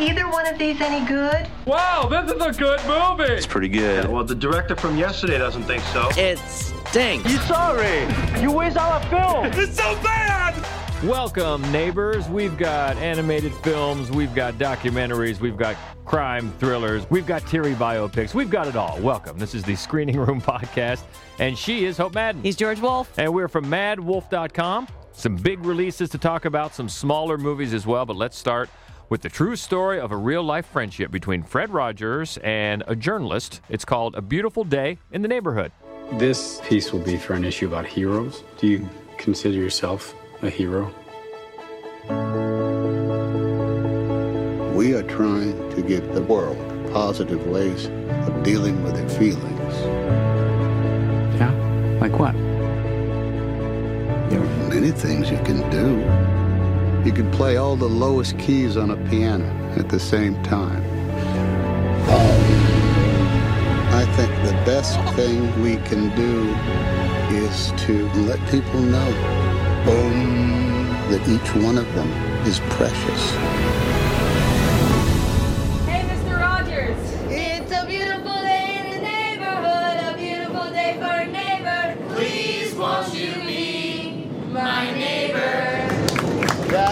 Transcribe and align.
either 0.00 0.28
one 0.28 0.46
of 0.46 0.58
these 0.58 0.80
any 0.80 1.04
good? 1.06 1.48
Wow, 1.66 2.08
this 2.08 2.30
is 2.30 2.40
a 2.40 2.52
good 2.52 2.80
movie. 2.86 3.32
It's 3.32 3.46
pretty 3.46 3.68
good. 3.68 4.08
Well, 4.08 4.24
the 4.24 4.34
director 4.34 4.76
from 4.76 4.96
yesterday 4.96 5.38
doesn't 5.38 5.64
think 5.64 5.82
so. 5.84 6.08
It 6.16 6.38
stinks. 6.38 7.30
You 7.30 7.38
sorry? 7.38 8.06
You 8.40 8.52
waste 8.52 8.76
all 8.76 8.92
our 8.92 9.02
film. 9.04 9.46
It's 9.60 9.76
so 9.76 9.94
bad. 10.02 10.54
Welcome, 11.04 11.62
neighbors. 11.72 12.28
We've 12.28 12.56
got 12.56 12.96
animated 12.96 13.52
films, 13.56 14.10
we've 14.10 14.34
got 14.34 14.54
documentaries, 14.54 15.38
we've 15.40 15.56
got 15.56 15.76
crime 16.04 16.52
thrillers, 16.58 17.08
we've 17.08 17.26
got 17.26 17.46
teary 17.46 17.74
biopics, 17.74 18.34
we've 18.34 18.50
got 18.50 18.66
it 18.66 18.74
all. 18.74 18.98
Welcome. 19.00 19.38
This 19.38 19.54
is 19.54 19.62
the 19.62 19.76
Screening 19.76 20.18
Room 20.18 20.40
Podcast, 20.42 21.02
and 21.38 21.56
she 21.56 21.84
is 21.84 21.96
Hope 21.96 22.14
Madden. 22.14 22.42
He's 22.42 22.56
George 22.56 22.80
Wolf. 22.80 23.16
And 23.16 23.32
we're 23.32 23.48
from 23.48 23.66
madwolf.com. 23.66 24.88
Some 25.12 25.36
big 25.36 25.64
releases 25.64 26.10
to 26.10 26.18
talk 26.18 26.44
about, 26.44 26.74
some 26.74 26.88
smaller 26.88 27.38
movies 27.38 27.74
as 27.74 27.86
well, 27.86 28.04
but 28.06 28.16
let's 28.16 28.36
start 28.36 28.68
with 29.08 29.22
the 29.22 29.28
true 29.28 29.56
story 29.56 29.98
of 29.98 30.12
a 30.12 30.16
real 30.16 30.42
life 30.42 30.66
friendship 30.66 31.10
between 31.10 31.42
Fred 31.42 31.70
Rogers 31.70 32.38
and 32.38 32.82
a 32.86 32.94
journalist. 32.94 33.60
It's 33.68 33.84
called 33.84 34.14
A 34.14 34.22
Beautiful 34.22 34.64
Day 34.64 34.98
in 35.12 35.22
the 35.22 35.28
Neighborhood. 35.28 35.72
This 36.14 36.60
piece 36.64 36.92
will 36.92 37.00
be 37.00 37.16
for 37.16 37.34
an 37.34 37.44
issue 37.44 37.66
about 37.66 37.86
heroes. 37.86 38.42
Do 38.58 38.66
you 38.66 38.88
consider 39.16 39.56
yourself 39.56 40.14
a 40.42 40.50
hero? 40.50 40.92
We 44.74 44.94
are 44.94 45.02
trying 45.02 45.70
to 45.74 45.82
give 45.82 46.14
the 46.14 46.22
world 46.22 46.56
positive 46.92 47.46
ways 47.46 47.86
of 48.26 48.42
dealing 48.42 48.82
with 48.82 48.94
their 48.94 49.08
feelings. 49.08 49.74
Yeah? 51.38 51.52
Like 52.00 52.18
what? 52.18 52.34
There 54.30 54.40
are 54.40 54.68
many 54.68 54.90
things 54.90 55.30
you 55.30 55.38
can 55.38 55.68
do. 55.70 56.37
You 57.04 57.12
can 57.12 57.30
play 57.30 57.56
all 57.56 57.76
the 57.76 57.88
lowest 57.88 58.38
keys 58.38 58.76
on 58.76 58.90
a 58.90 58.96
piano 59.08 59.46
at 59.76 59.88
the 59.88 60.00
same 60.00 60.40
time. 60.42 60.84
I 63.94 64.04
think 64.16 64.30
the 64.44 64.52
best 64.64 64.98
thing 65.14 65.62
we 65.62 65.76
can 65.88 66.14
do 66.14 66.54
is 67.36 67.72
to 67.86 68.08
let 68.26 68.38
people 68.50 68.80
know 68.80 69.10
boom, 69.84 70.88
that 71.10 71.26
each 71.28 71.64
one 71.64 71.78
of 71.78 71.92
them 71.94 72.10
is 72.46 72.60
precious. 72.70 74.17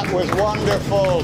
That 0.06 0.14
was 0.14 0.30
wonderful. 0.40 1.22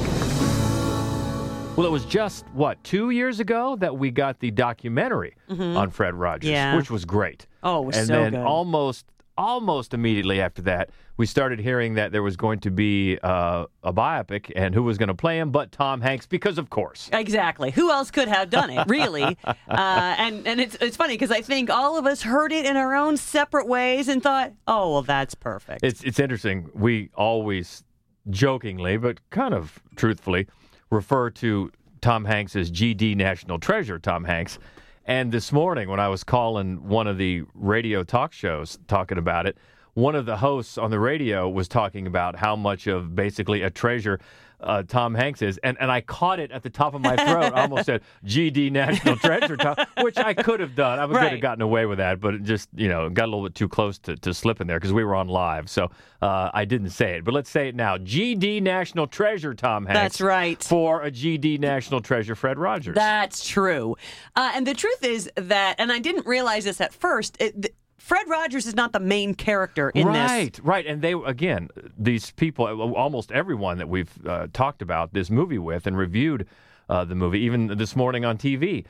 Well, 1.76 1.86
it 1.86 1.90
was 1.90 2.04
just, 2.04 2.44
what, 2.52 2.82
two 2.82 3.10
years 3.10 3.38
ago 3.38 3.76
that 3.76 3.96
we 3.96 4.10
got 4.10 4.40
the 4.40 4.50
documentary 4.50 5.36
on 5.48 5.90
Fred 5.90 6.14
Rogers, 6.14 6.50
Yeah. 6.50 6.76
which 6.76 6.90
was 6.90 7.04
great. 7.04 7.46
Oh, 7.62 7.82
it 7.84 7.86
was 7.86 7.96
and 7.96 8.06
so 8.08 8.12
then 8.14 8.32
good. 8.32 8.40
almost 8.40 9.06
almost 9.38 9.94
immediately 9.94 10.40
after 10.42 10.60
that, 10.62 10.90
we 11.16 11.24
started 11.26 11.58
hearing 11.60 11.94
that 11.94 12.12
there 12.12 12.22
was 12.22 12.36
going 12.36 12.58
to 12.60 12.70
be 12.70 13.18
uh, 13.22 13.64
a 13.84 13.92
biopic, 13.92 14.50
and 14.56 14.74
who 14.74 14.82
was 14.82 14.98
going 14.98 15.08
to 15.08 15.14
play 15.14 15.38
him 15.38 15.50
but 15.50 15.70
Tom 15.72 16.00
Hanks, 16.02 16.26
because 16.26 16.58
of 16.58 16.68
course. 16.68 17.08
Exactly. 17.12 17.70
Who 17.70 17.90
else 17.90 18.10
could 18.10 18.28
have 18.28 18.50
done 18.50 18.68
it, 18.70 18.86
really? 18.88 19.22
uh, 19.44 19.54
and 19.68 20.46
and 20.46 20.60
it's 20.60 20.74
it's 20.80 20.96
funny 20.96 21.14
because 21.14 21.30
I 21.30 21.40
think 21.40 21.70
all 21.70 21.96
of 21.98 22.04
us 22.04 22.20
heard 22.22 22.50
it 22.52 22.66
in 22.66 22.76
our 22.76 22.94
own 22.96 23.16
separate 23.16 23.66
ways 23.68 24.08
and 24.08 24.20
thought, 24.22 24.52
oh 24.66 24.92
well, 24.92 25.02
that's 25.02 25.34
perfect. 25.36 25.82
It's 25.84 26.02
it's 26.02 26.18
interesting. 26.18 26.68
We 26.74 27.08
always 27.14 27.84
jokingly, 28.30 28.96
but 28.96 29.18
kind 29.30 29.54
of 29.54 29.82
truthfully, 29.96 30.46
refer 30.90 31.30
to 31.30 31.70
Tom 32.00 32.24
Hanks 32.24 32.56
as 32.56 32.70
GD 32.70 33.16
National 33.16 33.58
Treasure. 33.58 33.98
Tom 33.98 34.24
Hanks. 34.24 34.58
And 35.04 35.32
this 35.32 35.50
morning, 35.52 35.88
when 35.88 35.98
I 35.98 36.08
was 36.08 36.22
calling 36.22 36.88
one 36.88 37.06
of 37.06 37.18
the 37.18 37.42
radio 37.54 38.04
talk 38.04 38.32
shows 38.32 38.78
talking 38.86 39.18
about 39.18 39.46
it, 39.46 39.56
one 39.94 40.14
of 40.14 40.26
the 40.26 40.36
hosts 40.36 40.78
on 40.78 40.90
the 40.90 41.00
radio 41.00 41.48
was 41.48 41.68
talking 41.68 42.06
about 42.06 42.36
how 42.36 42.56
much 42.56 42.86
of 42.86 43.14
basically 43.14 43.62
a 43.62 43.70
treasure 43.70 44.20
uh, 44.62 44.82
Tom 44.82 45.14
Hanks 45.14 45.42
is, 45.42 45.58
and 45.58 45.76
and 45.80 45.90
I 45.90 46.00
caught 46.00 46.40
it 46.40 46.50
at 46.50 46.62
the 46.62 46.70
top 46.70 46.94
of 46.94 47.00
my 47.00 47.16
throat. 47.16 47.52
I 47.54 47.62
almost 47.62 47.86
said 47.86 48.02
GD 48.24 48.70
National 48.72 49.16
Treasure, 49.16 49.56
Tom, 49.56 49.76
which 50.00 50.18
I 50.18 50.34
could 50.34 50.60
have 50.60 50.74
done. 50.74 50.98
I 50.98 51.06
would 51.06 51.16
have 51.16 51.40
gotten 51.40 51.62
away 51.62 51.86
with 51.86 51.98
that, 51.98 52.20
but 52.20 52.34
it 52.34 52.42
just 52.42 52.68
you 52.74 52.88
know 52.88 53.08
got 53.10 53.24
a 53.24 53.30
little 53.30 53.44
bit 53.44 53.54
too 53.54 53.68
close 53.68 53.98
to, 54.00 54.16
to 54.16 54.34
slip 54.34 54.60
in 54.60 54.66
there 54.66 54.78
because 54.78 54.92
we 54.92 55.04
were 55.04 55.14
on 55.14 55.28
live, 55.28 55.68
so 55.68 55.90
uh, 56.20 56.50
I 56.52 56.64
didn't 56.64 56.90
say 56.90 57.16
it. 57.16 57.24
But 57.24 57.34
let's 57.34 57.50
say 57.50 57.68
it 57.68 57.74
now: 57.74 57.96
GD 57.96 58.62
National 58.62 59.06
Treasure, 59.06 59.54
Tom 59.54 59.86
Hanks. 59.86 60.00
That's 60.00 60.20
right. 60.20 60.62
For 60.62 61.02
a 61.02 61.10
GD 61.10 61.58
National 61.58 62.00
Treasure, 62.00 62.34
Fred 62.34 62.58
Rogers. 62.58 62.94
That's 62.94 63.46
true. 63.46 63.96
Uh, 64.36 64.52
and 64.54 64.66
the 64.66 64.74
truth 64.74 65.04
is 65.04 65.30
that, 65.36 65.76
and 65.78 65.92
I 65.92 65.98
didn't 65.98 66.26
realize 66.26 66.64
this 66.64 66.80
at 66.80 66.92
first. 66.92 67.36
It, 67.40 67.74
Fred 68.02 68.28
Rogers 68.28 68.66
is 68.66 68.74
not 68.74 68.92
the 68.92 68.98
main 68.98 69.32
character 69.32 69.90
in 69.90 70.08
right, 70.08 70.52
this. 70.52 70.60
right, 70.60 70.66
right. 70.66 70.86
and 70.86 71.00
they 71.00 71.12
again, 71.12 71.68
these 71.96 72.32
people, 72.32 72.66
almost 72.94 73.30
everyone 73.30 73.78
that 73.78 73.88
we've 73.88 74.10
uh, 74.26 74.48
talked 74.52 74.82
about 74.82 75.12
this 75.12 75.30
movie 75.30 75.58
with 75.58 75.86
and 75.86 75.96
reviewed 75.96 76.48
uh, 76.88 77.04
the 77.04 77.14
movie, 77.14 77.38
even 77.38 77.68
this 77.78 77.94
morning 77.94 78.24
on 78.24 78.38
TV. 78.38 78.84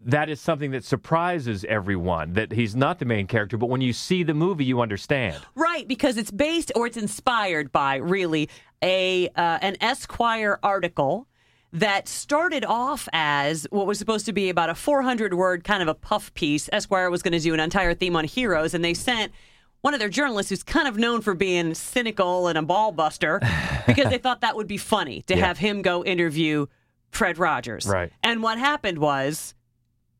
That 0.00 0.30
is 0.30 0.40
something 0.40 0.70
that 0.70 0.82
surprises 0.82 1.66
everyone 1.66 2.32
that 2.32 2.52
he's 2.52 2.74
not 2.74 2.98
the 2.98 3.04
main 3.04 3.26
character, 3.26 3.58
but 3.58 3.68
when 3.68 3.82
you 3.82 3.92
see 3.92 4.22
the 4.22 4.34
movie, 4.34 4.64
you 4.64 4.80
understand. 4.80 5.42
Right, 5.54 5.86
because 5.86 6.16
it's 6.16 6.30
based 6.30 6.72
or 6.74 6.86
it's 6.86 6.96
inspired 6.96 7.70
by 7.70 7.96
really 7.96 8.48
a 8.82 9.28
uh, 9.28 9.58
an 9.60 9.76
Esquire 9.82 10.58
article 10.62 11.28
that 11.74 12.08
started 12.08 12.64
off 12.64 13.08
as 13.12 13.66
what 13.70 13.86
was 13.86 13.98
supposed 13.98 14.26
to 14.26 14.32
be 14.32 14.48
about 14.48 14.70
a 14.70 14.74
400 14.74 15.34
word 15.34 15.64
kind 15.64 15.82
of 15.82 15.88
a 15.88 15.94
puff 15.94 16.32
piece. 16.34 16.70
Esquire 16.72 17.10
was 17.10 17.20
going 17.22 17.32
to 17.32 17.40
do 17.40 17.52
an 17.52 17.60
entire 17.60 17.94
theme 17.94 18.16
on 18.16 18.24
heroes, 18.24 18.74
and 18.74 18.84
they 18.84 18.94
sent 18.94 19.32
one 19.80 19.92
of 19.92 20.00
their 20.00 20.08
journalists 20.08 20.48
who's 20.50 20.62
kind 20.62 20.88
of 20.88 20.96
known 20.96 21.20
for 21.20 21.34
being 21.34 21.74
cynical 21.74 22.46
and 22.48 22.56
a 22.56 22.62
ball 22.62 22.92
buster 22.92 23.40
because 23.86 24.08
they 24.08 24.18
thought 24.18 24.40
that 24.40 24.56
would 24.56 24.66
be 24.68 24.78
funny 24.78 25.22
to 25.22 25.36
Yeah. 25.36 25.46
have 25.46 25.58
him 25.58 25.82
go 25.82 26.02
interview 26.04 26.66
Fred 27.10 27.38
Rogers. 27.38 27.86
Right. 27.86 28.10
And 28.22 28.42
what 28.42 28.58
happened 28.58 28.98
was 28.98 29.54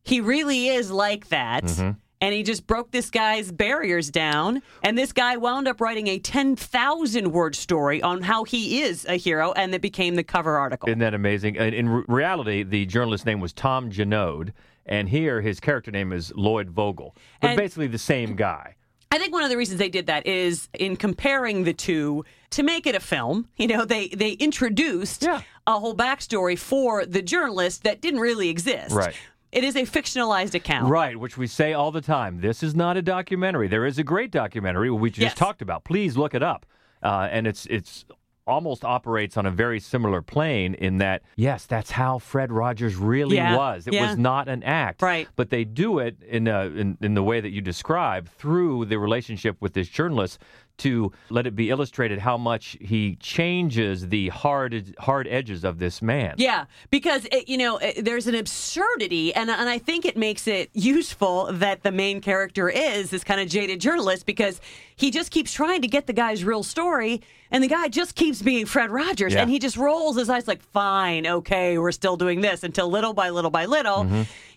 he 0.02 0.20
really 0.20 0.68
is 0.68 0.90
like 0.90 1.28
that. 1.28 1.64
Mm-hmm. 1.64 1.90
And 2.20 2.32
he 2.32 2.42
just 2.42 2.66
broke 2.66 2.90
this 2.90 3.10
guy's 3.10 3.52
barriers 3.52 4.10
down. 4.10 4.62
And 4.82 4.96
this 4.96 5.12
guy 5.12 5.36
wound 5.36 5.68
up 5.68 5.80
writing 5.80 6.06
a 6.06 6.18
10,000 6.18 7.32
word 7.32 7.54
story 7.54 8.00
on 8.02 8.22
how 8.22 8.44
he 8.44 8.82
is 8.82 9.04
a 9.06 9.16
hero, 9.16 9.52
and 9.52 9.74
it 9.74 9.82
became 9.82 10.14
the 10.14 10.24
cover 10.24 10.56
article. 10.56 10.88
Isn't 10.88 11.00
that 11.00 11.14
amazing? 11.14 11.56
In 11.56 11.88
re- 11.88 12.04
reality, 12.08 12.62
the 12.62 12.86
journalist's 12.86 13.26
name 13.26 13.40
was 13.40 13.52
Tom 13.52 13.90
Junod, 13.90 14.52
and 14.86 15.08
here 15.08 15.40
his 15.40 15.60
character 15.60 15.90
name 15.90 16.12
is 16.12 16.32
Lloyd 16.34 16.70
Vogel, 16.70 17.14
but 17.40 17.50
And- 17.50 17.58
basically 17.58 17.88
the 17.88 17.98
same 17.98 18.36
guy. 18.36 18.76
I 19.10 19.18
think 19.18 19.32
one 19.32 19.44
of 19.44 19.50
the 19.50 19.56
reasons 19.56 19.78
they 19.78 19.90
did 19.90 20.06
that 20.06 20.26
is 20.26 20.68
in 20.74 20.96
comparing 20.96 21.62
the 21.62 21.72
two 21.72 22.24
to 22.50 22.64
make 22.64 22.84
it 22.84 22.96
a 22.96 23.00
film. 23.00 23.48
You 23.56 23.68
know, 23.68 23.84
they 23.84 24.08
they 24.08 24.32
introduced 24.32 25.22
Yeah. 25.22 25.42
a 25.68 25.78
whole 25.78 25.94
backstory 25.94 26.58
for 26.58 27.06
the 27.06 27.22
journalist 27.22 27.84
that 27.84 28.00
didn't 28.00 28.18
really 28.18 28.48
exist. 28.48 28.92
Right. 28.92 29.14
It 29.54 29.62
is 29.64 29.76
a 29.76 29.82
fictionalized 29.82 30.54
account. 30.54 30.90
Right, 30.90 31.16
which 31.18 31.38
we 31.38 31.46
say 31.46 31.72
all 31.72 31.92
the 31.92 32.00
time. 32.00 32.40
This 32.40 32.62
is 32.62 32.74
not 32.74 32.96
a 32.96 33.02
documentary. 33.02 33.68
There 33.68 33.86
is 33.86 33.98
a 33.98 34.02
great 34.02 34.32
documentary 34.32 34.90
we 34.90 35.10
just 35.10 35.20
Yes. 35.20 35.34
talked 35.34 35.62
about. 35.62 35.84
Please 35.84 36.16
look 36.16 36.34
it 36.34 36.42
up. 36.42 36.66
Uh, 37.02 37.28
and 37.30 37.46
it's 37.46 37.64
it's 37.66 38.04
almost 38.46 38.84
operates 38.84 39.38
on 39.38 39.46
a 39.46 39.50
very 39.50 39.80
similar 39.80 40.20
plane 40.20 40.74
in 40.74 40.98
that 40.98 41.22
yes, 41.36 41.64
that's 41.66 41.92
how 41.92 42.18
Fred 42.18 42.50
Rogers 42.52 42.96
really 42.96 43.36
Yeah, 43.36 43.56
was. 43.56 43.86
It 43.86 43.94
yeah. 43.94 44.08
was 44.08 44.18
not 44.18 44.48
an 44.48 44.62
act. 44.64 45.00
Right. 45.00 45.28
But 45.36 45.48
they 45.50 45.64
do 45.64 45.98
it 45.98 46.16
in, 46.28 46.46
a, 46.48 46.66
in 46.66 46.98
in 47.00 47.14
the 47.14 47.22
way 47.22 47.40
that 47.40 47.50
you 47.50 47.60
describe 47.62 48.28
through 48.28 48.86
the 48.86 48.98
relationship 48.98 49.56
with 49.60 49.72
this 49.72 49.88
journalist 49.88 50.40
to 50.78 51.12
let 51.30 51.46
it 51.46 51.54
be 51.54 51.70
illustrated 51.70 52.18
how 52.18 52.36
much 52.36 52.76
he 52.80 53.16
changes 53.16 54.08
the 54.08 54.28
hard 54.30 54.94
hard 54.98 55.28
edges 55.28 55.64
of 55.64 55.78
this 55.78 56.02
man. 56.02 56.34
Yeah, 56.38 56.64
because 56.90 57.26
it, 57.30 57.48
you 57.48 57.56
know 57.56 57.78
it, 57.78 58.04
there's 58.04 58.26
an 58.26 58.34
absurdity, 58.34 59.32
and 59.34 59.50
and 59.50 59.68
I 59.68 59.78
think 59.78 60.04
it 60.04 60.16
makes 60.16 60.46
it 60.48 60.70
useful 60.72 61.48
that 61.52 61.82
the 61.82 61.92
main 61.92 62.20
character 62.20 62.68
is 62.68 63.10
this 63.10 63.22
kind 63.24 63.40
of 63.40 63.48
jaded 63.48 63.80
journalist 63.80 64.26
because 64.26 64.60
he 64.96 65.10
just 65.10 65.30
keeps 65.30 65.52
trying 65.52 65.82
to 65.82 65.88
get 65.88 66.06
the 66.06 66.12
guy's 66.12 66.44
real 66.44 66.62
story, 66.62 67.20
and 67.50 67.62
the 67.62 67.68
guy 67.68 67.88
just 67.88 68.14
keeps 68.14 68.42
being 68.42 68.64
Fred 68.66 68.90
Rogers, 68.90 69.32
Yeah. 69.34 69.42
and 69.42 69.50
he 69.50 69.58
just 69.58 69.76
rolls 69.76 70.16
his 70.16 70.28
eyes 70.28 70.46
like, 70.48 70.62
"Fine, 70.62 71.26
okay, 71.26 71.78
we're 71.78 71.92
still 71.92 72.16
doing 72.16 72.40
this," 72.40 72.62
until 72.64 72.88
little 72.88 73.12
by 73.14 73.30
little 73.30 73.50
by 73.50 73.66
little, 73.66 74.06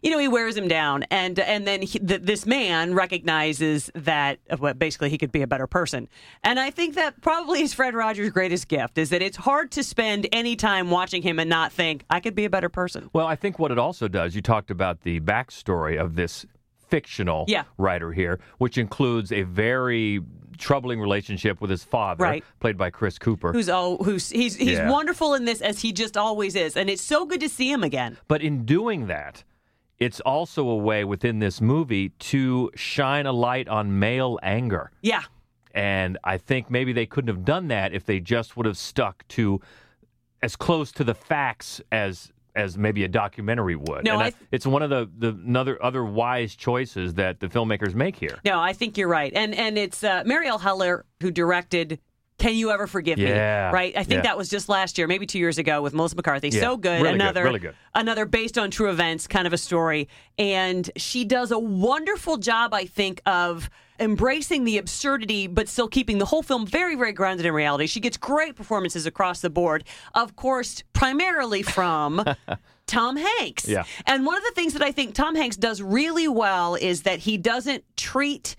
you 0.01 0.09
know, 0.11 0.17
he 0.19 0.27
wears 0.27 0.55
him 0.57 0.67
down, 0.67 1.03
and 1.11 1.37
and 1.39 1.67
then 1.67 1.81
he, 1.83 1.99
th- 1.99 2.21
this 2.21 2.45
man 2.45 2.93
recognizes 2.95 3.91
that 3.95 4.39
uh, 4.49 4.57
well, 4.59 4.73
basically 4.73 5.09
he 5.09 5.17
could 5.17 5.31
be 5.31 5.41
a 5.41 5.47
better 5.47 5.67
person, 5.67 6.06
and 6.43 6.59
I 6.59 6.71
think 6.71 6.95
that 6.95 7.21
probably 7.21 7.61
is 7.61 7.73
Fred 7.73 7.93
Rogers' 7.93 8.29
greatest 8.31 8.67
gift 8.67 8.97
is 8.97 9.09
that 9.09 9.21
it's 9.21 9.37
hard 9.37 9.71
to 9.71 9.83
spend 9.83 10.27
any 10.31 10.55
time 10.55 10.89
watching 10.89 11.21
him 11.21 11.39
and 11.39 11.49
not 11.49 11.71
think 11.71 12.03
I 12.09 12.19
could 12.19 12.35
be 12.35 12.45
a 12.45 12.49
better 12.49 12.69
person. 12.69 13.09
Well, 13.13 13.27
I 13.27 13.35
think 13.35 13.59
what 13.59 13.71
it 13.71 13.77
also 13.79 14.07
does, 14.07 14.35
you 14.35 14.41
talked 14.41 14.71
about 14.71 15.01
the 15.01 15.19
backstory 15.19 15.99
of 15.99 16.15
this 16.15 16.45
fictional 16.89 17.45
Yeah. 17.47 17.63
writer 17.77 18.11
here, 18.13 18.39
which 18.59 18.77
includes 18.77 19.31
a 19.31 19.43
very 19.43 20.21
troubling 20.57 20.99
relationship 20.99 21.61
with 21.61 21.69
his 21.69 21.83
father, 21.83 22.23
Right. 22.23 22.43
played 22.59 22.77
by 22.77 22.89
Chris 22.89 23.19
Cooper. 23.19 23.51
Who's 23.53 23.69
oh 23.69 23.97
who's 23.97 24.29
he's 24.29 24.55
he's 24.55 24.77
Yeah. 24.79 24.89
wonderful 24.89 25.33
in 25.35 25.45
this 25.45 25.61
as 25.61 25.81
he 25.81 25.91
just 25.91 26.17
always 26.17 26.55
is, 26.55 26.75
and 26.75 26.89
it's 26.89 27.03
so 27.03 27.25
good 27.25 27.41
to 27.41 27.49
see 27.49 27.71
him 27.71 27.83
again. 27.83 28.17
But 28.27 28.41
in 28.41 28.65
doing 28.65 29.05
that, 29.07 29.43
it's 29.99 30.19
also 30.21 30.67
a 30.69 30.75
way 30.75 31.03
within 31.03 31.39
this 31.39 31.59
movie 31.61 32.09
to 32.09 32.71
shine 32.75 33.25
a 33.25 33.31
light 33.33 33.67
on 33.67 33.99
male 33.99 34.39
anger. 34.41 34.89
Yeah, 35.01 35.23
And 35.77 36.17
I 36.23 36.37
think 36.37 36.71
maybe 36.71 36.91
they 36.91 37.05
couldn't 37.05 37.27
have 37.27 37.45
done 37.45 37.67
that 37.67 37.93
if 37.93 38.03
they 38.03 38.19
just 38.19 38.57
would 38.57 38.65
have 38.65 38.79
stuck 38.79 39.27
to 39.29 39.61
as 40.41 40.55
close 40.55 40.91
to 40.93 41.03
the 41.03 41.13
facts 41.13 41.79
as 41.91 42.31
as 42.55 42.75
maybe 42.75 43.03
a 43.03 43.07
documentary 43.07 43.75
would. 43.75 44.03
No, 44.03 44.13
and 44.15 44.23
I- 44.23 44.33
it's 44.51 44.65
one 44.65 44.81
of 44.81 44.89
the 44.89 45.07
the 45.19 45.29
another 45.29 45.81
other 45.83 46.03
wise 46.03 46.55
choices 46.55 47.13
that 47.13 47.39
the 47.39 47.47
filmmakers 47.47 47.93
make 47.93 48.15
here. 48.15 48.39
no, 48.43 48.59
I 48.59 48.73
think 48.73 48.97
you're 48.97 49.07
right, 49.07 49.31
and 49.35 49.53
and 49.53 49.77
it's 49.77 50.03
uh, 50.03 50.23
Marielle 50.23 50.59
Heller 50.59 51.05
who 51.21 51.29
directed. 51.29 51.99
Can 52.39 52.55
you 52.55 52.69
ever 52.69 52.85
forgive 52.85 53.17
me? 53.17 53.31
Right. 53.31 53.97
I 53.97 54.03
think 54.03 54.19
yeah. 54.19 54.21
that 54.21 54.37
was 54.37 54.47
just 54.47 54.69
last 54.69 54.99
year, 54.99 55.07
maybe 55.07 55.25
two 55.25 55.39
years 55.39 55.57
ago, 55.57 55.81
with 55.81 55.95
Melissa 55.95 56.15
McCarthy. 56.15 56.49
Yeah, 56.49 56.59
So 56.61 56.77
good. 56.77 57.01
really 57.01 57.13
good, 57.13 57.21
another 57.21 57.43
really 57.43 57.59
good. 57.59 57.75
another 57.95 58.25
based 58.27 58.59
on 58.59 58.69
true 58.69 58.91
events 58.91 59.25
kind 59.27 59.47
of 59.47 59.53
a 59.53 59.57
story, 59.57 60.07
and 60.37 60.89
she 60.97 61.25
does 61.25 61.51
a 61.51 61.57
wonderful 61.57 62.37
job, 62.37 62.75
I 62.75 62.85
think, 62.85 63.21
of 63.25 63.71
embracing 63.99 64.63
the 64.63 64.77
absurdity, 64.77 65.47
but 65.47 65.67
still 65.67 65.87
keeping 65.87 66.17
the 66.17 66.25
whole 66.25 66.43
film 66.43 66.65
very, 66.65 66.95
very 66.95 67.13
grounded 67.13 67.45
in 67.45 67.53
reality. 67.53 67.87
She 67.87 67.99
gets 67.99 68.17
great 68.17 68.55
performances 68.55 69.05
across 69.05 69.41
the 69.41 69.49
board. 69.49 69.83
Of 70.13 70.35
course, 70.35 70.83
primarily 70.93 71.63
from. 71.63 72.23
Tom 72.87 73.17
Hanks. 73.17 73.67
Yeah. 73.67 73.83
And 74.05 74.25
one 74.25 74.37
of 74.37 74.43
the 74.43 74.51
things 74.51 74.71
that 74.71 74.81
I 74.81 74.93
think 74.93 75.13
Tom 75.13 75.35
Hanks 75.35 75.57
does 75.57 75.81
really 75.81 76.29
well 76.29 76.75
is 76.75 77.01
that 77.03 77.19
he 77.19 77.37
doesn't 77.37 77.83
treat 77.97 78.55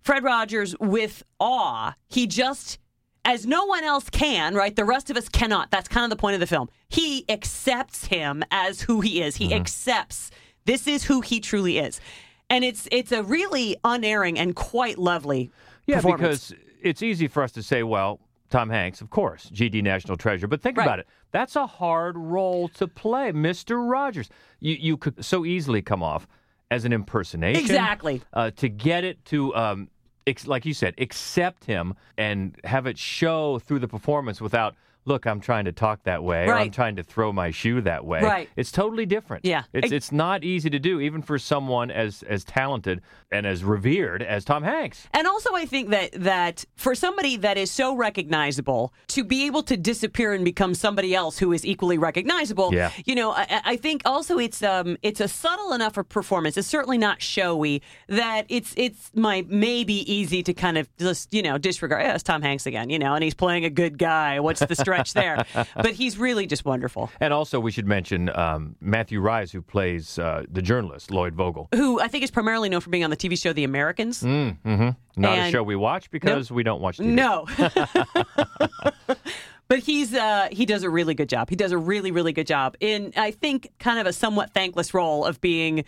Fred 0.00 0.24
Rogers 0.24 0.74
with 0.80 1.22
awe. 1.38 1.94
He 2.08 2.26
just, 2.26 2.78
as 3.26 3.44
no 3.44 3.66
one 3.66 3.84
else 3.84 4.08
can, 4.08 4.54
right? 4.54 4.74
The 4.74 4.86
rest 4.86 5.10
of 5.10 5.18
us 5.18 5.28
cannot. 5.28 5.70
That's 5.70 5.86
kind 5.86 6.04
of 6.04 6.10
the 6.10 6.20
point 6.20 6.32
of 6.32 6.40
the 6.40 6.46
film. 6.46 6.70
He 6.88 7.26
accepts 7.28 8.06
him 8.06 8.42
as 8.50 8.80
who 8.80 9.02
he 9.02 9.20
is. 9.20 9.34
Mm-hmm. 9.34 9.50
He 9.50 9.54
accepts 9.54 10.30
this 10.66 10.86
is 10.86 11.04
who 11.04 11.20
he 11.20 11.40
truly 11.40 11.78
is. 11.78 12.00
And 12.48 12.64
it's 12.64 12.88
it's 12.92 13.12
a 13.12 13.22
really 13.22 13.76
unerring 13.84 14.38
and 14.38 14.54
quite 14.54 14.98
lovely 14.98 15.50
Yeah, 15.86 16.00
because 16.00 16.54
it's 16.80 17.02
easy 17.02 17.26
for 17.28 17.42
us 17.42 17.52
to 17.52 17.62
say, 17.62 17.82
well, 17.82 18.20
Tom 18.50 18.70
Hanks, 18.70 19.00
of 19.00 19.10
course, 19.10 19.50
GD 19.52 19.82
National 19.82 20.16
Treasure. 20.16 20.46
But 20.46 20.62
think 20.62 20.76
Right. 20.78 20.84
about 20.84 20.98
it. 21.00 21.08
That's 21.32 21.56
a 21.56 21.66
hard 21.66 22.16
role 22.16 22.68
to 22.68 22.86
play, 22.86 23.32
Mr. 23.32 23.76
Rogers. 23.90 24.28
You 24.60 24.76
you 24.78 24.96
could 24.96 25.24
so 25.24 25.44
easily 25.44 25.82
come 25.82 26.02
off 26.02 26.26
as 26.70 26.84
an 26.84 26.92
impersonation. 26.92 27.60
Exactly. 27.62 28.22
Uh, 28.32 28.50
to 28.52 28.68
get 28.68 29.02
it 29.04 29.24
to 29.26 29.54
um, 29.56 29.88
ex- 30.26 30.46
like 30.46 30.64
you 30.64 30.74
said, 30.74 30.94
accept 30.98 31.64
him 31.64 31.94
and 32.16 32.56
have 32.64 32.86
it 32.86 32.96
show 32.98 33.58
through 33.58 33.80
the 33.80 33.88
performance 33.88 34.40
without. 34.40 34.76
Look, 35.06 35.24
I'm 35.26 35.40
trying 35.40 35.64
to 35.66 35.72
talk 35.72 36.02
that 36.02 36.22
way, 36.24 36.46
or 36.46 36.54
I'm 36.54 36.70
trying 36.72 36.96
to 36.96 37.02
throw 37.04 37.32
my 37.32 37.50
shoe 37.52 37.80
that 37.82 38.04
way. 38.04 38.20
Right. 38.22 38.48
It's 38.56 38.72
totally 38.72 39.06
different. 39.06 39.44
Yeah. 39.44 39.62
It's 39.72 39.92
it's 39.92 40.10
not 40.12 40.42
easy 40.44 40.68
to 40.70 40.78
do, 40.80 41.00
even 41.00 41.22
for 41.22 41.38
someone 41.38 41.90
as 41.92 42.24
as 42.24 42.42
talented 42.44 43.00
and 43.30 43.46
as 43.46 43.62
revered 43.64 44.22
as 44.22 44.44
Tom 44.44 44.62
Hanks. 44.64 45.06
And 45.14 45.26
also, 45.26 45.54
I 45.54 45.64
think 45.64 45.90
that 45.90 46.10
that 46.12 46.64
for 46.74 46.94
somebody 46.94 47.36
that 47.38 47.56
is 47.56 47.70
so 47.70 47.94
recognizable, 47.94 48.92
to 49.08 49.24
be 49.24 49.46
able 49.46 49.62
to 49.64 49.76
disappear 49.76 50.32
and 50.34 50.44
become 50.44 50.74
somebody 50.74 51.14
else 51.14 51.38
who 51.38 51.52
is 51.52 51.64
equally 51.64 51.98
recognizable, 51.98 52.74
Yeah. 52.74 52.90
you 53.04 53.14
know, 53.14 53.30
I, 53.32 53.60
I 53.64 53.76
think 53.76 54.02
also 54.04 54.38
it's 54.38 54.62
um 54.62 54.96
it's 55.02 55.20
a 55.20 55.28
subtle 55.28 55.72
enough 55.72 55.96
a 55.96 56.02
performance. 56.04 56.56
It's 56.56 56.66
certainly 56.68 56.98
not 56.98 57.22
showy 57.22 57.80
that 58.08 58.46
it's 58.48 58.74
it's 58.76 59.10
my 59.14 59.44
maybe 59.48 60.10
easy 60.12 60.42
to 60.42 60.52
kind 60.52 60.78
of 60.78 60.88
just 60.98 61.32
you 61.32 61.42
know 61.42 61.58
disregard. 61.58 62.02
Yeah, 62.02 62.14
it's 62.14 62.22
Tom 62.24 62.42
Hanks 62.42 62.66
again, 62.66 62.90
you 62.90 62.98
know, 62.98 63.14
and 63.14 63.22
he's 63.22 63.34
playing 63.34 63.64
a 63.64 63.70
good 63.70 63.98
guy. 63.98 64.40
What's 64.40 64.60
the 64.60 64.74
stretch 65.04 65.12
there? 65.12 65.66
But 65.74 65.92
he's 65.92 66.18
really 66.18 66.46
just 66.46 66.64
wonderful. 66.64 67.10
And 67.20 67.32
also, 67.32 67.60
we 67.60 67.70
should 67.70 67.86
mention 67.86 68.30
um, 68.36 68.76
Matthew 68.80 69.20
Rhys, 69.20 69.52
who 69.52 69.62
plays 69.62 70.18
uh, 70.18 70.44
the 70.50 70.62
journalist 70.62 71.10
Lloyd 71.10 71.34
Vogel. 71.34 71.68
Who 71.74 72.00
I 72.00 72.08
think 72.08 72.24
is 72.24 72.30
primarily 72.30 72.68
known 72.68 72.80
for 72.80 72.90
being 72.90 73.04
on 73.04 73.10
the 73.10 73.16
TV 73.16 73.40
show 73.40 73.52
The 73.52 73.64
Americans. 73.64 74.22
Mm, 74.22 74.56
hmm 74.62 74.88
Not 75.16 75.38
a 75.38 75.50
show 75.50 75.62
we 75.62 75.76
watch 75.76 76.10
because 76.10 76.50
we 76.50 76.62
don't 76.62 76.80
watch 76.80 76.98
TV. 76.98 77.06
No. 77.06 77.46
but 79.68 79.80
he's 79.80 80.14
uh 80.14 80.48
he 80.50 80.66
does 80.66 80.82
a 80.82 80.90
really 80.90 81.14
good 81.14 81.28
job. 81.28 81.50
He 81.50 81.56
does 81.56 81.72
a 81.72 81.78
really 81.78 82.10
really 82.10 82.32
good 82.32 82.46
job 82.46 82.76
in 82.80 83.12
I 83.16 83.30
think 83.30 83.72
kind 83.78 83.98
of 83.98 84.06
a 84.06 84.12
somewhat 84.12 84.52
thankless 84.54 84.94
role 84.94 85.24
of 85.24 85.40
being 85.40 85.84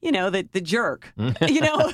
you 0.00 0.12
know 0.12 0.30
the 0.30 0.48
the 0.52 0.60
jerk. 0.60 1.12
you 1.16 1.60
know. 1.60 1.92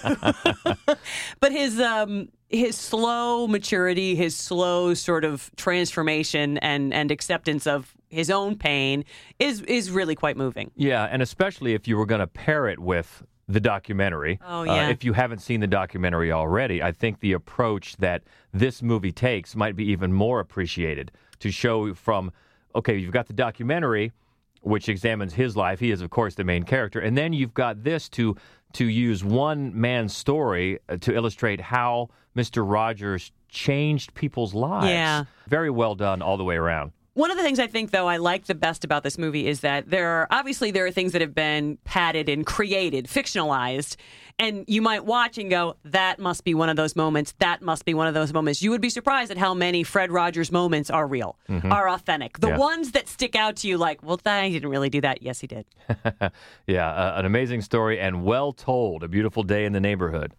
but 1.41 1.53
his 1.53 1.81
um 1.81 2.29
his 2.49 2.77
slow 2.77 3.47
maturity, 3.47 4.15
his 4.15 4.35
slow 4.37 4.95
sort 4.95 5.25
of 5.25 5.51
transformation 5.57 6.59
and 6.59 6.93
and 6.95 7.11
acceptance 7.11 7.67
of 7.67 7.95
his 8.09 8.31
own 8.31 8.57
pain 8.57 9.05
is 9.39 9.63
is 9.63 9.91
really 9.91 10.15
quite 10.15 10.37
moving. 10.37 10.71
Yeah, 10.77 11.05
and 11.11 11.23
especially 11.23 11.75
if 11.75 11.87
you 11.87 11.97
were 11.97 12.07
going 12.07 12.21
to 12.21 12.27
pair 12.27 12.67
it 12.69 12.79
with 12.79 13.23
the 13.51 13.61
documentary. 13.61 14.39
Oh, 14.47 14.61
Uh, 14.61 14.65
yeah. 14.65 14.89
if 14.91 15.05
you 15.05 15.15
haven't 15.15 15.39
seen 15.41 15.61
the 15.61 15.67
documentary 15.67 16.31
already, 16.33 16.83
I 16.83 16.93
think 16.93 17.21
the 17.21 17.33
approach 17.33 17.97
that 17.97 18.23
this 18.53 18.83
movie 18.83 19.13
takes 19.13 19.57
might 19.57 19.75
be 19.75 19.85
even 19.91 20.13
more 20.13 20.39
appreciated 20.41 21.11
to 21.39 21.51
show 21.51 21.95
from, 21.95 22.31
okay, 22.75 22.97
you've 22.99 23.13
got 23.13 23.27
the 23.27 23.33
documentary, 23.33 24.13
which 24.61 24.91
examines 24.91 25.33
his 25.33 25.57
life. 25.57 25.81
He 25.81 25.91
is, 25.91 26.03
of 26.03 26.11
course, 26.11 26.35
the 26.35 26.45
main 26.45 26.65
character. 26.65 27.01
And 27.01 27.17
then 27.17 27.33
you've 27.33 27.55
got 27.55 27.85
this 27.85 28.11
to 28.11 28.37
to 28.75 28.85
use 28.85 29.25
one 29.25 29.79
man's 29.79 30.17
story 30.17 30.79
uh, 30.89 30.97
to 30.99 31.15
illustrate 31.15 31.61
how 31.61 32.11
Mr. 32.37 32.69
Rogers 32.69 33.33
changed 33.49 34.15
people's 34.15 34.55
lives. 34.55 34.89
Yeah. 34.89 35.25
Very 35.49 35.71
well 35.71 35.95
done 35.95 36.23
all 36.23 36.37
the 36.37 36.45
way 36.45 36.57
around. 36.57 36.93
One 37.19 37.33
of 37.33 37.37
the 37.37 37.43
things 37.43 37.59
I 37.59 37.67
think, 37.67 37.91
though, 37.91 38.07
I 38.07 38.19
like 38.19 38.45
the 38.45 38.55
best 38.55 38.85
about 38.85 39.03
this 39.03 39.19
movie 39.19 39.49
is 39.49 39.59
that 39.63 39.91
there 39.91 40.07
are 40.09 40.29
obviously 40.31 40.71
there 40.71 40.87
are 40.87 40.93
things 40.93 41.11
that 41.11 41.21
have 41.21 41.35
been 41.35 41.77
padded 41.83 42.29
and 42.29 42.47
created, 42.47 43.07
fictionalized, 43.07 43.97
and 44.39 44.65
you 44.69 44.81
might 44.81 45.05
watch 45.05 45.37
and 45.37 45.51
go, 45.51 45.75
"That 45.85 46.21
must 46.21 46.45
be 46.45 46.55
one 46.55 46.69
of 46.69 46.77
those 46.77 46.95
moments. 46.95 47.35
That 47.41 47.61
must 47.61 47.85
be 47.85 47.93
one 47.93 48.07
of 48.07 48.15
those 48.15 48.33
moments." 48.33 48.63
You 48.63 48.71
would 48.71 48.81
be 48.81 48.89
surprised 48.89 49.33
at 49.33 49.37
how 49.37 49.53
many 49.53 49.83
Fred 49.83 50.13
Rogers 50.13 50.53
moments 50.53 50.91
are 50.91 51.09
real, 51.09 51.37
are 51.65 51.89
authentic. 51.89 52.39
The 52.39 52.51
Yeah. 52.51 52.57
ones 52.59 52.93
that 52.93 53.09
stick 53.09 53.35
out 53.35 53.57
to 53.57 53.69
you, 53.69 53.79
like, 53.79 54.01
"Well, 54.01 54.21
he 54.25 54.51
didn't 54.53 54.71
really 54.71 54.89
do 54.89 55.01
that." 55.01 55.21
Yes, 55.21 55.41
he 55.41 55.49
did. 55.49 55.67
Yeah, 56.69 56.89
uh, 56.89 57.15
an 57.19 57.25
amazing 57.25 57.63
story 57.63 57.99
and 57.99 58.23
well 58.23 58.53
told. 58.53 59.03
A 59.03 59.09
beautiful 59.09 59.43
day 59.43 59.65
in 59.65 59.73
the 59.73 59.81
neighborhood. 59.81 60.35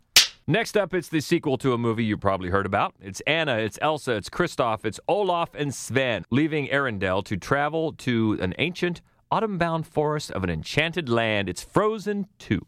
Next 0.49 0.75
up, 0.75 0.95
it's 0.95 1.09
the 1.09 1.21
sequel 1.21 1.59
to 1.59 1.73
a 1.73 1.77
movie 1.77 2.03
you 2.03 2.17
probably 2.17 2.49
heard 2.49 2.65
about. 2.65 2.95
It's 2.99 3.21
Anna, 3.27 3.57
it's 3.57 3.77
Elsa, 3.83 4.13
it's 4.13 4.31
Kristoff, 4.31 4.83
it's 4.83 4.99
Olaf 5.07 5.53
and 5.53 5.71
Sven 5.71 6.25
leaving 6.31 6.65
Arendelle 6.69 7.23
to 7.25 7.37
travel 7.37 7.93
to 7.99 8.35
an 8.41 8.55
ancient, 8.57 9.01
autumn 9.29 9.59
bound 9.59 9.85
forest 9.85 10.31
of 10.31 10.43
an 10.43 10.49
enchanted 10.49 11.07
land. 11.07 11.49
It's 11.49 11.63
Frozen 11.63 12.25
2. 12.39 12.65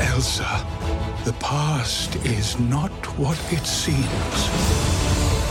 Elsa, 0.00 0.66
the 1.24 1.36
past 1.38 2.16
is 2.26 2.58
not 2.58 2.90
what 3.16 3.38
it 3.52 3.64
seems. 3.64 4.00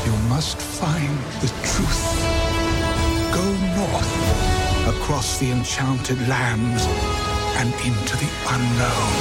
You 0.05 0.11
must 0.27 0.57
find 0.57 1.17
the 1.39 1.47
truth. 1.63 2.19
Go 3.33 3.45
north, 3.77 4.97
across 4.97 5.39
the 5.39 5.49
enchanted 5.49 6.27
lands, 6.27 7.32
and 7.55 7.73
into 7.85 8.17
the 8.17 8.29
unknown. 8.49 9.13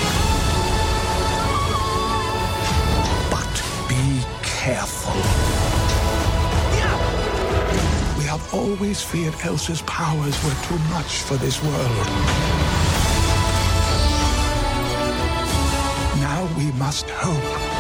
But 3.31 3.55
be 3.89 4.25
careful. 4.43 5.15
We 8.19 8.25
have 8.25 8.55
always 8.55 9.03
feared 9.03 9.35
Elsa's 9.45 9.83
powers 9.83 10.37
were 10.45 10.57
too 10.69 10.79
much 10.91 11.23
for 11.23 11.37
this 11.37 11.63
world. 11.63 12.07
Now 16.21 16.49
we 16.57 16.73
must 16.73 17.09
hope. 17.11 17.72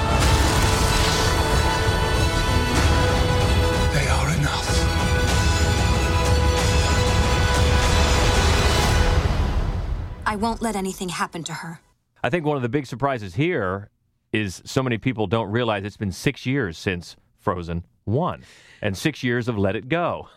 I 10.33 10.37
won't 10.37 10.63
let 10.63 10.77
anything 10.77 11.11
happen 11.11 11.45
to 11.45 11.53
her. 11.53 11.79
I 12.25 12.31
think 12.31 12.47
one 12.47 12.57
of 12.57 12.63
the 12.63 12.69
big 12.71 12.87
surprises 12.87 13.35
here 13.35 13.91
is 14.33 14.63
so 14.65 14.83
many 14.83 14.97
people 14.97 15.27
don't 15.27 15.51
realize 15.51 15.85
it's 15.85 15.99
been 15.99 16.11
six 16.11 16.47
years 16.47 16.79
since 16.79 17.17
Frozen 17.39 17.85
1 18.05 18.43
and 18.81 18.97
six 18.97 19.23
years 19.23 19.47
of 19.47 19.59
Let 19.59 19.77
It 19.77 19.91
Go. 19.91 20.31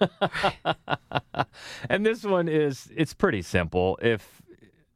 and 1.90 2.06
this 2.06 2.26
one 2.26 2.50
is, 2.50 2.92
it's 2.94 3.14
pretty 3.14 3.42
simple. 3.42 3.98
If 4.02 4.42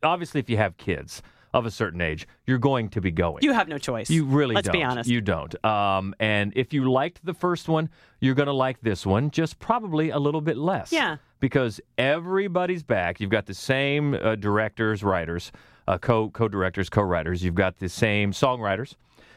obviously, 0.03 0.41
if 0.41 0.49
you 0.49 0.57
have 0.57 0.75
kids, 0.75 1.21
of 1.53 1.65
a 1.65 1.71
certain 1.71 2.01
age, 2.01 2.27
you're 2.45 2.57
going 2.59 2.89
to 2.89 3.01
be 3.01 3.11
going. 3.11 3.43
You 3.43 3.53
have 3.53 3.67
no 3.67 3.77
choice. 3.77 4.09
You 4.09 4.25
really 4.25 4.55
Let's 4.55 4.67
don't. 4.67 4.73
be 4.77 4.83
honest. 4.83 5.09
You 5.09 5.21
don't. 5.21 5.65
Um, 5.65 6.13
and 6.19 6.53
if 6.55 6.73
you 6.73 6.91
liked 6.91 7.25
the 7.25 7.33
first 7.33 7.67
one, 7.67 7.89
you're 8.19 8.35
going 8.35 8.47
to 8.47 8.53
like 8.53 8.79
this 8.81 9.05
one, 9.05 9.31
just 9.31 9.59
probably 9.59 10.09
a 10.11 10.19
little 10.19 10.41
bit 10.41 10.57
less. 10.57 10.91
Yeah. 10.91 11.17
Because 11.39 11.79
everybody's 11.97 12.83
back. 12.83 13.19
You've 13.19 13.29
got 13.31 13.45
the 13.45 13.53
same 13.53 14.13
uh, 14.13 14.35
directors, 14.35 15.03
writers, 15.03 15.51
uh, 15.87 15.97
co 15.97 16.29
co 16.29 16.47
directors, 16.47 16.89
co 16.89 17.01
writers. 17.01 17.43
You've 17.43 17.55
got 17.55 17.77
the 17.79 17.89
same 17.89 18.31
songwriters. 18.31 18.95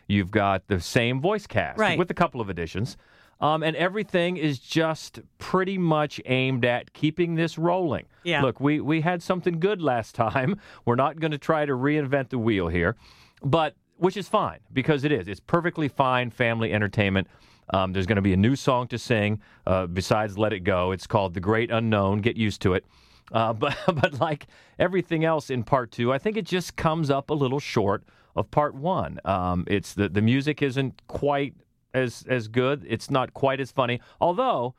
You've 0.09 0.31
got 0.31 0.66
the 0.66 0.81
same 0.81 1.21
voice 1.21 1.47
cast 1.47 1.78
Right. 1.78 1.99
with 1.99 2.11
a 2.11 2.14
couple 2.14 2.40
of 2.40 2.50
additions. 2.50 2.97
Um, 3.42 3.64
and 3.64 3.75
everything 3.75 4.37
is 4.37 4.61
just 4.61 5.18
pretty 5.38 5.76
much 5.76 6.20
aimed 6.26 6.64
at 6.64 6.92
keeping 6.92 7.34
this 7.34 7.58
rolling. 7.58 8.06
Yeah. 8.22 8.40
Look, 8.40 8.61
we, 8.61 8.80
we 8.80 9.00
had 9.00 9.20
something 9.20 9.58
good 9.58 9.82
last 9.82 10.14
time. 10.25 10.61
We're 10.84 10.94
not 10.94 11.18
going 11.18 11.32
to 11.32 11.38
try 11.38 11.66
to 11.66 11.72
reinvent 11.72 12.30
the 12.30 12.38
wheel 12.38 12.68
here, 12.68 12.96
but 13.42 13.75
which 13.96 14.16
is 14.16 14.28
fine 14.28 14.61
because 14.72 15.04
it 15.04 15.12
is. 15.12 15.26
It's 15.28 15.40
perfectly 15.40 15.88
fine 15.88 16.30
family 16.30 16.72
entertainment. 16.72 17.26
Um, 17.70 17.92
there's 17.92 18.06
going 18.06 18.16
to 18.16 18.22
be 18.22 18.32
a 18.32 18.37
new 18.37 18.56
song 18.56 18.87
to 18.88 18.99
sing 18.99 19.40
uh, 19.66 19.87
besides 19.87 20.37
"Let 20.38 20.52
It 20.52 20.61
Go." 20.61 20.92
It's 20.92 21.06
called 21.06 21.34
"The 21.34 21.40
Great 21.40 21.70
Unknown." 21.70 22.20
Get 22.20 22.37
used 22.37 22.61
to 22.62 22.75
it. 22.75 22.84
Uh, 23.30 23.52
but 23.52 23.76
but 23.87 24.20
like 24.20 24.46
everything 24.78 25.25
else 25.25 25.50
in 25.50 25.62
part 25.62 25.92
two, 25.92 26.12
I 26.12 26.18
think 26.18 26.37
it 26.37 26.44
just 26.44 26.76
comes 26.76 27.11
up 27.11 27.30
a 27.30 27.34
little 27.34 27.61
short 27.61 28.04
of 28.34 28.50
part 28.50 28.75
one. 28.75 29.20
Um, 29.25 29.64
it's 29.68 29.94
the 29.94 30.08
the 30.08 30.22
music 30.22 30.62
isn't 30.62 31.00
quite 31.06 31.54
as 31.94 32.25
as 32.28 32.49
good. 32.49 32.84
It's 32.88 33.11
not 33.11 33.34
quite 33.34 33.61
as 33.61 33.70
funny. 33.70 34.00
Although 34.20 34.75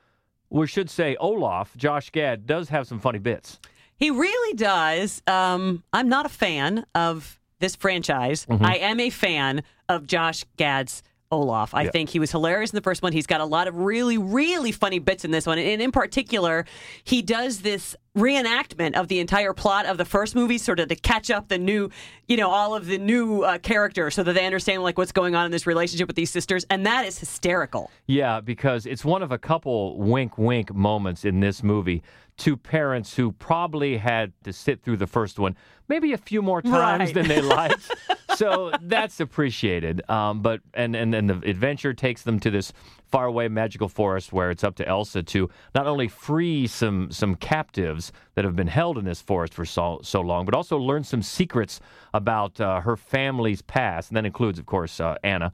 we 0.50 0.67
should 0.67 0.89
say 0.89 1.15
Olaf, 1.17 1.75
Josh 1.75 2.12
Gad, 2.12 2.46
does 2.46 2.70
have 2.70 2.88
some 2.88 3.00
funny 3.00 3.20
bits. 3.20 3.60
He 3.96 4.10
really 4.10 4.55
does. 4.55 5.22
Um, 5.27 5.84
I'm 5.93 6.10
not 6.10 6.25
a 6.25 6.29
fan 6.29 6.86
of 6.93 7.39
this 7.60 7.75
franchise. 7.75 8.46
Mm-hmm. 8.46 8.65
I 8.65 8.75
am 8.77 9.00
a 9.00 9.10
fan 9.10 9.63
of 9.88 10.05
Josh 10.08 10.43
Gad's 10.58 11.03
Olaf. 11.34 11.74
I 11.74 11.84
Yeah. 11.84 11.92
think 11.92 12.10
he 12.10 12.20
was 12.20 12.32
hilarious 12.32 12.72
in 12.72 12.75
the 12.75 12.82
first 12.82 13.02
one. 13.02 13.12
He's 13.12 13.28
got 13.28 13.42
a 13.42 13.46
lot 13.46 13.68
of 13.68 13.75
really, 13.78 14.18
really 14.18 14.72
funny 14.72 15.00
bits 15.00 15.25
in 15.25 15.32
this 15.32 15.46
one. 15.46 15.58
And 15.60 15.82
in 15.82 15.92
particular, 15.92 16.66
he 17.04 17.22
does 17.22 17.62
this 17.62 17.96
reenactment 18.18 18.94
of 18.94 19.08
the 19.08 19.20
entire 19.20 19.54
plot 19.54 19.86
of 19.86 19.98
the 19.98 20.06
first 20.06 20.36
movie, 20.36 20.58
sort 20.58 20.80
of 20.80 20.88
to 20.90 20.96
catch 20.96 21.30
up 21.32 21.48
the 21.48 21.58
new, 21.58 21.90
you 22.28 22.38
know, 22.38 22.50
all 22.50 22.75
of 22.75 22.86
the 22.86 22.98
new 22.98 23.42
uh, 23.42 23.58
characters 23.58 24.13
so 24.16 24.24
that 24.24 24.34
they 24.34 24.46
understand 24.46 24.84
like 24.84 24.98
what's 24.98 25.12
going 25.12 25.36
on 25.36 25.46
in 25.46 25.52
this 25.52 25.66
relationship 25.68 26.08
with 26.08 26.16
these 26.16 26.30
sisters. 26.30 26.66
And 26.70 26.86
that 26.86 27.06
is 27.06 27.18
hysterical. 27.20 27.90
Yeah, 28.08 28.40
because 28.40 28.86
it's 28.86 29.04
one 29.04 29.24
of 29.24 29.32
a 29.32 29.38
couple 29.38 29.98
wink 29.98 30.38
wink 30.38 30.74
moments 30.74 31.25
in 31.25 31.40
this 31.40 31.63
movie 31.63 32.04
to 32.38 32.58
parents 32.58 33.16
who 33.16 33.32
probably 33.32 33.98
had 33.98 34.32
to 34.44 34.52
sit 34.54 34.82
through 34.84 34.98
the 34.98 35.06
first 35.08 35.38
one 35.38 35.56
maybe 35.88 36.13
a 36.13 36.18
few 36.18 36.42
more 36.42 36.62
times 36.62 37.08
Right. 37.08 37.13
than 37.13 37.28
they 37.28 37.42
liked. 37.42 37.92
so 38.36 38.72
that's 38.82 39.20
appreciated. 39.20 40.08
Um, 40.10 40.42
but 40.42 40.62
and, 40.74 40.96
and 40.96 41.13
and 41.13 41.30
the 41.30 41.50
adventure 41.50 41.94
takes 41.94 42.24
them 42.24 42.40
to 42.42 42.50
this 42.50 42.74
faraway 43.12 43.48
magical 43.48 43.88
forest 43.88 44.34
where 44.34 44.50
it's 44.50 44.63
up 44.63 44.75
to 44.75 44.88
Elsa 44.88 45.22
to 45.22 45.50
not 45.75 45.88
only 45.88 46.08
free 46.08 46.68
some 46.68 47.12
some 47.12 47.36
captives 47.36 48.12
that 48.36 48.44
have 48.46 48.56
been 48.56 48.68
held 48.68 48.98
in 48.98 49.06
this 49.06 49.22
forest 49.22 49.54
for 49.54 49.66
so 49.66 50.00
so 50.04 50.22
long, 50.22 50.46
but 50.46 50.56
also 50.56 50.78
learn 50.78 51.04
some 51.04 51.22
secrets 51.22 51.80
about 52.13 52.60
uh, 52.60 52.82
her 52.82 52.98
family's 52.98 53.62
past, 53.62 54.10
and 54.10 54.18
that 54.18 54.25
includes, 54.25 54.60
of 54.60 54.66
course, 54.66 55.00
uh, 55.00 55.16
Anna 55.24 55.54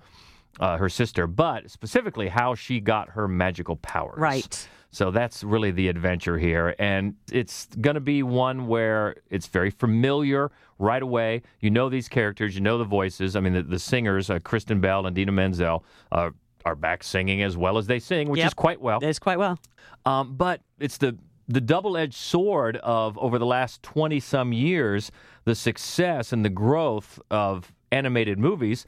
uh, 0.59 0.77
her 0.77 0.89
sister, 0.89 1.27
but 1.27 1.69
specifically 1.69 2.27
how 2.27 2.55
she 2.55 2.79
got 2.79 3.09
her 3.09 3.27
magical 3.27 3.75
powers. 3.77 4.17
Right. 4.17 4.67
So 4.91 5.11
that's 5.11 5.43
really 5.43 5.71
the 5.71 5.87
adventure 5.87 6.37
here. 6.37 6.75
And 6.79 7.15
it's 7.31 7.67
going 7.79 7.93
to 7.93 7.99
be 8.01 8.23
one 8.23 8.67
where 8.67 9.15
it's 9.29 9.47
very 9.47 9.69
familiar 9.69 10.51
right 10.79 11.01
away. 11.01 11.43
You 11.59 11.69
know 11.69 11.89
these 11.89 12.09
characters, 12.09 12.55
you 12.55 12.61
know 12.61 12.77
the 12.77 12.85
voices. 12.85 13.35
I 13.35 13.39
mean, 13.39 13.53
the, 13.53 13.63
the 13.63 13.79
singers, 13.79 14.29
uh, 14.29 14.39
Kristen 14.39 14.81
Bell 14.81 15.05
and 15.05 15.15
Idina 15.15 15.31
Menzel, 15.31 15.83
uh, 16.11 16.31
are 16.65 16.75
back 16.75 17.03
singing 17.03 17.41
as 17.43 17.55
well 17.55 17.77
as 17.77 17.87
they 17.87 17.99
sing, 17.99 18.29
which 18.29 18.39
Yep. 18.39 18.47
is 18.47 18.53
quite 18.53 18.81
well. 18.81 18.99
It's 19.01 19.19
quite 19.19 19.37
well. 19.39 19.59
Um, 20.05 20.35
but 20.35 20.61
it's 20.79 20.97
the 20.97 21.17
the 21.47 21.61
double-edged 21.61 22.13
sword 22.13 22.77
of 22.77 23.17
over 23.17 23.39
the 23.39 23.45
last 23.45 23.81
20 23.81 24.19
some 24.19 24.53
years 24.53 25.11
the 25.45 25.55
success 25.55 26.31
and 26.31 26.45
the 26.45 26.49
growth 26.49 27.19
of 27.31 27.73
animated 27.91 28.37
movies 28.37 28.85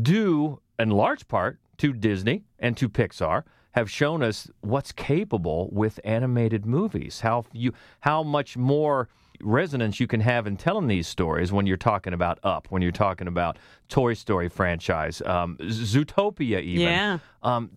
due 0.00 0.60
in 0.78 0.88
large 0.90 1.28
part 1.28 1.58
to 1.76 1.92
Disney 1.92 2.42
and 2.58 2.74
to 2.78 2.88
Pixar 2.88 3.42
have 3.74 3.90
shown 3.90 4.22
us 4.22 4.48
what's 4.60 4.92
capable 4.92 5.68
with 5.72 5.98
animated 6.04 6.64
movies 6.66 7.20
how 7.20 7.44
you 7.52 7.72
how 8.00 8.22
much 8.22 8.56
more 8.56 9.08
resonance 9.40 9.98
you 10.00 10.06
can 10.06 10.20
have 10.20 10.46
in 10.46 10.56
telling 10.56 10.86
these 10.86 11.08
stories 11.08 11.52
when 11.52 11.66
you're 11.66 11.76
talking 11.76 12.12
about 12.12 12.38
Up 12.44 12.66
when 12.70 12.82
you're 12.82 12.92
talking 12.92 13.26
about 13.28 13.58
Toy 13.88 14.14
Story 14.14 14.48
franchise 14.48 15.20
um, 15.22 15.56
Zootopia 15.60 16.60
even 16.62 16.86
Yeah. 16.86 17.18
um, 17.42 17.70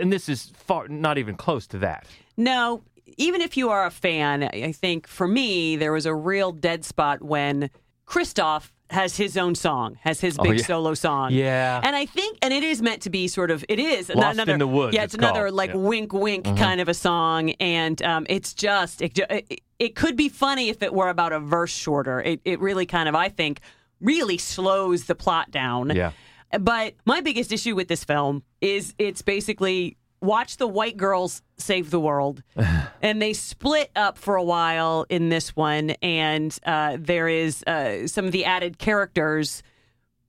and 0.00 0.12
this 0.12 0.28
is 0.28 0.52
far 0.54 0.88
not 0.88 1.16
even 1.18 1.36
close 1.36 1.66
to 1.68 1.78
that 1.78 2.06
No, 2.36 2.82
even 3.18 3.40
if 3.40 3.56
you 3.56 3.70
are 3.70 3.86
a 3.86 3.90
fan, 3.90 4.42
I 4.42 4.72
think 4.72 5.06
for 5.06 5.28
me 5.28 5.76
there 5.76 5.92
was 5.92 6.06
a 6.06 6.14
real 6.14 6.50
dead 6.52 6.84
spot 6.84 7.22
when 7.22 7.70
Kristoff 8.06 8.72
has 8.90 9.16
his 9.16 9.36
own 9.36 9.54
song, 9.54 9.98
has 10.02 10.20
his 10.20 10.38
Oh, 10.38 10.42
big 10.44 10.58
yeah. 10.58 10.64
solo 10.64 10.94
song. 10.94 11.32
Yeah. 11.32 11.80
And 11.82 11.96
I 11.96 12.06
think, 12.06 12.38
and 12.42 12.52
it 12.54 12.62
is 12.62 12.80
meant 12.80 13.02
to 13.02 13.10
be 13.10 13.26
sort 13.28 13.50
of, 13.50 13.64
it 13.68 13.78
is 13.78 14.08
Lost 14.08 14.34
another, 14.34 14.52
in 14.52 14.58
the 14.60 14.66
Woods, 14.66 14.94
Yeah, 14.94 15.02
it's, 15.04 15.14
it's 15.14 15.22
another 15.22 15.44
called. 15.46 15.54
like 15.54 15.70
Yeah. 15.70 15.76
Mm-hmm. 15.76 15.86
wink, 15.86 16.12
wink 16.12 16.44
kind 16.56 16.80
of 16.80 16.88
a 16.88 16.94
song, 16.94 17.50
and 17.60 18.00
um, 18.02 18.26
it's 18.28 18.54
just, 18.54 19.02
it, 19.02 19.18
it, 19.30 19.60
it 19.78 19.94
could 19.96 20.16
be 20.16 20.28
funny 20.28 20.68
if 20.68 20.82
it 20.82 20.94
were 20.94 21.08
about 21.08 21.32
a 21.32 21.40
verse 21.40 21.72
shorter. 21.72 22.20
It, 22.20 22.40
it 22.44 22.60
really 22.60 22.86
kind 22.86 23.08
of, 23.08 23.14
I 23.14 23.28
think, 23.28 23.60
really 24.00 24.38
slows 24.38 25.04
the 25.06 25.14
plot 25.14 25.50
down. 25.50 25.90
Yeah. 25.94 26.12
But 26.60 26.94
my 27.04 27.20
biggest 27.20 27.50
issue 27.52 27.74
with 27.74 27.88
this 27.88 28.04
film 28.04 28.44
is 28.60 28.94
it's 28.98 29.20
basically 29.22 29.96
watch 30.20 30.56
the 30.56 30.66
white 30.66 30.96
girls 30.96 31.42
save 31.56 31.90
the 31.90 32.00
world. 32.00 32.42
and 33.02 33.20
they 33.20 33.32
split 33.32 33.90
up 33.96 34.18
for 34.18 34.36
a 34.36 34.42
while 34.42 35.06
in 35.08 35.28
this 35.28 35.54
one. 35.56 35.90
And 36.02 36.56
uh, 36.64 36.96
there 37.00 37.28
is 37.28 37.62
uh, 37.64 38.06
some 38.06 38.26
of 38.26 38.32
the 38.32 38.44
added 38.44 38.78
characters 38.78 39.62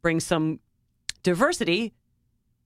bring 0.02 0.20
some 0.20 0.60
diversity 1.24 1.94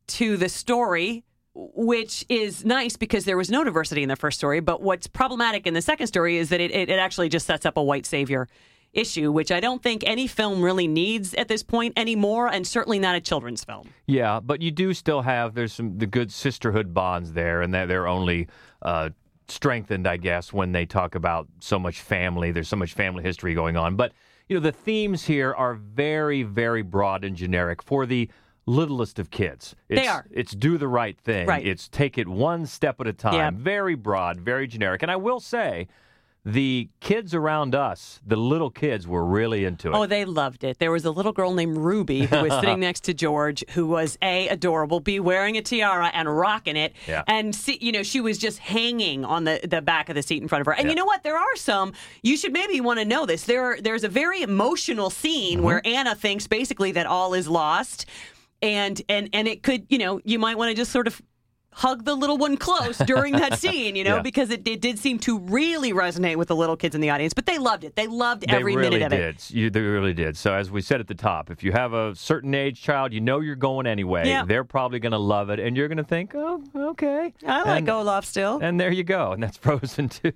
to 0.07 0.37
the 0.37 0.49
story. 0.49 1.23
Which 1.53 2.23
is 2.29 2.63
nice 2.63 2.95
because 2.95 3.25
there 3.25 3.35
was 3.35 3.51
no 3.51 3.65
diversity 3.65 4.03
in 4.03 4.07
the 4.07 4.15
first 4.15 4.37
story. 4.37 4.61
But 4.61 4.81
what's 4.81 5.07
problematic 5.07 5.67
in 5.67 5.73
the 5.73 5.81
second 5.81 6.07
story 6.07 6.37
is 6.37 6.47
that 6.47 6.61
it, 6.61 6.71
it, 6.71 6.89
it 6.89 6.97
actually 6.97 7.27
just 7.27 7.45
sets 7.45 7.65
up 7.65 7.75
a 7.75 7.83
white 7.83 8.05
savior 8.05 8.47
issue, 8.93 9.31
which 9.31 9.51
I 9.51 9.59
don't 9.59 9.81
think 9.81 10.03
any 10.05 10.27
film 10.27 10.61
really 10.61 10.87
needs 10.87 11.33
at 11.33 11.47
this 11.47 11.63
point 11.63 11.93
anymore, 11.97 12.47
and 12.47 12.65
certainly 12.65 12.99
not 12.99 13.15
a 13.15 13.21
children's 13.21 13.63
film. 13.63 13.89
Yeah, 14.05 14.39
but 14.39 14.61
you 14.61 14.71
do 14.71 14.93
still 14.93 15.21
have 15.21 15.53
there's 15.53 15.73
some 15.73 15.97
the 15.97 16.07
good 16.07 16.31
sisterhood 16.31 16.93
bonds 16.93 17.33
there, 17.33 17.61
and 17.61 17.73
that 17.73 17.87
they're 17.87 18.07
only 18.07 18.47
uh, 18.81 19.09
strengthened, 19.47 20.07
I 20.07 20.17
guess, 20.17 20.51
when 20.51 20.71
they 20.71 20.85
talk 20.85 21.15
about 21.15 21.47
so 21.59 21.79
much 21.79 22.01
family. 22.01 22.51
There's 22.51 22.67
so 22.67 22.77
much 22.77 22.93
family 22.93 23.23
history 23.23 23.53
going 23.53 23.77
on, 23.77 23.95
but 23.95 24.13
you 24.49 24.55
know 24.55 24.61
the 24.61 24.71
themes 24.71 25.23
here 25.23 25.53
are 25.53 25.75
very, 25.75 26.43
very 26.43 26.81
broad 26.81 27.23
and 27.23 27.35
generic 27.35 27.81
for 27.81 28.05
the 28.05 28.29
littlest 28.65 29.19
of 29.19 29.31
kids. 29.31 29.75
It's, 29.89 30.07
are. 30.07 30.27
It's 30.31 30.53
do 30.53 30.77
the 30.77 30.87
right 30.87 31.17
thing. 31.17 31.47
Right. 31.47 31.65
It's 31.65 31.87
take 31.87 32.17
it 32.17 32.27
one 32.27 32.65
step 32.65 32.99
at 33.01 33.07
a 33.07 33.13
time. 33.13 33.55
Yep. 33.55 33.63
Very 33.63 33.95
broad, 33.95 34.39
very 34.39 34.67
generic. 34.67 35.01
And 35.01 35.11
I 35.11 35.15
will 35.15 35.39
say. 35.39 35.87
The 36.43 36.89
kids 37.01 37.35
around 37.35 37.75
us, 37.75 38.19
the 38.25 38.35
little 38.35 38.71
kids, 38.71 39.07
were 39.07 39.23
really 39.23 39.63
into 39.63 39.89
it. 39.89 39.95
Oh, 39.95 40.07
they 40.07 40.25
loved 40.25 40.63
it. 40.63 40.79
There 40.79 40.91
was 40.91 41.05
a 41.05 41.11
little 41.11 41.31
girl 41.33 41.53
named 41.53 41.77
Ruby 41.77 42.25
who 42.25 42.41
was 42.41 42.53
sitting 42.53 42.79
next 42.87 43.01
to 43.03 43.13
George, 43.13 43.63
who 43.71 43.85
was 43.85 44.17
a 44.23 44.47
adorable, 44.47 44.99
b 45.01 45.19
wearing 45.19 45.55
a 45.57 45.61
tiara 45.61 46.07
and 46.13 46.35
rocking 46.35 46.75
it, 46.77 46.93
Yeah. 47.07 47.23
and 47.27 47.53
see, 47.53 47.77
you 47.79 47.91
know 47.91 48.01
she 48.01 48.21
was 48.21 48.39
just 48.39 48.57
hanging 48.57 49.23
on 49.23 49.43
the, 49.43 49.59
the 49.69 49.83
back 49.83 50.09
of 50.09 50.15
the 50.15 50.23
seat 50.23 50.41
in 50.41 50.47
front 50.47 50.61
of 50.61 50.65
her. 50.65 50.73
And 50.73 50.85
Yeah. 50.85 50.89
you 50.89 50.95
know 50.95 51.05
what? 51.05 51.21
There 51.21 51.37
are 51.37 51.55
some 51.57 51.93
you 52.23 52.35
should 52.35 52.53
maybe 52.53 52.81
want 52.81 52.97
to 52.99 53.05
know 53.05 53.27
this. 53.27 53.43
There, 53.43 53.77
there's 53.79 54.03
a 54.03 54.09
very 54.09 54.41
emotional 54.41 55.11
scene 55.11 55.57
Mm-hmm. 55.59 55.65
where 55.65 55.81
Anna 55.85 56.15
thinks 56.15 56.47
basically 56.47 56.91
that 56.93 57.05
all 57.05 57.35
is 57.35 57.47
lost, 57.47 58.07
and 58.63 58.99
and 59.09 59.29
and 59.33 59.47
it 59.47 59.61
could, 59.61 59.85
you 59.89 59.99
know, 59.99 60.19
you 60.23 60.39
might 60.39 60.57
want 60.57 60.69
to 60.69 60.75
just 60.75 60.91
sort 60.91 61.05
of 61.05 61.21
hug 61.73 62.03
the 62.05 62.13
little 62.15 62.37
one 62.37 62.57
close 62.57 62.97
during 62.99 63.33
that 63.33 63.57
scene, 63.59 63.95
you 63.95 64.03
know, 64.03 64.17
Yeah. 64.17 64.21
because 64.21 64.49
it, 64.49 64.67
it 64.67 64.81
did 64.81 64.99
seem 64.99 65.19
to 65.19 65.39
really 65.39 65.93
resonate 65.93 66.35
with 66.35 66.49
the 66.49 66.55
little 66.55 66.75
kids 66.75 66.95
in 66.95 67.01
the 67.01 67.09
audience. 67.09 67.33
But 67.33 67.45
they 67.45 67.57
loved 67.57 67.83
it. 67.83 67.95
They 67.95 68.07
loved 68.07 68.41
They 68.47 68.53
every 68.53 68.75
really 68.75 68.99
minute 68.99 69.05
of 69.05 69.11
did. 69.11 69.35
it. 69.35 69.51
You, 69.51 69.69
they 69.69 69.79
really 69.81 70.13
did. 70.13 70.35
So 70.37 70.53
as 70.53 70.69
we 70.69 70.81
said 70.81 70.99
at 70.99 71.07
the 71.07 71.15
top, 71.15 71.49
if 71.49 71.63
you 71.63 71.71
have 71.71 71.93
a 71.93 72.13
certain 72.15 72.53
age 72.53 72.81
child, 72.81 73.13
you 73.13 73.21
know 73.21 73.39
you're 73.39 73.55
going 73.55 73.87
anyway. 73.87 74.27
Yeah. 74.27 74.43
They're 74.45 74.63
probably 74.65 74.99
going 74.99 75.13
to 75.13 75.17
love 75.17 75.49
it, 75.49 75.59
and 75.59 75.77
you're 75.77 75.87
going 75.87 75.97
to 75.97 76.03
think, 76.03 76.33
oh, 76.35 76.61
okay. 76.75 77.33
I 77.47 77.63
like 77.63 77.77
and, 77.79 77.89
Olaf 77.89 78.25
still. 78.25 78.59
And 78.61 78.79
there 78.79 78.91
you 78.91 79.03
go. 79.03 79.31
And 79.31 79.41
that's 79.41 79.57
Frozen 79.61 80.09
too. 80.09 80.33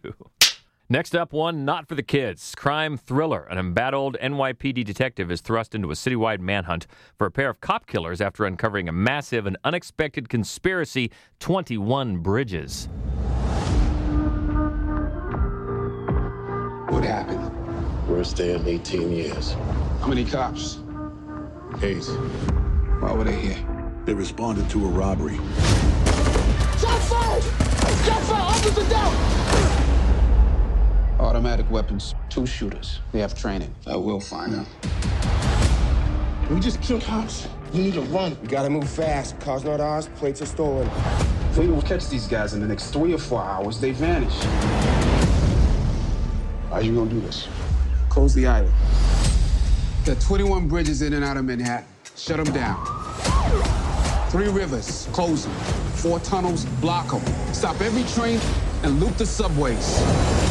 Next 0.87 1.15
up, 1.15 1.33
one 1.33 1.65
not 1.65 1.87
for 1.87 1.95
the 1.95 2.03
kids. 2.03 2.53
Crime 2.53 2.95
thriller. 2.95 3.47
An 3.49 3.57
embattled 3.57 4.17
NYPD 4.21 4.85
detective 4.85 5.31
is 5.31 5.41
thrust 5.41 5.73
into 5.73 5.89
a 5.89 5.95
citywide 5.95 6.39
manhunt 6.39 6.85
for 7.17 7.25
a 7.25 7.31
pair 7.31 7.49
of 7.49 7.59
cop 7.59 7.87
killers 7.87 8.21
after 8.21 8.45
uncovering 8.45 8.87
a 8.87 8.91
massive 8.91 9.47
and 9.47 9.57
unexpected 9.63 10.29
conspiracy 10.29 11.11
21 11.39 12.17
bridges. 12.17 12.87
What 16.89 17.03
happened? 17.03 17.51
Worst 18.07 18.37
day 18.37 18.53
in 18.53 18.67
18 18.67 19.11
years. 19.11 19.53
How 20.01 20.07
many 20.07 20.23
cops? 20.23 20.83
Eight. 21.81 22.05
Why 22.99 23.11
were 23.11 23.23
they 23.23 23.35
here? 23.35 23.57
They 24.05 24.13
responded 24.13 24.69
to 24.69 24.85
a 24.85 24.89
robbery. 24.89 25.37
Shot 26.77 27.01
fired! 27.01 27.43
Shot 28.05 28.21
fired! 28.21 28.45
Officer 28.51 28.87
down! 28.87 29.74
Automatic 31.19 31.69
weapons. 31.71 32.13
Two 32.29 32.45
shooters. 32.45 32.99
They 33.11 33.19
have 33.19 33.33
training. 33.39 33.73
I 33.87 33.95
will 33.95 34.19
find 34.19 34.53
them. 34.53 34.65
We 36.49 36.59
just 36.59 36.81
killed 36.81 37.03
cops. 37.03 37.47
We 37.73 37.79
need 37.79 37.93
to 37.93 38.01
run. 38.01 38.37
We 38.41 38.47
gotta 38.47 38.69
move 38.69 38.89
fast. 38.89 39.39
Cars 39.39 39.63
not 39.63 39.79
ours, 39.79 40.09
plates 40.15 40.41
are 40.41 40.45
stolen. 40.45 40.87
If 41.49 41.57
we 41.57 41.67
don't 41.67 41.81
catch 41.81 42.09
these 42.09 42.27
guys 42.27 42.53
in 42.53 42.59
the 42.59 42.67
next 42.67 42.91
three 42.91 43.13
or 43.13 43.17
four 43.17 43.41
hours, 43.41 43.79
they 43.79 43.91
vanish. 43.91 44.33
How 46.69 46.79
you 46.79 46.93
gonna 46.93 47.09
do 47.09 47.21
this? 47.21 47.47
Close 48.09 48.33
the 48.33 48.45
island. 48.45 48.73
There 50.03 50.15
are 50.15 50.19
21 50.19 50.67
bridges 50.67 51.01
in 51.01 51.13
and 51.13 51.23
out 51.23 51.37
of 51.37 51.45
Manhattan. 51.45 51.87
Shut 52.15 52.43
them 52.43 52.53
down. 52.53 52.85
Three 54.29 54.49
rivers, 54.49 55.07
close 55.13 55.45
them. 55.45 55.53
Four 55.95 56.19
tunnels, 56.19 56.65
block 56.81 57.09
them. 57.09 57.53
Stop 57.53 57.79
every 57.81 58.03
train 58.13 58.39
and 58.83 58.99
loop 58.99 59.15
the 59.17 59.25
subways. 59.25 60.44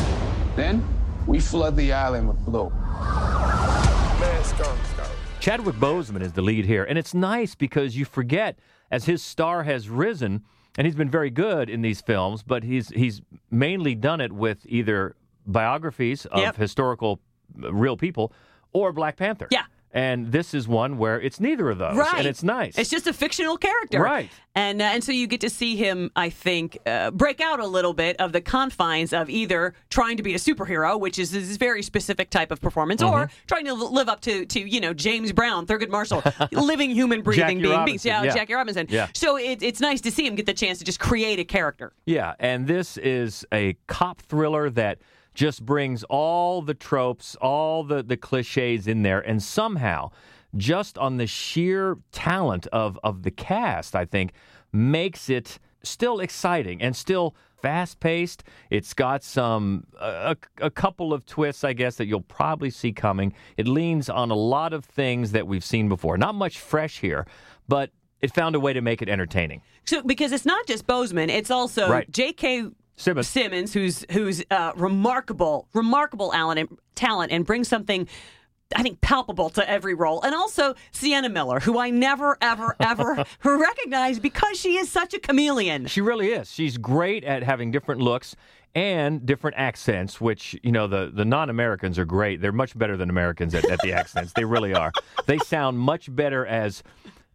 Then, 0.57 0.85
we 1.27 1.41
flood 1.41 1.77
the 1.77 1.93
island 1.93 2.29
with 2.29 2.39
blue. 2.45 2.71
Man, 2.71 4.45
skunk, 4.45 4.79
skunk. 4.87 5.11
Chadwick 5.41 5.75
Boseman 5.77 6.23
is 6.23 6.33
the 6.33 6.43
lead 6.43 6.65
here, 6.65 6.85
and 6.85 6.97
it's 6.99 7.13
nice 7.13 7.55
because 7.55 7.97
you 7.97 8.05
forget 8.05 8.59
as 8.91 9.05
his 9.07 9.23
star 9.23 9.65
has 9.65 9.89
risen, 9.89 10.43
and 10.79 10.87
he's 10.87 10.95
been 10.95 11.11
very 11.11 11.31
good 11.31 11.69
in 11.69 11.83
these 11.83 12.01
films, 12.01 12.43
but 12.43 12.63
he's 12.63 12.89
he's 12.91 13.21
mainly 13.51 13.95
done 13.95 14.21
it 14.21 14.33
with 14.33 14.65
either 14.67 15.17
biographies 15.47 16.25
of 16.27 16.41
Yep. 16.41 16.57
historical 16.57 17.21
uh, 17.63 17.73
real 17.73 17.97
people 17.97 18.33
or 18.73 18.93
Black 18.93 19.17
Panther. 19.17 19.49
Yeah. 19.51 19.65
And 19.95 20.33
this 20.33 20.55
is 20.55 20.67
one 20.67 20.99
where 20.99 21.21
it's 21.21 21.39
neither 21.39 21.71
of 21.71 21.79
those, 21.79 21.97
Right. 21.97 22.17
and 22.19 22.27
it's 22.27 22.43
nice. 22.43 22.77
It's 22.77 22.91
just 22.91 23.07
a 23.07 23.13
fictional 23.13 23.57
character. 23.57 24.01
Right. 24.03 24.29
And 24.57 24.83
uh, 24.83 24.87
and 24.87 25.03
so 25.05 25.11
you 25.13 25.27
get 25.29 25.41
to 25.43 25.51
see 25.51 25.77
him, 25.77 26.11
I 26.17 26.31
think, 26.31 26.79
uh, 26.87 27.11
break 27.13 27.41
out 27.41 27.61
a 27.61 27.67
little 27.67 27.93
bit 27.95 28.17
of 28.21 28.33
the 28.33 28.41
confines 28.41 29.13
of 29.13 29.31
either 29.31 29.75
trying 29.91 30.17
to 30.17 30.23
be 30.25 30.35
a 30.35 30.37
superhero, 30.39 30.99
which 30.99 31.19
is 31.19 31.31
this 31.31 31.57
very 31.57 31.83
specific 31.83 32.31
type 32.31 32.51
of 32.51 32.61
performance, 32.61 33.03
or 33.03 33.15
Mm-hmm. 33.27 33.47
trying 33.47 33.65
to 33.67 33.75
live 33.75 34.09
up 34.09 34.21
to 34.23 34.45
to 34.47 34.61
you 34.61 34.81
know 34.81 34.93
James 34.95 35.33
Brown, 35.33 35.67
Thurgood 35.67 35.91
Marshall, 35.91 36.23
living 36.53 36.91
human, 36.91 37.23
breathing 37.23 37.61
being 37.63 37.85
beings. 37.85 38.05
Yeah, 38.05 38.23
yeah. 38.25 38.35
Jackie 38.35 38.55
Robinson. 38.55 38.87
Yeah. 38.91 39.09
So 39.15 39.37
it, 39.39 39.63
it's 39.63 39.81
nice 39.81 40.01
to 40.03 40.11
see 40.11 40.27
him 40.27 40.35
get 40.35 40.47
the 40.47 40.55
chance 40.55 40.79
to 40.81 40.85
just 40.85 40.99
create 41.01 41.39
a 41.39 41.45
character. 41.45 41.93
Yeah, 42.07 42.35
and 42.41 42.67
this 42.67 42.97
is 42.97 43.45
a 43.53 43.77
cop 43.87 44.21
thriller 44.23 44.71
that 44.71 44.99
just 45.35 45.65
brings 45.65 46.05
all 46.05 46.63
the 46.63 46.75
tropes, 46.75 47.37
all 47.41 47.85
the, 47.85 48.03
the 48.03 48.17
cliches 48.17 48.87
in 48.87 49.03
there, 49.03 49.21
and 49.21 49.43
somehow, 49.43 50.11
just 50.57 50.97
on 50.99 51.17
the 51.17 51.27
sheer 51.27 51.99
talent 52.13 52.67
of, 52.69 52.99
of 53.03 53.23
the 53.23 53.31
cast, 53.31 53.97
I 53.97 54.05
think, 54.05 54.33
makes 54.73 55.29
it 55.29 55.59
still 55.83 56.21
exciting 56.21 56.81
and 56.81 56.95
still 56.97 57.35
fast 57.61 57.99
paced. 57.99 58.45
It's 58.71 58.95
got 58.95 59.23
some, 59.25 59.85
a, 60.01 60.37
a 60.61 60.71
couple 60.71 61.13
of 61.13 61.27
twists, 61.27 61.65
I 61.65 61.73
guess, 61.73 61.97
that 61.97 62.07
you'll 62.07 62.21
probably 62.21 62.71
see 62.71 62.93
coming. 62.93 63.33
It 63.57 63.67
leans 63.67 64.09
on 64.09 64.31
a 64.31 64.35
lot 64.35 64.73
of 64.73 64.85
things 64.85 65.33
that 65.33 65.47
we've 65.47 65.65
seen 65.65 65.89
before. 65.89 66.17
Not 66.19 66.35
much 66.35 66.59
fresh 66.59 67.01
here, 67.01 67.27
but 67.67 67.91
it 68.21 68.33
found 68.35 68.55
a 68.55 68.61
way 68.61 68.73
to 68.73 68.81
make 68.81 69.03
it 69.03 69.09
entertaining. 69.09 69.63
So 69.85 70.03
because 70.03 70.33
it's 70.33 70.47
not 70.47 70.67
just 70.67 70.87
Boseman, 70.87 71.29
it's 71.29 71.51
also 71.51 71.91
Right. 71.91 72.11
J.K. 72.11 72.69
Simmons. 72.97 73.29
Simmons, 73.29 73.73
who's 73.73 74.05
who's 74.11 74.43
uh, 74.51 74.73
remarkable, 74.77 75.69
remarkable 75.75 76.31
talent 76.31 76.61
and, 76.61 76.79
talent, 76.95 77.33
and 77.33 77.45
brings 77.45 77.69
something. 77.69 78.09
I 78.75 78.83
think 78.83 79.01
palpable 79.03 79.51
to 79.51 79.71
every 79.71 79.95
role, 79.95 80.23
and 80.23 80.35
also 80.35 80.75
Sienna 80.91 81.29
Miller, 81.29 81.61
who 81.61 81.79
I 81.79 81.91
never, 81.91 82.39
ever, 82.41 82.75
ever 82.81 83.25
recognize 83.45 84.19
because 84.19 84.59
she 84.59 84.79
is 84.79 84.91
such 84.91 85.13
a 85.15 85.21
chameleon. 85.21 85.87
She 85.87 86.01
really 86.01 86.29
is. 86.29 86.51
She's 86.51 86.79
great 86.79 87.25
at 87.25 87.43
having 87.43 87.71
different 87.71 88.01
looks 88.01 88.35
and 88.75 89.25
different 89.25 89.57
accents, 89.57 90.21
which, 90.21 90.59
you 90.63 90.73
know, 90.73 90.87
the, 90.87 91.11
the 91.15 91.25
non 91.25 91.51
Americans 91.51 91.99
are 91.99 92.05
great. 92.05 92.41
They're 92.41 92.53
much 92.53 92.77
better 92.77 92.97
than 92.97 93.11
Americans 93.11 93.55
at, 93.55 93.65
at 93.67 93.79
the 93.81 93.93
accents. 93.93 94.33
They 94.33 94.45
really 94.45 94.75
are. 94.75 94.91
They 95.27 95.39
sound 95.39 95.79
much 95.79 96.15
better 96.15 96.45
as 96.47 96.83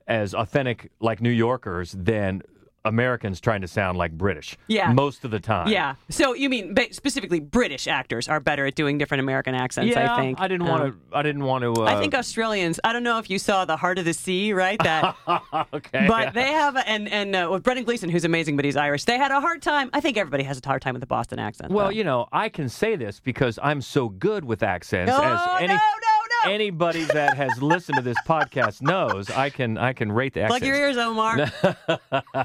as 0.08 0.34
authentic 0.34 0.92
like 1.00 1.22
New 1.22 1.30
Yorkers 1.30 1.92
than 1.92 2.42
Americans 2.86 3.40
trying 3.40 3.62
to 3.62 3.68
sound 3.68 3.98
like 3.98 4.12
British. 4.18 4.58
Yeah. 4.68 4.92
Most 4.94 5.26
of 5.26 5.32
the 5.32 5.40
time. 5.40 5.68
Yeah. 5.68 5.96
So 6.10 6.34
you 6.34 6.50
mean 6.50 6.74
ba- 6.74 6.94
specifically 6.94 7.40
British 7.40 7.88
actors 7.88 8.28
are 8.28 8.40
better 8.40 8.66
at 8.66 8.76
doing 8.76 8.98
different 8.98 9.20
American 9.22 9.54
accents? 9.56 9.92
Yeah, 9.94 10.14
I 10.16 10.20
think. 10.22 10.40
I 10.40 10.48
didn't 10.48 10.68
Um, 10.68 10.80
want 10.80 10.84
to. 11.12 11.18
I 11.18 11.22
didn't 11.24 11.44
want 11.44 11.64
to. 11.64 11.74
Uh, 11.84 11.86
I 11.86 12.00
think 12.00 12.14
Australians. 12.16 12.80
I 12.84 12.94
don't 12.94 13.04
know 13.04 13.20
if 13.20 13.30
you 13.30 13.38
saw 13.40 13.66
the 13.66 13.78
Heart 13.78 14.00
of 14.00 14.06
the 14.06 14.14
Sea, 14.14 14.54
right? 14.54 14.80
That, 14.84 15.16
okay. 15.74 16.06
but 16.08 16.34
they 16.34 16.52
have, 16.54 16.78
and 16.86 17.08
and 17.10 17.36
uh, 17.36 17.50
with 17.52 17.64
Brendan 17.64 17.86
Gleeson, 17.86 18.10
who's 18.10 18.26
amazing, 18.26 18.56
but 18.56 18.66
he's 18.66 18.78
Irish. 18.78 19.06
They 19.06 19.18
had 19.18 19.32
a 19.32 19.40
hard 19.42 19.62
time. 19.62 19.90
I 19.94 20.00
think 20.00 20.18
everybody 20.18 20.44
has 20.44 20.60
a 20.64 20.68
hard 20.68 20.82
time 20.82 20.94
with 20.94 21.02
the 21.02 21.08
Boston 21.08 21.40
accent. 21.40 21.72
Well, 21.72 21.86
though. 21.88 21.92
you 21.92 22.04
know, 22.04 22.28
I 22.32 22.50
can 22.50 22.70
say 22.70 22.96
this 22.96 23.20
because 23.20 23.60
I'm 23.62 23.82
so 23.82 24.10
good 24.10 24.46
with 24.46 24.64
accents. 24.64 25.10
no, 25.12 25.22
as 25.22 25.40
any, 25.60 25.68
no, 25.68 25.74
no, 25.74 26.19
no. 26.46 26.52
anybody 26.52 27.04
that 27.06 27.36
has 27.36 27.52
listened 27.62 27.98
to 27.98 28.02
this 28.02 28.18
podcast 28.28 28.82
knows, 28.82 29.30
I 29.30 29.50
can 29.50 29.78
I 29.78 29.94
can 29.94 30.12
rate 30.12 30.34
the 30.34 30.42
accents. 30.42 30.60
Plug 30.60 30.68
your 30.68 30.78
ears, 30.78 30.98
Omar. 30.98 31.52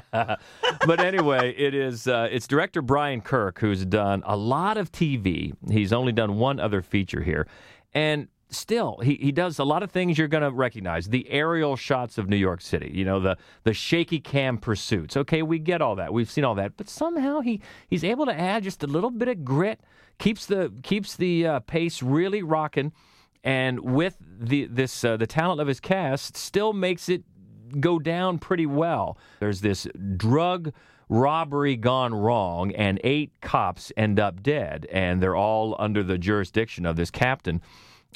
but 0.85 0.99
anyway, 0.99 1.53
it 1.57 1.73
is 1.73 2.07
uh, 2.07 2.27
it's 2.31 2.47
director 2.47 2.81
Brian 2.81 3.21
Kirk 3.21 3.59
who's 3.59 3.85
done 3.85 4.23
a 4.25 4.35
lot 4.35 4.77
of 4.77 4.91
TV. 4.91 5.53
He's 5.69 5.93
only 5.93 6.11
done 6.11 6.37
one 6.37 6.59
other 6.59 6.81
feature 6.81 7.21
here, 7.21 7.47
and 7.93 8.27
still 8.49 8.99
he, 9.03 9.15
he 9.15 9.31
does 9.31 9.59
a 9.59 9.63
lot 9.63 9.83
of 9.83 9.91
things 9.91 10.17
you're 10.17 10.27
going 10.27 10.43
to 10.43 10.51
recognize. 10.51 11.07
The 11.07 11.29
aerial 11.29 11.75
shots 11.75 12.17
of 12.17 12.29
New 12.29 12.35
York 12.35 12.61
City, 12.61 12.91
you 12.93 13.05
know, 13.05 13.19
the 13.19 13.37
the 13.63 13.73
shaky 13.73 14.19
cam 14.19 14.57
pursuits. 14.57 15.17
Okay, 15.17 15.41
we 15.41 15.59
get 15.59 15.81
all 15.81 15.95
that. 15.95 16.13
We've 16.13 16.29
seen 16.29 16.43
all 16.43 16.55
that, 16.55 16.77
but 16.77 16.89
somehow 16.89 17.41
he 17.41 17.61
he's 17.87 18.03
able 18.03 18.25
to 18.25 18.39
add 18.39 18.63
just 18.63 18.83
a 18.83 18.87
little 18.87 19.11
bit 19.11 19.27
of 19.27 19.43
grit. 19.43 19.81
Keeps 20.17 20.45
the 20.45 20.71
keeps 20.83 21.15
the 21.15 21.45
uh, 21.45 21.59
pace 21.61 22.01
really 22.01 22.41
rocking. 22.41 22.93
And 23.45 23.79
with 23.79 24.17
the 24.19 24.65
this 24.65 25.05
uh, 25.05 25.17
the 25.17 25.27
talent 25.27 25.61
of 25.61 25.67
his 25.67 25.79
cast, 25.79 26.35
still 26.35 26.73
makes 26.73 27.07
it 27.07 27.23
go 27.79 27.99
down 27.99 28.39
pretty 28.39 28.65
well. 28.65 29.17
There's 29.39 29.61
this 29.61 29.87
drug 30.17 30.73
robbery 31.09 31.75
gone 31.75 32.15
wrong, 32.15 32.71
and 32.71 32.99
eight 33.03 33.31
cops 33.41 33.91
end 33.95 34.19
up 34.19 34.41
dead, 34.41 34.87
and 34.91 35.21
they're 35.21 35.35
all 35.35 35.75
under 35.77 36.01
the 36.01 36.17
jurisdiction 36.17 36.87
of 36.87 36.95
this 36.95 37.11
captain, 37.11 37.61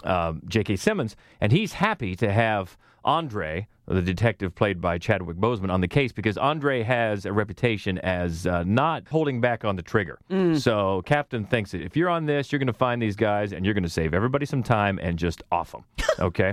um, 0.04 0.42
J.K. 0.48 0.76
Simmons, 0.78 1.16
and 1.40 1.52
he's 1.52 1.74
happy 1.74 2.16
to 2.16 2.32
have 2.32 2.76
Andre, 3.10 3.68
the 3.88 4.04
detective 4.04 4.54
played 4.54 4.80
by 4.80 5.00
Chadwick 5.00 5.38
Boseman, 5.38 5.72
on 5.72 5.82
the 5.82 5.88
case 5.88 6.12
because 6.12 6.38
Andre 6.38 6.84
has 6.84 7.26
a 7.26 7.34
reputation 7.34 7.98
as 7.98 8.46
uh, 8.46 8.64
not 8.64 9.08
holding 9.08 9.42
back 9.42 9.66
on 9.66 9.76
the 9.76 9.82
trigger. 9.82 10.20
So 10.60 11.02
Captain 11.08 11.44
thinks 11.44 11.72
that 11.72 11.82
if 11.82 11.98
you're 11.98 12.10
on 12.10 12.28
this, 12.28 12.52
you're 12.52 12.60
going 12.60 12.68
to 12.68 12.74
find 12.74 13.02
these 13.02 13.16
guys 13.16 13.52
and 13.52 13.66
you're 13.66 13.74
going 13.74 13.84
to 13.84 13.90
save 13.90 14.14
everybody 14.14 14.46
some 14.46 14.62
time 14.62 15.00
and 15.02 15.18
just 15.18 15.42
off 15.52 15.72
them. 15.72 15.84
Okay, 16.20 16.52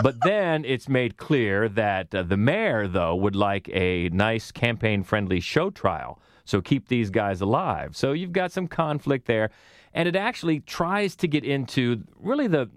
but 0.00 0.14
then 0.22 0.64
it's 0.64 0.88
made 0.88 1.16
clear 1.16 1.68
that 1.70 2.14
uh, 2.14 2.22
the 2.22 2.36
mayor, 2.36 2.86
though, 2.86 3.16
would 3.16 3.34
like 3.34 3.68
a 3.72 4.08
nice 4.10 4.52
campaign-friendly 4.52 5.40
show 5.40 5.70
trial. 5.70 6.20
So 6.44 6.60
keep 6.60 6.86
these 6.86 7.10
guys 7.10 7.40
alive. 7.40 7.96
So 7.96 8.12
you've 8.12 8.30
got 8.30 8.52
some 8.52 8.68
conflict 8.68 9.26
there, 9.26 9.50
and 9.92 10.06
it 10.06 10.14
actually 10.14 10.60
tries 10.60 11.16
to 11.16 11.26
get 11.26 11.42
into 11.44 12.04
really 12.20 12.46
the 12.46 12.70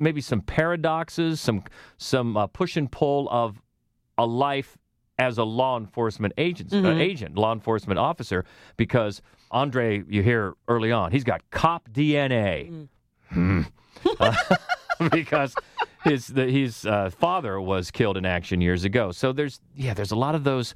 maybe 0.00 0.20
some 0.20 0.40
paradoxes, 0.40 1.40
some 1.40 1.62
some 1.98 2.36
uh, 2.36 2.46
push 2.46 2.76
and 2.76 2.90
pull 2.90 3.28
of 3.30 3.60
a 4.18 4.26
life 4.26 4.76
as 5.18 5.38
a 5.38 5.44
law 5.44 5.76
enforcement 5.78 6.32
agent, 6.38 6.72
uh, 6.72 6.88
agent, 6.92 7.36
law 7.36 7.52
enforcement 7.52 7.98
officer, 7.98 8.44
because 8.76 9.20
Andre, 9.50 10.02
you 10.08 10.22
hear 10.22 10.54
early 10.66 10.90
on, 10.92 11.12
he's 11.12 11.24
got 11.24 11.42
cop 11.50 11.88
DNA. 11.90 12.88
Hmm. 13.28 13.62
Uh, 14.18 14.34
because 15.12 15.54
his 16.04 16.28
the, 16.28 16.46
his 16.46 16.86
uh, 16.86 17.10
father 17.10 17.60
was 17.60 17.90
killed 17.90 18.16
in 18.16 18.24
action 18.24 18.60
years 18.60 18.84
ago. 18.84 19.12
So 19.12 19.32
there's 19.32 19.60
yeah, 19.74 19.92
there's 19.92 20.10
a 20.10 20.16
lot 20.16 20.34
of 20.34 20.44
those 20.44 20.74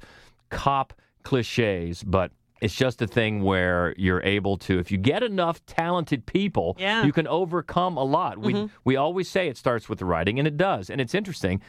cop 0.49 0.93
cliches, 1.23 2.03
but 2.03 2.31
it's 2.61 2.75
just 2.75 3.01
a 3.01 3.07
thing 3.07 3.43
where 3.43 3.93
you're 3.97 4.21
able 4.23 4.57
to, 4.57 4.79
if 4.79 4.91
you 4.91 4.97
get 4.97 5.23
enough 5.23 5.65
talented 5.65 6.25
people, 6.25 6.75
Yeah. 6.79 7.03
you 7.03 7.11
can 7.11 7.27
overcome 7.27 7.97
a 7.97 8.03
lot. 8.03 8.37
We 8.37 8.53
mm-hmm. 8.53 8.67
we 8.83 8.95
always 8.95 9.29
say 9.29 9.47
it 9.47 9.57
starts 9.57 9.89
with 9.89 9.99
the 9.99 10.05
writing, 10.05 10.39
and 10.39 10.47
it 10.47 10.57
does. 10.57 10.89
And 10.89 11.01
it's 11.01 11.13
interesting. 11.13 11.61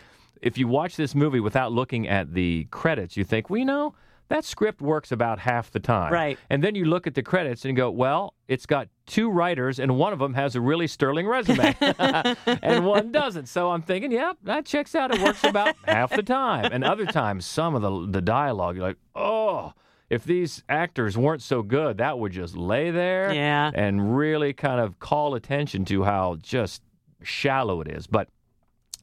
If 0.42 0.58
you 0.58 0.68
watch 0.68 0.96
this 0.96 1.14
movie 1.14 1.40
without 1.40 1.72
looking 1.72 2.06
at 2.06 2.34
the 2.34 2.64
credits, 2.70 3.16
you 3.16 3.24
think, 3.24 3.48
well, 3.48 3.58
you 3.58 3.64
know, 3.64 3.94
that 4.28 4.44
script 4.44 4.80
works 4.80 5.12
about 5.12 5.38
half 5.38 5.70
the 5.70 5.80
time. 5.80 6.12
Right. 6.12 6.38
And 6.50 6.62
then 6.62 6.74
you 6.74 6.84
look 6.84 7.06
at 7.06 7.14
the 7.14 7.22
credits 7.22 7.64
and 7.64 7.76
go, 7.76 7.90
well, 7.90 8.34
it's 8.48 8.66
got 8.66 8.88
two 9.06 9.30
writers, 9.30 9.78
and 9.78 9.96
one 9.96 10.12
of 10.12 10.18
them 10.18 10.34
has 10.34 10.56
a 10.56 10.60
really 10.60 10.86
sterling 10.86 11.26
resume, 11.26 11.76
and 12.46 12.84
one 12.84 13.12
doesn't. 13.12 13.46
So 13.46 13.70
I'm 13.70 13.82
thinking, 13.82 14.12
yep, 14.12 14.36
that 14.44 14.66
checks 14.66 14.94
out. 14.94 15.14
It 15.14 15.20
works 15.20 15.44
about 15.44 15.74
half 15.84 16.10
the 16.10 16.22
time. 16.22 16.70
And 16.72 16.84
other 16.84 17.06
times, 17.06 17.46
some 17.46 17.74
of 17.74 17.82
the 17.82 18.18
the 18.18 18.22
dialogue, 18.22 18.76
you're 18.76 18.86
like, 18.86 18.98
oh. 19.14 19.72
If 20.08 20.24
these 20.24 20.62
actors 20.68 21.18
weren't 21.18 21.42
so 21.42 21.62
good, 21.62 21.98
that 21.98 22.18
would 22.18 22.32
just 22.32 22.56
lay 22.56 22.90
there 22.90 23.32
Yeah. 23.34 23.70
and 23.74 24.16
really 24.16 24.52
kind 24.52 24.80
of 24.80 24.98
call 24.98 25.34
attention 25.34 25.84
to 25.86 26.04
how 26.04 26.36
just 26.42 26.82
shallow 27.22 27.80
it 27.80 27.88
is. 27.88 28.06
But 28.06 28.28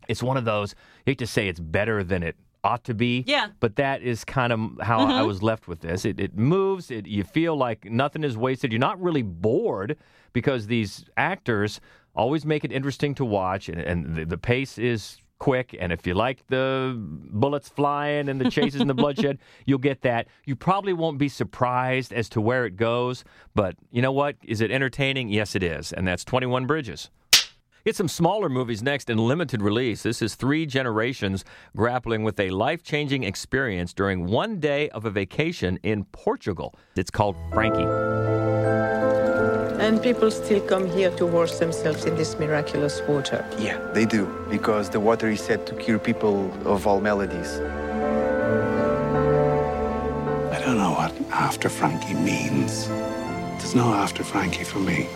it's 0.08 0.24
one 0.24 0.38
of 0.38 0.46
those. 0.46 0.76
You 1.06 1.12
hate 1.12 1.18
to 1.20 1.28
say 1.28 1.48
it's 1.50 1.60
better 1.60 2.04
than 2.04 2.24
it 2.24 2.36
ought 2.64 2.86
to 2.86 2.94
be. 2.94 3.26
Yeah. 3.28 3.48
But 3.60 3.76
that 3.76 4.02
is 4.02 4.24
kind 4.24 4.54
of 4.54 4.60
how 4.82 5.00
I 5.00 5.22
Mhm. 5.22 5.28
was 5.28 5.44
left 5.44 5.68
with 5.68 5.82
this. 5.82 6.06
It, 6.06 6.20
it 6.20 6.38
moves. 6.38 6.90
It, 6.90 7.06
you 7.06 7.26
feel 7.26 7.58
like 7.58 7.84
nothing 7.92 8.24
is 8.24 8.38
wasted. 8.38 8.72
You're 8.72 8.80
not 8.80 9.02
really 9.02 9.22
bored 9.22 9.98
because 10.32 10.68
these 10.68 11.04
actors 11.18 11.82
always 12.16 12.46
make 12.46 12.64
it 12.64 12.72
interesting 12.72 13.14
to 13.16 13.26
watch, 13.26 13.68
and, 13.68 13.82
and 13.82 14.16
the, 14.16 14.24
the 14.26 14.38
pace 14.38 14.78
is 14.78 15.18
quick. 15.44 15.76
And 15.78 15.92
if 15.92 16.08
you 16.08 16.14
like 16.14 16.48
the 16.48 16.96
bullets 16.98 17.68
flying 17.68 18.30
and 18.30 18.40
the 18.40 18.50
chases 18.50 18.80
and 18.80 18.90
the 18.90 18.94
bloodshed, 18.94 19.40
you'll 19.66 19.78
get 19.78 20.02
that. 20.04 20.30
You 20.46 20.56
probably 20.56 20.94
won't 20.94 21.18
be 21.18 21.28
surprised 21.28 22.14
as 22.14 22.30
to 22.30 22.40
where 22.40 22.66
it 22.66 22.78
goes. 22.78 23.26
But 23.54 23.76
you 23.92 24.02
know 24.02 24.14
what? 24.14 24.38
Is 24.46 24.62
it 24.62 24.72
entertaining? 24.72 25.28
Yes, 25.28 25.54
it 25.54 25.62
is. 25.62 25.92
And 25.92 26.08
that's 26.08 26.24
21 26.24 26.66
Bridges. 26.66 27.10
Get 27.84 27.98
some 27.98 28.08
smaller 28.08 28.48
movies 28.48 28.82
next 28.82 29.10
in 29.10 29.18
limited 29.18 29.62
release. 29.62 30.02
This 30.04 30.22
is 30.22 30.36
three 30.36 30.66
generations 30.66 31.44
grappling 31.76 32.24
with 32.24 32.40
a 32.40 32.50
life 32.50 32.82
changing 32.82 33.24
experience 33.24 33.94
during 33.94 34.28
one 34.28 34.62
day 34.62 34.88
of 34.92 35.04
a 35.04 35.10
vacation 35.10 35.78
in 35.84 36.06
Portugal. 36.06 36.74
It's 36.96 37.12
called 37.12 37.36
Frankie. 37.52 39.23
And 39.84 40.02
people 40.02 40.32
still 40.32 40.62
come 40.62 40.90
here 40.90 41.12
to 41.18 41.26
wash 41.26 41.52
themselves 41.56 42.06
in 42.06 42.16
this 42.16 42.40
miraculous 42.40 43.02
water. 43.02 43.46
Yeah, 43.60 43.78
they 43.94 44.06
do, 44.06 44.26
because 44.50 44.90
the 44.90 45.02
water 45.02 45.28
is 45.28 45.42
said 45.42 45.68
to 45.68 45.76
cure 45.76 46.00
people 46.00 46.50
of 46.66 46.88
all 46.88 47.02
maladies. 47.02 47.60
I 50.56 50.62
don't 50.64 50.78
know 50.78 50.94
what 50.94 51.12
after 51.32 51.68
Frankie 51.68 52.14
means. 52.14 52.88
There's 53.60 53.76
no 53.76 53.94
after 53.94 54.24
Frankie 54.24 54.64
for 54.64 54.80
me. 54.80 55.10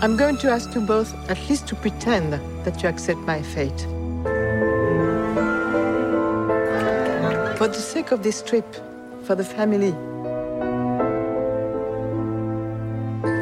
I'm 0.00 0.16
going 0.16 0.36
to 0.38 0.50
ask 0.50 0.72
you 0.72 0.82
both 0.82 1.12
at 1.28 1.38
least 1.48 1.66
to 1.66 1.74
pretend 1.74 2.34
that 2.64 2.84
you 2.84 2.88
accept 2.88 3.18
my 3.20 3.42
fate. 3.42 3.80
For 7.58 7.66
the 7.66 7.82
sake 7.92 8.12
of 8.12 8.22
this 8.22 8.40
trip, 8.40 8.66
for 9.24 9.34
the 9.34 9.44
family, 9.44 9.92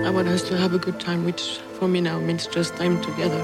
I 0.04 0.10
want 0.10 0.28
us 0.28 0.42
to 0.48 0.56
have 0.58 0.74
a 0.74 0.78
good 0.78 1.00
time, 1.00 1.24
which 1.24 1.58
for 1.78 1.88
me 1.88 2.00
now 2.02 2.20
means 2.20 2.46
just 2.46 2.76
time 2.76 3.00
together. 3.00 3.42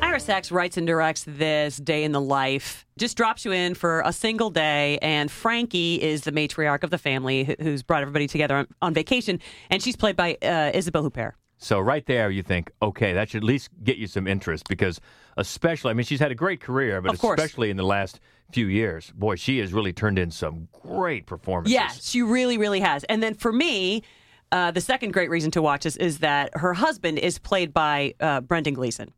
Ira 0.00 0.20
Sachs 0.20 0.52
writes 0.52 0.76
and 0.76 0.86
directs 0.86 1.24
this 1.26 1.78
day 1.78 2.04
in 2.04 2.12
the 2.12 2.20
life. 2.20 2.86
Just 2.96 3.16
drops 3.16 3.44
you 3.44 3.50
in 3.50 3.74
for 3.74 4.02
a 4.04 4.12
single 4.12 4.50
day, 4.50 4.98
and 5.02 5.30
Frankie 5.30 6.00
is 6.00 6.22
the 6.22 6.30
matriarch 6.30 6.84
of 6.84 6.90
the 6.90 6.98
family 6.98 7.56
who's 7.60 7.82
brought 7.82 8.02
everybody 8.02 8.28
together 8.28 8.56
on, 8.56 8.68
on 8.80 8.94
vacation, 8.94 9.40
and 9.68 9.82
she's 9.82 9.96
played 9.96 10.14
by 10.14 10.38
uh, 10.42 10.70
Isabelle 10.74 11.02
Huppert. 11.02 11.32
So 11.60 11.80
right 11.80 12.06
there, 12.06 12.30
you 12.30 12.42
think, 12.42 12.70
okay, 12.80 13.12
that 13.14 13.30
should 13.30 13.38
at 13.42 13.44
least 13.44 13.68
get 13.82 13.96
you 13.96 14.06
some 14.06 14.26
interest 14.28 14.68
because, 14.68 15.00
especially, 15.36 15.90
I 15.90 15.94
mean, 15.94 16.04
she's 16.06 16.20
had 16.20 16.30
a 16.30 16.34
great 16.36 16.60
career, 16.60 17.00
but 17.02 17.14
especially 17.14 17.68
in 17.70 17.76
the 17.76 17.84
last 17.84 18.20
few 18.52 18.66
years, 18.66 19.10
boy, 19.16 19.34
she 19.34 19.58
has 19.58 19.72
really 19.72 19.92
turned 19.92 20.18
in 20.20 20.30
some 20.30 20.68
great 20.72 21.26
performances. 21.26 21.72
Yes, 21.74 22.08
she 22.08 22.22
really, 22.22 22.58
really 22.58 22.78
has. 22.80 23.02
And 23.04 23.20
then 23.22 23.34
for 23.34 23.52
me, 23.52 24.04
uh, 24.52 24.70
the 24.70 24.80
second 24.80 25.12
great 25.12 25.30
reason 25.30 25.50
to 25.50 25.60
watch 25.60 25.82
this 25.82 25.96
is 25.96 26.18
that 26.20 26.50
her 26.54 26.74
husband 26.74 27.18
is 27.18 27.38
played 27.38 27.74
by 27.74 28.14
uh, 28.20 28.40
Brendan 28.40 28.74
Gleeson, 28.74 29.12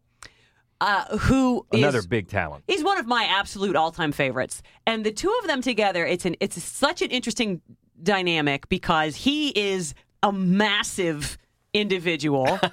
uh, 0.80 1.18
who 1.18 1.66
is- 1.72 1.80
Another 1.82 2.02
big 2.02 2.26
talent. 2.28 2.64
He's 2.66 2.82
one 2.82 2.98
of 2.98 3.06
my 3.06 3.24
absolute 3.24 3.76
all-time 3.76 4.12
favorites, 4.12 4.62
and 4.86 5.04
the 5.04 5.12
two 5.12 5.32
of 5.42 5.46
them 5.46 5.60
together, 5.60 6.06
it's 6.06 6.24
an 6.24 6.36
it's 6.40 6.60
such 6.62 7.02
an 7.02 7.10
interesting 7.10 7.60
dynamic 8.02 8.68
because 8.70 9.14
he 9.14 9.50
is 9.50 9.94
a 10.22 10.32
massive 10.32 11.36
individual. 11.72 12.58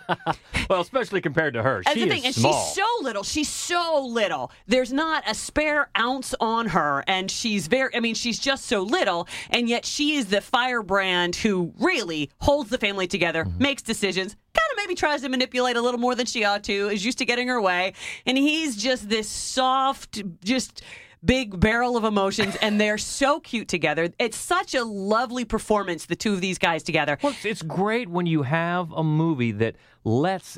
Well, 0.70 0.82
especially 0.82 1.22
compared 1.22 1.54
to 1.54 1.64
her, 1.64 1.82
That's 1.86 1.96
she 1.98 2.04
the 2.04 2.10
thing, 2.10 2.20
is 2.20 2.26
and 2.26 2.36
small. 2.36 2.66
she's 2.66 2.76
so 2.76 2.86
little. 3.02 3.24
She's 3.24 3.48
so 3.48 4.06
little. 4.06 4.52
There's 4.68 4.92
not 4.92 5.24
a 5.26 5.34
spare 5.34 5.90
ounce 5.98 6.36
on 6.42 6.68
her, 6.68 7.06
and 7.08 7.32
she's 7.32 7.68
very. 7.68 7.96
I 7.96 8.02
mean, 8.02 8.16
she's 8.16 8.38
just 8.38 8.66
so 8.66 8.82
little, 8.82 9.30
and 9.50 9.70
yet 9.70 9.86
she 9.86 10.16
is 10.16 10.26
the 10.26 10.42
firebrand 10.42 11.38
who 11.38 11.74
really 11.80 12.30
holds 12.42 12.70
the 12.70 12.78
family 12.78 13.08
together, 13.08 13.46
Mm-hmm. 13.46 13.64
makes 13.64 13.82
decisions. 13.82 14.36
Kind 14.54 14.68
of 14.74 14.78
maybe 14.78 14.94
tries 14.94 15.22
to 15.22 15.30
manipulate 15.30 15.78
a 15.78 15.82
little 15.82 16.02
more 16.02 16.16
than 16.16 16.26
she 16.26 16.44
ought 16.44 16.66
to. 16.66 16.90
Is 16.90 17.06
used 17.06 17.20
to 17.20 17.26
getting 17.26 17.48
her 17.48 17.62
way, 17.62 17.94
and 18.26 18.38
he's 18.38 18.76
just 18.76 19.08
this 19.08 19.30
soft, 19.30 20.22
just 20.44 20.82
big 21.28 21.60
barrel 21.60 21.96
of 21.98 22.04
emotions, 22.06 22.56
and 22.62 22.82
they're 22.82 22.98
so 22.98 23.40
cute 23.40 23.68
together. 23.68 24.10
It's 24.18 24.38
such 24.38 24.74
a 24.74 24.84
lovely 24.84 25.46
performance, 25.46 26.06
the 26.08 26.16
two 26.16 26.34
of 26.34 26.42
these 26.42 26.58
guys 26.58 26.82
together. 26.82 27.20
Well, 27.22 27.34
it's, 27.34 27.46
it's 27.46 27.62
great 27.62 28.10
when 28.10 28.26
you 28.26 28.42
have 28.44 28.92
a 28.94 29.04
movie 29.04 29.52
that 29.52 29.76
lets, 30.04 30.58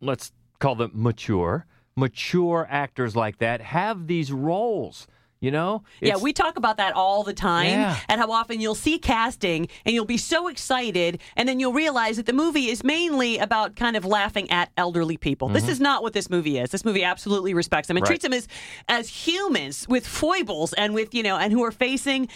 let's 0.00 0.32
call 0.60 0.76
them 0.76 0.92
mature, 0.94 1.66
mature 1.96 2.66
actors 2.70 3.14
like 3.14 3.38
that 3.38 3.60
have 3.60 4.06
these 4.06 4.32
roles. 4.32 5.06
You 5.40 5.50
know? 5.50 5.82
Yeah, 6.00 6.16
we 6.16 6.32
talk 6.32 6.56
about 6.56 6.78
that 6.78 6.94
all 6.94 7.22
the 7.22 7.34
time 7.34 7.66
Yeah. 7.66 7.98
and 8.08 8.18
how 8.20 8.30
often 8.32 8.58
you'll 8.60 8.74
see 8.74 8.98
casting 8.98 9.68
and 9.84 9.94
you'll 9.94 10.06
be 10.06 10.16
so 10.16 10.48
excited 10.48 11.20
and 11.36 11.46
then 11.46 11.60
you'll 11.60 11.74
realize 11.74 12.16
that 12.16 12.24
the 12.24 12.32
movie 12.32 12.70
is 12.70 12.82
mainly 12.82 13.36
about 13.36 13.76
kind 13.76 13.96
of 13.96 14.04
laughing 14.06 14.50
at 14.50 14.70
elderly 14.78 15.18
people. 15.18 15.48
This 15.50 15.66
Mhm. 15.66 15.68
is 15.70 15.80
not 15.80 16.02
what 16.02 16.14
this 16.14 16.30
movie 16.30 16.58
is. 16.58 16.70
This 16.70 16.86
movie 16.86 17.04
absolutely 17.04 17.52
respects 17.52 17.86
them 17.88 17.98
and 17.98 18.02
Right. 18.04 18.08
treats 18.08 18.22
them 18.22 18.32
as 18.32 18.48
as 18.88 19.08
humans 19.26 19.86
with 19.88 20.06
foibles 20.06 20.72
and 20.72 20.94
with, 20.94 21.14
you 21.14 21.22
know, 21.22 21.36
and 21.36 21.52
who 21.52 21.62
are 21.64 21.70
facing 21.72 22.28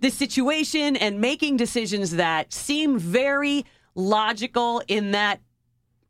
this 0.00 0.14
situation 0.14 0.96
and 0.96 1.20
making 1.20 1.56
decisions 1.58 2.12
that 2.16 2.52
seem 2.52 2.98
very 2.98 3.64
logical 3.94 4.82
in 4.88 5.12
that 5.12 5.40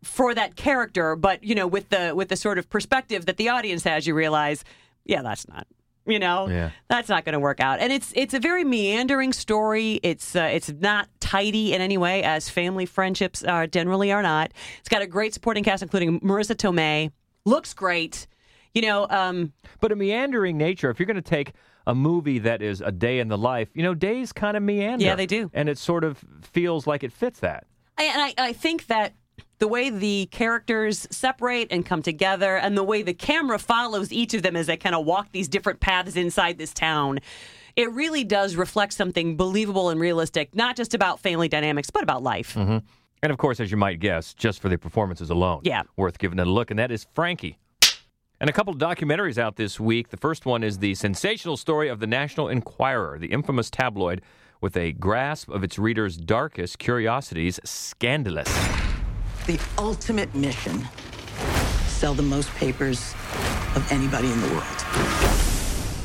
for 0.02 0.34
that 0.34 0.56
character, 0.56 1.16
but 1.16 1.42
you 1.42 1.54
know, 1.54 1.66
with 1.66 1.88
the 1.90 2.12
with 2.14 2.28
the 2.28 2.36
sort 2.36 2.56
of 2.58 2.70
perspective 2.70 3.26
that 3.26 3.36
the 3.36 3.48
audience 3.48 3.82
has, 3.84 4.06
you 4.06 4.14
realize, 4.14 4.64
yeah, 5.04 5.22
that's 5.22 5.46
not, 5.48 5.66
you 6.08 6.18
know, 6.18 6.48
Yeah. 6.48 6.70
that's 6.88 7.08
not 7.08 7.24
going 7.24 7.34
to 7.34 7.38
work 7.40 7.60
out. 7.60 7.78
And 7.80 7.92
it's 7.92 8.12
it's 8.16 8.34
a 8.34 8.40
very 8.40 8.64
meandering 8.64 9.32
story. 9.32 10.00
It's 10.02 10.34
uh, 10.34 10.42
it's 10.52 10.70
not 10.70 11.08
tidy 11.20 11.74
in 11.74 11.80
any 11.80 11.98
way, 11.98 12.22
as 12.22 12.48
family 12.48 12.86
friendships 12.86 13.44
are 13.44 13.66
generally 13.66 14.10
are 14.10 14.22
not. 14.22 14.52
It's 14.80 14.88
got 14.88 15.02
a 15.02 15.06
great 15.06 15.34
supporting 15.34 15.64
cast, 15.64 15.82
including 15.82 16.20
Marisa 16.20 16.54
Tomei. 16.56 17.10
Looks 17.44 17.74
great. 17.74 18.26
You 18.74 18.82
know, 18.82 19.06
um, 19.08 19.52
But 19.80 19.92
a 19.92 19.96
meandering 19.96 20.56
nature, 20.58 20.90
if 20.90 20.98
you're 20.98 21.06
going 21.06 21.16
to 21.16 21.22
take 21.22 21.52
a 21.86 21.94
movie 21.94 22.38
that 22.40 22.60
is 22.60 22.80
a 22.82 22.92
day 22.92 23.18
in 23.18 23.28
the 23.28 23.38
life, 23.38 23.68
you 23.74 23.82
know, 23.82 23.94
days 23.94 24.32
kind 24.32 24.56
of 24.56 24.62
meander. 24.62 25.04
Yeah, 25.04 25.14
they 25.14 25.24
do. 25.26 25.50
And 25.54 25.68
it 25.70 25.78
sort 25.78 26.04
of 26.04 26.22
feels 26.42 26.86
like 26.86 27.02
it 27.02 27.12
fits 27.12 27.40
that. 27.40 27.64
I, 27.96 28.04
and 28.04 28.20
I, 28.22 28.34
I 28.48 28.52
think 28.52 28.86
that 28.88 29.14
the 29.58 29.68
way 29.68 29.90
the 29.90 30.26
characters 30.30 31.06
separate 31.10 31.68
and 31.70 31.84
come 31.84 32.02
together, 32.02 32.56
and 32.56 32.76
the 32.76 32.84
way 32.84 33.02
the 33.02 33.14
camera 33.14 33.58
follows 33.58 34.12
each 34.12 34.34
of 34.34 34.42
them 34.42 34.56
as 34.56 34.66
they 34.66 34.76
kind 34.76 34.94
of 34.94 35.04
walk 35.04 35.32
these 35.32 35.48
different 35.48 35.80
paths 35.80 36.16
inside 36.16 36.58
this 36.58 36.72
town, 36.72 37.18
it 37.76 37.90
really 37.92 38.24
does 38.24 38.56
reflect 38.56 38.92
something 38.92 39.36
believable 39.36 39.90
and 39.90 40.00
realistic, 40.00 40.54
not 40.54 40.76
just 40.76 40.94
about 40.94 41.20
family 41.20 41.48
dynamics, 41.48 41.90
but 41.90 42.02
about 42.02 42.22
life. 42.22 42.54
hmm 42.54 42.78
And 43.22 43.32
of 43.32 43.38
course, 43.38 43.58
as 43.58 43.70
you 43.70 43.76
might 43.76 43.98
guess, 43.98 44.32
just 44.34 44.60
for 44.60 44.68
the 44.68 44.78
performances 44.78 45.28
alone, 45.30 45.62
Yeah. 45.64 45.82
worth 45.96 46.18
giving 46.18 46.38
it 46.38 46.46
a 46.46 46.50
look. 46.50 46.70
And 46.70 46.78
that 46.78 46.90
is 46.92 47.06
Frankie. 47.14 47.58
And 48.40 48.48
a 48.48 48.52
couple 48.52 48.72
of 48.72 48.78
documentaries 48.78 49.38
out 49.38 49.56
this 49.56 49.80
week. 49.80 50.10
The 50.10 50.16
first 50.16 50.46
one 50.46 50.62
is 50.62 50.78
the 50.78 50.94
sensational 50.94 51.56
story 51.56 51.88
of 51.88 51.98
the 51.98 52.06
National 52.06 52.48
Enquirer, 52.48 53.18
the 53.18 53.26
infamous 53.26 53.68
tabloid 53.70 54.22
with 54.60 54.76
a 54.76 54.92
grasp 54.92 55.48
of 55.48 55.64
its 55.64 55.76
readers' 55.78 56.16
darkest 56.16 56.78
curiosities, 56.78 57.58
scandalous. 57.64 58.48
The 59.48 59.58
ultimate 59.78 60.34
mission 60.34 60.86
sell 61.86 62.12
the 62.12 62.22
most 62.22 62.50
papers 62.56 63.14
of 63.76 63.86
anybody 63.90 64.30
in 64.30 64.38
the 64.42 64.48
world. 64.48 64.84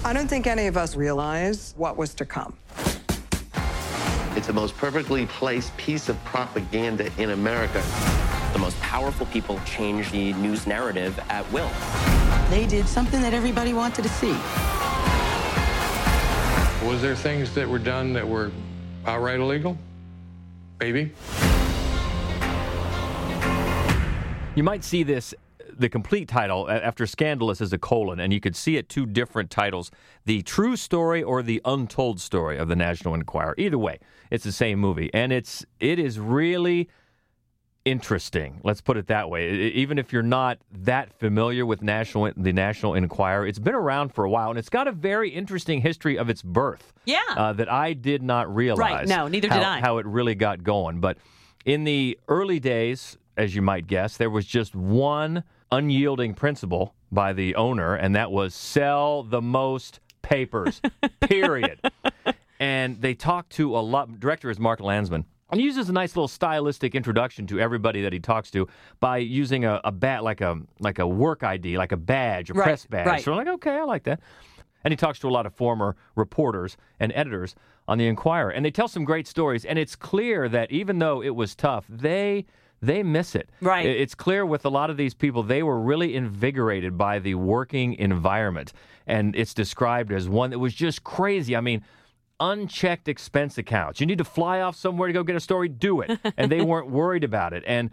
I 0.06 0.14
don't 0.14 0.30
think 0.30 0.48
any 0.48 0.68
of 0.68 0.78
us 0.78 0.96
realized 0.96 1.76
what 1.76 1.98
was 1.98 2.14
to 2.14 2.26
come. 2.26 2.56
It's 4.38 4.48
the 4.48 4.54
most 4.54 4.78
perfectly 4.78 5.26
placed 5.26 5.76
piece 5.76 6.08
of 6.08 6.24
propaganda 6.24 7.12
in 7.18 7.32
America. 7.32 7.84
The 8.54 8.60
most 8.60 8.80
powerful 8.80 9.26
people 9.26 9.60
change 9.66 10.10
the 10.12 10.32
news 10.36 10.66
narrative 10.66 11.20
at 11.28 11.44
will. 11.52 11.70
They 12.50 12.66
did 12.66 12.88
something 12.88 13.22
that 13.22 13.34
everybody 13.34 13.74
wanted 13.74 14.04
to 14.04 14.10
see. 14.10 14.32
Was 16.88 17.02
there 17.02 17.14
things 17.14 17.54
that 17.56 17.68
were 17.68 17.78
done 17.78 18.14
that 18.14 18.26
were 18.26 18.54
outright 19.06 19.42
illegal? 19.42 19.78
Maybe. 20.80 21.12
You 24.56 24.64
might 24.64 24.84
see 24.84 25.02
this, 25.02 25.34
the 25.80 25.90
complete 25.90 26.28
title 26.28 26.70
after 26.70 27.08
Scandalous 27.08 27.60
is 27.60 27.74
a 27.74 27.80
colon, 27.80 28.20
and 28.20 28.32
you 28.32 28.40
could 28.40 28.56
see 28.56 28.78
it 28.78 28.88
two 28.88 29.08
different 29.08 29.50
titles 29.50 29.90
The 30.26 30.44
True 30.44 30.76
Story 30.76 31.24
or 31.24 31.42
The 31.42 31.60
Untold 31.66 32.20
Story 32.20 32.60
of 32.60 32.68
the 32.68 32.76
National 32.76 33.16
Enquirer. 33.16 33.56
Either 33.58 33.80
way, 33.80 33.98
it's 34.30 34.44
the 34.44 34.52
same 34.52 34.78
movie. 34.78 35.10
And 35.12 35.34
it's 35.34 35.66
it 35.80 35.98
is 35.98 36.20
really 36.20 36.88
interesting. 37.84 38.62
Let's 38.64 38.80
put 38.80 38.96
it 38.96 39.08
that 39.08 39.28
way. 39.32 39.50
Even 39.72 39.98
if 39.98 40.14
you're 40.14 40.22
not 40.22 40.60
that 40.72 41.12
familiar 41.20 41.66
with 41.66 41.82
National 41.82 42.32
the 42.38 42.54
National 42.54 42.94
Enquirer, 42.94 43.48
it's 43.48 43.58
been 43.58 43.74
around 43.74 44.14
for 44.14 44.24
a 44.24 44.30
while, 44.30 44.52
and 44.52 44.60
it's 44.60 44.70
got 44.70 44.88
a 44.88 44.92
very 44.92 45.30
interesting 45.30 45.82
history 45.82 46.16
of 46.16 46.30
its 46.30 46.44
birth. 46.44 46.94
Yeah. 47.06 47.22
Uh, 47.36 47.54
that 47.54 47.72
I 47.72 47.94
did 47.94 48.22
not 48.22 48.54
realize. 48.54 48.80
right 48.80 49.08
no, 49.08 49.28
neither 49.28 49.50
how, 49.50 49.56
did 49.56 49.64
I. 49.64 49.80
How 49.80 49.98
it 49.98 50.06
really 50.06 50.36
got 50.36 50.64
going. 50.64 51.00
But 51.00 51.18
in 51.66 51.86
the 51.86 52.20
early 52.28 52.60
days, 52.60 53.18
as 53.38 53.56
you 53.56 53.62
might 53.62 53.88
guess, 53.88 54.18
there 54.18 54.30
was 54.30 54.46
just 54.46 54.76
one 54.76 55.44
unyielding 55.72 56.34
principle 56.34 56.94
by 57.12 57.34
the 57.34 57.56
owner, 57.56 57.96
and 57.96 58.16
that 58.16 58.32
was 58.32 58.54
sell 58.54 59.24
the 59.24 59.42
most 59.42 60.00
papers, 60.22 60.82
period. 61.22 61.80
and 62.60 63.02
they 63.02 63.14
talk 63.14 63.50
to 63.50 63.78
a 63.78 63.80
lot. 63.80 64.20
Director 64.20 64.50
is 64.50 64.60
Mark 64.60 64.80
Landsman. 64.80 65.26
And 65.52 65.60
he 65.60 65.68
uses 65.68 65.88
a 65.88 65.94
nice 65.94 66.16
little 66.16 66.28
stylistic 66.28 66.96
introduction 66.96 67.46
to 67.48 67.60
everybody 67.60 68.02
that 68.02 68.12
he 68.14 68.20
talks 68.20 68.50
to 68.52 68.68
by 69.00 69.18
using 69.18 69.66
a, 69.66 69.80
a 69.84 69.92
bat 69.92 70.24
like 70.24 70.42
a 70.42 70.60
like 70.80 70.98
a 70.98 71.06
work 71.08 71.44
ID, 71.44 71.78
like 71.78 71.92
a 71.92 71.98
badge, 71.98 72.50
a 72.50 72.54
Right, 72.54 72.64
press 72.64 72.88
badge. 72.88 73.06
right. 73.06 73.24
So 73.24 73.34
I'm 73.34 73.38
like, 73.38 73.48
okay, 73.56 73.76
I 73.78 73.84
like 73.84 74.04
that. 74.04 74.20
And 74.84 74.92
he 74.92 74.96
talks 74.96 75.20
to 75.20 75.28
a 75.28 75.32
lot 75.32 75.46
of 75.46 75.54
former 75.54 75.96
reporters 76.16 76.76
and 77.00 77.12
editors 77.16 77.56
on 77.88 78.00
the 78.00 78.08
Enquirer, 78.08 78.50
and 78.50 78.66
they 78.66 78.72
tell 78.72 78.88
some 78.88 79.06
great 79.06 79.28
stories. 79.28 79.64
And 79.64 79.78
it's 79.78 79.96
clear 79.96 80.50
that 80.50 80.72
even 80.72 80.98
though 81.00 81.22
it 81.22 81.36
was 81.36 81.54
tough, 81.56 81.86
they 81.88 82.46
they 82.86 83.04
miss 83.04 83.36
it. 83.36 83.50
Right. 83.62 83.86
It's 83.86 84.16
clear 84.16 84.46
with 84.46 84.66
a 84.66 84.70
lot 84.70 84.90
of 84.90 84.98
these 84.98 85.14
people, 85.14 85.44
they 85.44 85.64
were 85.64 85.80
really 85.80 86.16
invigorated 86.16 86.98
by 86.98 87.20
the 87.20 87.36
working 87.36 87.94
environment, 87.96 88.74
and 89.08 89.36
it's 89.36 89.54
described 89.54 90.12
as 90.12 90.28
one 90.30 90.50
that 90.52 90.60
was 90.60 90.74
just 90.74 91.04
crazy. 91.04 91.56
I 91.56 91.62
mean. 91.62 91.84
Unchecked 92.40 93.08
expense 93.08 93.58
accounts. 93.58 94.02
You 94.02 94.06
need 94.06 94.18
to 94.18 94.26
fly 94.26 94.60
off 94.60 94.76
somewhere 94.76 95.08
to 95.08 95.14
go 95.14 95.24
get 95.24 95.36
a 95.36 95.40
story, 95.40 95.70
do 95.70 96.02
it. 96.02 96.20
And 96.36 96.52
they 96.52 96.62
weren't 96.62 96.90
worried 96.90 97.24
about 97.24 97.54
it. 97.54 97.64
And 97.66 97.92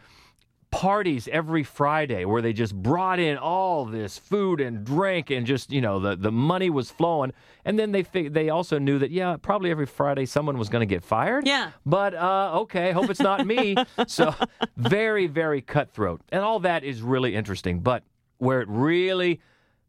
parties 0.70 1.28
every 1.33 1.64
Friday 1.64 2.24
where 2.24 2.40
they 2.40 2.52
just 2.52 2.74
brought 2.74 3.18
in 3.18 3.37
all 3.37 3.85
this 3.85 4.18
food 4.18 4.61
and 4.61 4.85
drink 4.85 5.30
and 5.30 5.44
just 5.46 5.72
you 5.72 5.80
know 5.80 5.98
the 5.98 6.16
the 6.16 6.30
money 6.33 6.70
was 6.70 6.90
flowing. 6.90 7.33
And 7.64 7.78
then 7.78 7.92
they 7.92 8.02
fig- 8.02 8.33
they 8.33 8.50
also 8.50 8.78
knew 8.78 8.98
that 8.98 9.11
yeah 9.11 9.37
probably 9.37 9.70
every 9.70 9.87
Friday 9.87 10.26
someone 10.26 10.59
was 10.59 10.68
going 10.68 10.80
to 10.80 10.94
get 10.94 11.04
fired. 11.04 11.46
Yeah. 11.46 11.70
but 11.85 12.14
uh, 12.14 12.61
okay 12.62 12.92
hope 12.92 13.11
it's 13.11 13.20
not 13.20 13.46
me. 13.46 13.76
So 14.06 14.35
very 14.76 15.26
very 15.26 15.61
cutthroat. 15.61 16.20
And 16.30 16.42
all 16.42 16.61
that 16.61 16.85
is 16.85 17.02
really 17.02 17.35
interesting. 17.35 17.80
But 17.80 18.04
where 18.38 18.61
it 18.61 18.68
really 18.68 19.40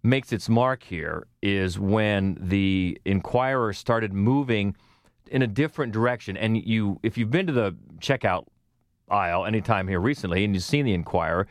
makes 0.03 0.33
its 0.33 0.49
mark 0.49 0.83
here 0.83 1.27
is 1.43 1.77
when 1.77 2.37
the 2.41 2.99
Enquirer 3.05 3.71
started 3.71 4.13
moving 4.13 4.75
in 5.27 5.43
a 5.43 5.47
different 5.47 5.93
direction. 5.93 6.35
And 6.35 6.57
you 6.57 6.99
if 7.03 7.17
you've 7.17 7.31
been 7.31 7.47
to 7.47 7.53
the 7.53 7.75
checkout 7.99 8.45
aisle 9.11 9.45
anytime 9.45 9.87
here 9.87 9.99
recently 9.99 10.43
and 10.43 10.53
you've 10.53 10.63
seen 10.63 10.85
the 10.85 10.93
Enquirer, 10.93 11.47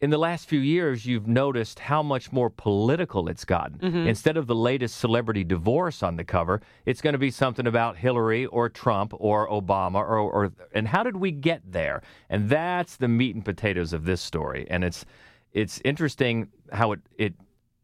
in 0.00 0.10
the 0.10 0.18
last 0.18 0.48
few 0.48 0.58
years, 0.58 1.06
you've 1.06 1.28
noticed 1.28 1.78
how 1.78 2.02
much 2.02 2.32
more 2.32 2.50
political 2.50 3.28
it's 3.28 3.44
gotten. 3.44 3.78
Mhm. 3.78 4.06
Instead 4.08 4.36
of 4.36 4.48
the 4.48 4.54
latest 4.54 4.96
celebrity 4.96 5.44
divorce 5.44 6.02
on 6.02 6.16
the 6.16 6.24
cover, 6.24 6.60
it's 6.86 7.00
going 7.00 7.12
to 7.12 7.20
be 7.20 7.30
something 7.30 7.68
about 7.68 7.96
Hillary 7.96 8.46
or 8.46 8.68
Trump 8.68 9.12
or 9.16 9.48
Obama 9.48 9.96
or, 10.00 10.18
or 10.18 10.52
and 10.74 10.88
how 10.88 11.04
did 11.04 11.16
we 11.18 11.30
get 11.30 11.62
there? 11.70 12.02
And 12.28 12.48
that's 12.48 12.96
the 12.96 13.06
meat 13.06 13.36
and 13.36 13.44
potatoes 13.44 13.92
of 13.92 14.04
this 14.04 14.20
story. 14.20 14.66
And 14.68 14.82
it's 14.82 15.04
it's 15.52 15.80
interesting 15.84 16.48
how 16.72 16.90
it 16.92 17.00
it 17.16 17.34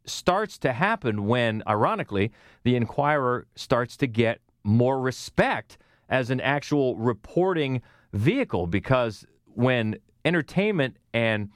starts 0.04 0.58
to 0.58 0.72
happen 0.72 1.26
when, 1.26 1.62
ironically, 1.68 2.32
the 2.64 2.74
Enquirer 2.74 3.46
starts 3.54 3.96
to 3.98 4.08
get 4.08 4.40
more 4.64 4.98
respect 5.00 5.78
as 6.08 6.30
an 6.30 6.40
actual 6.40 6.96
reporting 6.96 7.80
vehicle 8.12 8.66
because 8.66 9.24
when 9.54 9.96
entertainment 10.24 10.96
and 11.12 11.50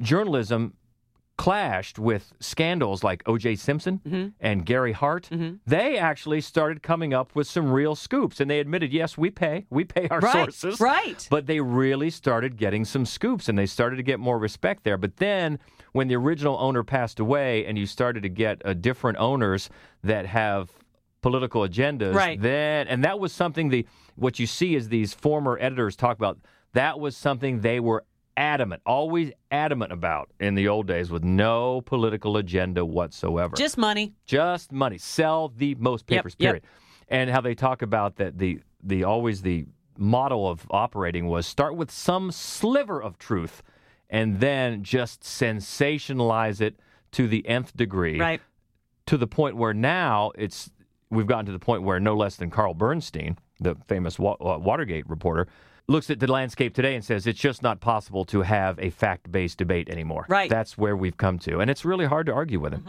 journalism 0.00 0.74
clashed 1.36 1.98
with 1.98 2.32
scandals 2.38 3.02
like 3.02 3.20
O.J. 3.26 3.56
Simpson 3.56 4.34
and 4.40 4.64
Gary 4.64 4.92
Hart, 4.92 5.28
they 5.66 5.98
actually 5.98 6.40
started 6.40 6.80
coming 6.82 7.12
up 7.12 7.34
with 7.34 7.48
some 7.48 7.72
real 7.72 7.96
scoops. 7.96 8.38
And 8.40 8.48
they 8.48 8.60
admitted, 8.60 8.92
yes, 8.92 9.18
we 9.18 9.30
pay, 9.30 9.66
we 9.68 9.82
pay 9.84 10.06
our 10.08 10.20
Right, 10.20 10.52
sources, 10.52 10.80
right. 10.80 11.26
But 11.30 11.46
they 11.46 11.60
really 11.60 12.10
started 12.10 12.56
getting 12.56 12.84
some 12.84 13.04
scoops, 13.04 13.48
and 13.48 13.58
they 13.58 13.66
started 13.66 13.96
to 13.96 14.04
get 14.04 14.20
more 14.20 14.38
respect 14.38 14.84
there. 14.84 14.96
But 14.96 15.16
then, 15.16 15.58
when 15.92 16.06
the 16.06 16.14
original 16.14 16.56
owner 16.60 16.84
passed 16.84 17.18
away, 17.18 17.66
and 17.66 17.76
you 17.76 17.86
started 17.86 18.22
to 18.22 18.28
get 18.28 18.62
uh, 18.64 18.72
different 18.74 19.18
owners 19.18 19.70
that 20.04 20.26
have 20.26 20.70
political 21.24 21.62
agendas, 21.62 22.14
Right. 22.14 22.38
then 22.40 22.86
and 22.86 23.02
that 23.04 23.18
was 23.18 23.32
something 23.32 23.70
the 23.70 23.86
what 24.14 24.38
you 24.38 24.46
see 24.46 24.74
is 24.74 24.88
these 24.90 25.14
former 25.14 25.56
editors 25.58 25.96
talk 25.96 26.16
about. 26.18 26.38
That 26.74 27.00
was 27.00 27.16
something 27.16 27.60
they 27.62 27.80
were 27.80 28.04
adamant, 28.36 28.82
always 28.84 29.32
adamant 29.50 29.90
about 29.92 30.28
in 30.38 30.54
the 30.54 30.68
old 30.68 30.86
days, 30.86 31.10
with 31.10 31.24
no 31.24 31.80
political 31.80 32.36
agenda 32.36 32.84
whatsoever. 32.84 33.56
Just 33.56 33.78
money. 33.78 34.12
Just 34.26 34.70
money. 34.70 34.98
Sell 34.98 35.48
the 35.56 35.74
most 35.76 36.06
papers. 36.06 36.36
yep. 36.38 36.48
Period. 36.48 36.64
And 37.08 37.30
how 37.30 37.40
they 37.40 37.54
talk 37.54 37.80
about 37.80 38.16
that 38.16 38.36
the 38.38 38.60
the 38.82 39.04
always 39.04 39.40
the 39.42 39.64
model 39.96 40.46
of 40.48 40.66
operating 40.70 41.26
was 41.26 41.46
start 41.46 41.74
with 41.76 41.90
some 41.90 42.30
sliver 42.32 43.00
of 43.02 43.18
truth, 43.18 43.62
and 44.10 44.40
then 44.40 44.82
just 44.82 45.22
sensationalize 45.22 46.60
it 46.60 46.78
to 47.12 47.26
the 47.28 47.46
nth 47.48 47.74
degree. 47.76 48.18
Right. 48.20 48.40
To 49.06 49.16
the 49.16 49.26
point 49.26 49.56
where 49.56 49.74
now 49.74 50.32
it's 50.36 50.70
we've 51.10 51.26
gotten 51.26 51.46
to 51.46 51.52
the 51.52 51.58
point 51.58 51.82
where 51.82 52.00
no 52.00 52.16
less 52.16 52.36
than 52.36 52.50
Carl 52.50 52.74
Bernstein, 52.74 53.38
the 53.60 53.76
famous 53.86 54.18
Wa- 54.18 54.36
uh, 54.40 54.58
Watergate 54.58 55.08
reporter, 55.08 55.46
looks 55.86 56.08
at 56.10 56.18
the 56.18 56.30
landscape 56.30 56.74
today 56.74 56.94
and 56.94 57.04
says 57.04 57.26
it's 57.26 57.38
just 57.38 57.62
not 57.62 57.80
possible 57.80 58.24
to 58.24 58.42
have 58.42 58.78
a 58.78 58.90
fact-based 58.90 59.58
debate 59.58 59.88
anymore. 59.88 60.24
Right. 60.28 60.48
That's 60.48 60.78
where 60.78 60.96
we've 60.96 61.16
come 61.16 61.38
to, 61.40 61.60
and 61.60 61.70
it's 61.70 61.84
really 61.84 62.06
hard 62.06 62.26
to 62.26 62.32
argue 62.32 62.60
with 62.60 62.72
him. 62.72 62.84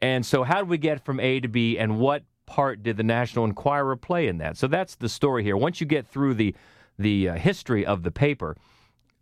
And 0.00 0.24
so, 0.24 0.42
how 0.42 0.60
did 0.60 0.68
we 0.68 0.78
get 0.78 1.04
from 1.04 1.20
A 1.20 1.40
to 1.40 1.48
B, 1.48 1.78
and 1.78 1.98
what 1.98 2.22
part 2.46 2.82
did 2.82 2.96
the 2.96 3.02
National 3.02 3.44
Enquirer 3.44 3.96
play 3.96 4.26
in 4.26 4.38
that? 4.38 4.56
So 4.56 4.66
that's 4.66 4.96
the 4.96 5.08
story 5.08 5.44
here. 5.44 5.56
Once 5.56 5.80
you 5.80 5.86
get 5.86 6.06
through 6.06 6.34
the 6.34 6.54
the 6.98 7.30
uh, 7.30 7.34
history 7.36 7.86
of 7.86 8.02
the 8.02 8.10
paper, 8.10 8.56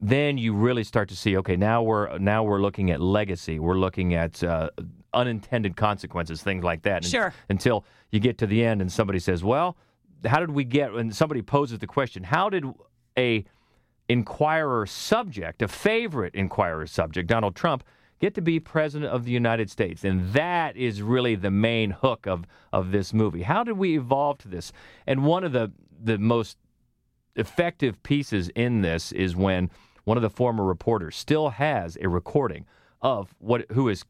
then 0.01 0.39
you 0.39 0.53
really 0.55 0.85
start 0.85 1.09
to 1.09 1.17
see 1.17 1.37
okay 1.37 1.57
now 1.57 1.83
we're 1.83 2.19
now 2.19 2.43
we're 2.45 2.61
looking 2.61 2.91
at 2.91 3.01
legacy. 3.01 3.59
We're 3.59 3.79
looking 3.79 4.15
at 4.15 4.43
uh, 4.45 4.71
unintended 5.13 5.77
consequences 5.77 6.43
things 6.43 6.63
like 6.65 6.83
that. 6.83 6.99
And 6.99 7.07
Sure. 7.07 7.35
until 7.49 7.85
you 8.11 8.21
get 8.21 8.39
to 8.39 8.47
the 8.47 8.65
end 8.65 8.81
and 8.81 8.93
somebody 8.93 9.19
says 9.19 9.43
well 9.43 9.77
how 10.25 10.41
did 10.41 10.51
we 10.51 10.65
get 10.65 10.93
and 10.93 11.15
somebody 11.15 11.43
poses 11.43 11.79
the 11.79 11.87
question 11.87 12.23
how 12.25 12.49
did 12.51 12.65
a 13.17 13.45
enquirer 14.09 14.87
subject 14.87 15.63
a 15.63 15.69
favorite 15.69 16.35
enquirer 16.35 16.87
subject 16.87 17.29
donald 17.29 17.55
trump 17.55 17.85
get 18.21 18.35
to 18.35 18.41
be 18.41 18.59
president 18.59 19.13
of 19.13 19.25
the 19.25 19.31
united 19.31 19.71
states? 19.71 20.05
And 20.05 20.33
that 20.33 20.77
is 20.77 21.03
really 21.03 21.35
the 21.35 21.51
main 21.51 21.91
hook 21.91 22.27
of 22.27 22.45
of 22.73 22.91
this 22.91 23.13
movie. 23.15 23.43
How 23.43 23.63
did 23.65 23.77
we 23.79 23.97
evolve 23.97 24.39
to 24.39 24.49
this? 24.49 24.73
And 25.07 25.25
one 25.25 25.45
of 25.45 25.53
the 25.53 25.71
the 26.03 26.19
most 26.19 26.57
effective 27.37 28.03
pieces 28.03 28.49
in 28.57 28.83
this 28.83 29.13
is 29.13 29.37
when 29.37 29.71
one 30.09 30.16
of 30.16 30.23
the 30.23 30.31
former 30.31 30.64
reporters 30.64 31.14
still 31.16 31.51
has 31.51 31.99
a 32.01 32.09
recording 32.09 32.64
of 33.03 33.35
what 33.38 33.66
who 33.73 33.88
is 33.90 34.05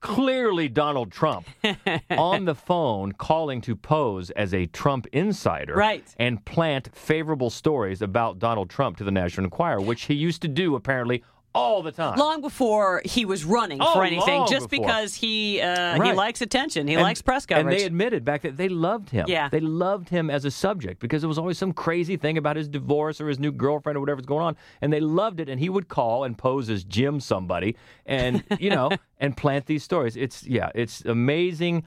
clearly 0.00 0.68
Donald 0.68 1.12
Trump 1.12 1.46
on 2.10 2.46
the 2.46 2.54
phone 2.54 3.12
calling 3.12 3.60
to 3.60 3.76
pose 3.76 4.30
as 4.30 4.52
a 4.52 4.66
Trump 4.66 5.06
insider 5.12 5.74
Right. 5.74 6.04
and 6.18 6.44
plant 6.44 6.88
favorable 6.94 7.50
stories 7.50 8.02
about 8.02 8.38
Donald 8.38 8.70
Trump 8.70 8.96
to 8.96 9.04
the 9.04 9.10
National 9.10 9.44
Enquirer, 9.44 9.80
which 9.80 10.04
he 10.04 10.14
used 10.14 10.42
to 10.42 10.48
do 10.48 10.74
apparently 10.74 11.22
all 11.54 11.82
the 11.82 11.90
time. 11.92 12.18
Long 12.18 12.40
before 12.40 13.02
he 13.04 13.24
was 13.24 13.44
running 13.44 13.78
Oh, 13.80 13.92
for 13.94 14.04
anything, 14.04 14.46
just 14.48 14.70
before. 14.70 14.86
because 14.86 15.14
he 15.14 15.60
uh, 15.60 16.00
he 16.02 16.12
likes 16.12 16.40
attention, 16.40 16.86
he 16.86 16.94
And- 16.94 17.02
likes 17.02 17.20
press 17.22 17.44
coverage. 17.46 17.66
And 17.66 17.80
they 17.80 17.84
admitted 17.84 18.24
back 18.24 18.42
that 18.42 18.56
they 18.56 18.68
loved 18.68 19.10
him. 19.10 19.24
Yeah. 19.28 19.48
They 19.48 19.60
loved 19.60 20.08
him 20.08 20.30
as 20.30 20.44
a 20.44 20.50
subject 20.50 21.00
because 21.00 21.22
there 21.22 21.28
was 21.28 21.38
always 21.38 21.58
some 21.58 21.72
crazy 21.72 22.16
thing 22.16 22.38
about 22.38 22.56
his 22.56 22.68
divorce 22.68 23.20
or 23.20 23.28
his 23.28 23.38
new 23.38 23.50
girlfriend 23.52 23.96
or 23.96 24.00
whatever's 24.00 24.26
going 24.26 24.44
on. 24.44 24.56
And 24.80 24.92
they 24.92 25.00
loved 25.00 25.40
it. 25.40 25.48
And 25.48 25.58
he 25.58 25.68
would 25.68 25.88
call 25.88 26.24
and 26.24 26.38
pose 26.38 26.70
as 26.70 26.84
Jim 26.84 27.18
somebody 27.20 27.76
and, 28.06 28.44
you 28.60 28.70
know, 28.70 28.90
and 29.18 29.36
plant 29.36 29.66
these 29.66 29.82
stories. 29.82 30.16
It's, 30.16 30.46
yeah, 30.46 30.70
it's 30.74 31.04
amazing 31.04 31.84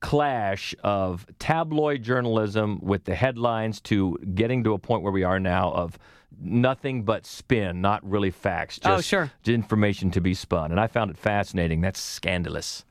clash 0.00 0.74
of 0.84 1.26
tabloid 1.38 2.02
journalism 2.02 2.78
with 2.82 3.04
the 3.04 3.14
headlines 3.14 3.80
to 3.80 4.16
getting 4.34 4.62
to 4.64 4.72
a 4.72 4.78
point 4.78 5.02
where 5.02 5.12
we 5.12 5.24
are 5.24 5.40
now 5.40 5.72
of 5.72 5.98
nothing 6.40 7.02
but 7.04 7.26
spin, 7.26 7.80
not 7.80 8.08
really 8.08 8.30
facts. 8.30 8.78
Oh, 8.84 8.96
Just 8.96 9.08
sure. 9.08 9.30
information 9.46 10.10
to 10.12 10.20
be 10.20 10.34
spun. 10.34 10.70
And 10.70 10.80
I 10.80 10.86
found 10.86 11.10
it 11.10 11.18
fascinating. 11.18 11.80
That's 11.80 12.00
scandalous. 12.00 12.84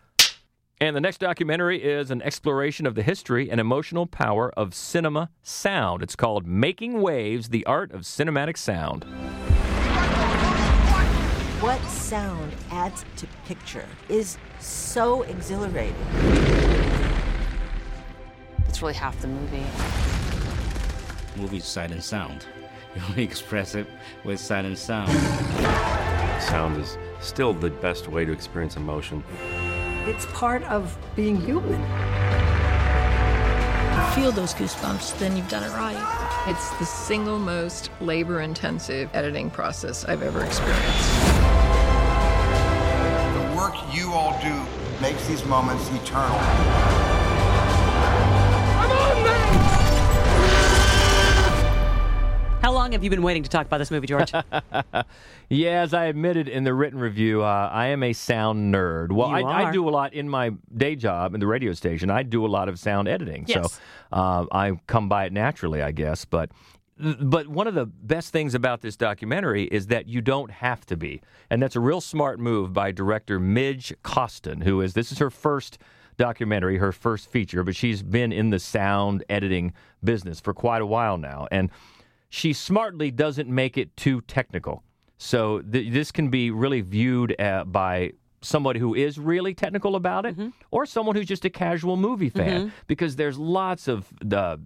And 0.80 0.96
the 0.96 1.02
next 1.02 1.18
documentary 1.20 1.84
is 1.84 2.12
an 2.12 2.22
exploration 2.22 2.86
of 2.86 2.94
the 2.94 3.02
history 3.02 3.50
and 3.50 3.60
emotional 3.60 4.06
power 4.06 4.52
of 4.56 4.76
cinema 4.76 5.32
sound. 5.42 6.04
It's 6.04 6.16
called 6.16 6.46
Making 6.46 7.02
Waves 7.02 7.50
The 7.50 7.66
Art 7.66 7.92
of 7.92 8.02
Cinematic 8.02 8.58
Sound. 8.58 9.04
What 11.62 11.82
sound 11.86 12.54
adds 12.70 13.04
to 13.16 13.28
picture 13.48 13.88
is 14.08 14.38
so 14.60 15.24
exhilarating. 15.24 15.96
It's 18.68 18.80
really 18.80 18.94
half 18.94 19.20
the 19.20 19.28
movie. 19.28 19.66
Movie's 21.36 21.66
sight 21.66 21.90
and 21.90 22.04
sound. 22.04 22.46
You 23.02 23.04
only 23.10 23.24
express 23.24 23.76
it 23.76 23.86
with 24.24 24.40
sight 24.40 24.66
and 24.66 24.76
sound. 24.78 25.12
Sound 26.42 26.82
is 26.82 26.98
still 27.20 27.54
the 27.54 27.70
best 27.70 28.08
way 28.08 28.26
to 28.26 28.32
experience 28.32 28.76
emotion. 28.76 29.24
It's 30.08 30.26
part 30.28 30.64
of 30.64 30.98
being 31.16 31.40
human. 31.40 31.80
feel 34.16 34.32
those 34.32 34.56
goosebumps, 34.56 35.20
then 35.20 35.38
you've 35.38 35.48
done 35.48 35.64
it 35.64 35.76
right. 35.76 36.46
It's 36.48 36.72
the 36.80 36.86
single 36.86 37.38
most 37.38 37.92
labor 38.02 38.42
intensive 38.42 39.12
editing 39.14 39.52
process 39.52 40.04
I've 40.06 40.24
ever 40.24 40.44
experienced. 40.44 41.14
The 43.36 43.56
work 43.56 43.76
you 43.94 44.12
all 44.12 44.40
do 44.42 44.66
makes 45.02 45.28
these 45.28 45.46
moments 45.46 45.88
eternal. 45.92 47.17
Long 52.88 52.94
have 52.94 53.04
you 53.04 53.10
been 53.10 53.22
waiting 53.22 53.44
to 53.44 53.50
talk 53.50 53.66
about 53.66 53.80
this 53.80 53.92
movie, 53.92 54.08
George? 54.08 54.32
yeah, 55.50 55.82
as 55.82 55.94
I 55.94 56.06
admitted 56.06 56.48
in 56.48 56.64
the 56.64 56.74
written 56.74 57.00
review, 57.00 57.44
uh, 57.44 57.70
I 57.72 57.88
am 57.88 58.02
a 58.02 58.14
sound 58.14 58.74
nerd. 58.74 59.12
Well, 59.12 59.28
I, 59.28 59.42
I 59.42 59.72
do 59.74 59.88
a 59.88 59.92
lot 59.92 60.14
in 60.14 60.30
my 60.30 60.52
day 60.76 60.96
job 60.96 61.34
in 61.34 61.42
the 61.42 61.48
radio 61.48 61.74
station. 61.74 62.10
I 62.10 62.24
do 62.24 62.46
a 62.46 62.48
lot 62.48 62.70
of 62.70 62.80
sound 62.80 63.10
editing, 63.10 63.44
Yes. 63.46 63.74
so 63.74 63.80
uh, 64.14 64.46
I 64.54 64.80
come 64.88 65.10
by 65.10 65.26
it 65.26 65.34
naturally, 65.34 65.82
I 65.82 65.92
guess. 65.92 66.24
But 66.24 66.52
but 66.98 67.50
one 67.50 67.68
of 67.68 67.74
the 67.76 67.86
best 67.86 68.32
things 68.32 68.56
about 68.56 68.82
this 68.82 68.96
documentary 68.96 69.66
is 69.66 69.88
that 69.88 70.08
you 70.08 70.22
don't 70.22 70.50
have 70.50 70.86
to 70.86 70.96
be, 70.96 71.22
and 71.50 71.62
that's 71.62 71.76
a 71.76 71.82
real 71.82 72.00
smart 72.02 72.40
move 72.40 72.72
by 72.72 72.92
director 72.92 73.38
Midge 73.38 73.94
Costin, 74.02 74.62
who 74.62 74.80
is 74.80 74.94
this 74.94 75.12
is 75.12 75.20
her 75.20 75.30
first 75.30 75.78
documentary, 76.18 76.78
her 76.78 76.94
first 76.94 77.30
feature, 77.30 77.64
but 77.64 77.76
she's 77.76 78.02
been 78.02 78.32
in 78.32 78.50
the 78.50 78.60
sound 78.60 79.26
editing 79.30 79.74
business 80.04 80.40
for 80.40 80.54
quite 80.54 80.82
a 80.82 80.86
while 80.86 81.18
now, 81.18 81.48
and 81.52 81.70
she 82.30 82.54
smartly 82.54 83.12
doesn't 83.12 83.50
make 83.50 83.78
it 83.78 83.96
too 83.98 84.22
technical. 84.22 84.84
So 85.18 85.62
th- 85.62 85.92
this 85.92 86.12
can 86.12 86.30
be 86.30 86.52
really 86.52 86.82
viewed 86.82 87.40
uh, 87.40 87.64
by 87.64 88.12
somebody 88.42 88.80
who 88.80 88.94
is 88.94 89.18
really 89.18 89.54
technical 89.54 89.96
about 89.96 90.26
it, 90.26 90.36
or 90.72 90.86
someone 90.86 91.16
who's 91.16 91.26
just 91.26 91.44
a 91.46 91.50
casual 91.50 91.98
movie 91.98 92.30
fan, 92.30 92.68
Mhm. 92.68 92.72
because 92.86 93.16
there's 93.16 93.38
lots 93.40 93.88
of 93.88 94.08
the 94.24 94.60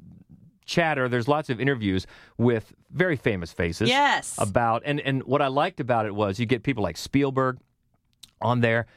chatter. 0.66 1.08
There's 1.08 1.28
lots 1.28 1.50
of 1.50 1.60
interviews 1.62 2.06
with 2.38 2.74
very 2.92 3.16
famous 3.16 3.52
faces. 3.54 3.88
Yes. 3.90 4.36
About 4.38 4.82
and 4.86 5.00
and 5.00 5.24
what 5.24 5.42
I 5.42 5.48
liked 5.48 5.80
about 5.80 6.06
it 6.06 6.14
was 6.14 6.40
you 6.40 6.46
get 6.46 6.64
people 6.64 6.84
like 6.84 6.98
Spielberg 6.98 7.60
on 8.42 8.60
there, 8.62 8.88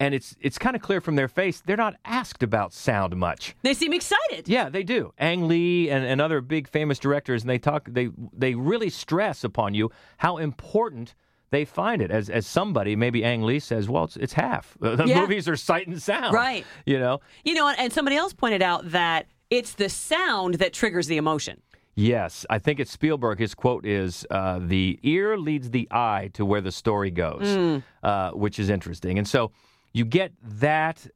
and 0.00 0.14
it's 0.14 0.34
it's 0.40 0.58
kind 0.58 0.74
of 0.76 0.82
clear 0.82 1.00
from 1.00 1.16
their 1.16 1.28
face 1.28 1.60
they're 1.64 1.76
not 1.76 1.94
asked 2.04 2.42
about 2.42 2.72
sound 2.72 3.16
much. 3.16 3.54
They 3.62 3.74
seem 3.74 3.92
excited. 3.92 4.48
Yeah, 4.48 4.68
they 4.68 4.82
do. 4.82 5.12
Ang 5.18 5.46
Lee 5.48 5.88
and, 5.90 6.04
and 6.04 6.20
other 6.20 6.40
big 6.40 6.68
famous 6.68 6.98
directors, 6.98 7.42
and 7.42 7.50
they 7.50 7.58
talk. 7.58 7.88
They 7.90 8.08
they 8.32 8.54
really 8.54 8.90
stress 8.90 9.44
upon 9.44 9.74
you 9.74 9.90
how 10.18 10.38
important 10.38 11.14
they 11.50 11.64
find 11.64 12.02
it. 12.02 12.10
As 12.10 12.28
as 12.28 12.46
somebody, 12.46 12.96
maybe 12.96 13.22
Ang 13.24 13.42
Lee 13.42 13.60
says, 13.60 13.88
well, 13.88 14.04
it's, 14.04 14.16
it's 14.16 14.32
half. 14.32 14.76
The 14.80 15.04
Yeah. 15.06 15.20
movies 15.20 15.48
are 15.48 15.56
sight 15.56 15.86
and 15.86 16.02
sound. 16.02 16.34
Right. 16.34 16.66
You 16.84 16.98
know. 16.98 17.20
You 17.44 17.54
know, 17.54 17.68
and 17.68 17.92
somebody 17.92 18.16
else 18.16 18.32
pointed 18.32 18.62
out 18.62 18.90
that 18.90 19.26
it's 19.50 19.74
the 19.74 19.88
sound 19.88 20.54
that 20.54 20.72
triggers 20.72 21.06
the 21.06 21.16
emotion. 21.18 21.60
Yes, 21.96 22.44
I 22.50 22.58
think 22.58 22.80
it's 22.80 22.90
Spielberg. 22.90 23.38
His 23.38 23.54
quote 23.54 23.86
is, 23.86 24.26
uh, 24.28 24.58
"The 24.60 24.98
ear 25.04 25.38
leads 25.38 25.70
the 25.70 25.86
eye 25.92 26.30
to 26.32 26.44
where 26.44 26.60
the 26.60 26.72
story 26.72 27.12
goes," 27.12 27.42
Mm. 27.46 27.84
uh, 28.02 28.30
which 28.32 28.58
is 28.58 28.68
interesting. 28.68 29.16
And 29.16 29.28
so 29.28 29.52
you 29.94 30.04
get 30.04 30.32
that 30.42 31.06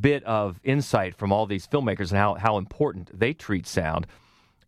bit 0.00 0.22
of 0.24 0.58
insight 0.64 1.14
from 1.14 1.32
all 1.32 1.44
these 1.46 1.66
filmmakers 1.66 2.10
and 2.10 2.18
how 2.18 2.34
how 2.34 2.56
important 2.56 3.10
they 3.18 3.34
treat 3.34 3.66
sound, 3.66 4.06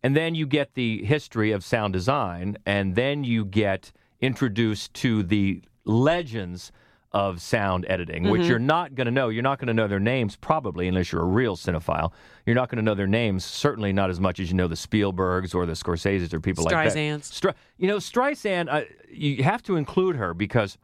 and 0.03 0.15
then 0.15 0.35
you 0.35 0.45
get 0.45 0.75
the 0.75 1.03
history 1.03 1.51
of 1.51 1.63
sound 1.63 1.93
design, 1.93 2.57
and 2.65 2.93
then 2.95 3.23
you 3.23 3.45
get 3.45 3.91
introduced 4.21 4.93
to 4.93 5.23
the 5.23 5.61
legends 5.85 6.71
of 7.13 7.39
sound 7.39 7.85
editing, 7.89 8.27
which 8.29 8.41
Mhm. 8.41 8.47
you're 8.49 8.59
not 8.59 8.95
going 8.95 9.05
to 9.05 9.11
know. 9.11 9.29
You're 9.29 9.43
not 9.43 9.59
going 9.59 9.67
to 9.67 9.73
know 9.73 9.87
their 9.87 9.99
names 9.99 10.35
probably 10.35 10.87
unless 10.87 11.11
you're 11.11 11.21
a 11.21 11.25
real 11.25 11.55
cinephile. 11.55 12.11
You're 12.45 12.55
not 12.55 12.69
going 12.69 12.77
to 12.77 12.81
know 12.81 12.95
their 12.95 13.05
names, 13.05 13.45
certainly 13.45 13.93
not 13.93 14.09
as 14.09 14.19
much 14.19 14.39
as 14.39 14.49
you 14.49 14.57
know 14.57 14.67
the 14.67 14.75
Spielbergs 14.75 15.53
or 15.53 15.67
the 15.67 15.73
Scorseses 15.73 16.33
or 16.33 16.39
people 16.39 16.63
like 16.63 16.73
that. 16.73 16.87
Streisands. 16.97 17.53
You 17.77 17.87
know, 17.87 17.97
Streisand, 17.97 18.67
uh, 18.67 18.85
you 19.11 19.43
have 19.43 19.61
to 19.63 19.75
include 19.75 20.15
her 20.15 20.33
because, 20.33 20.77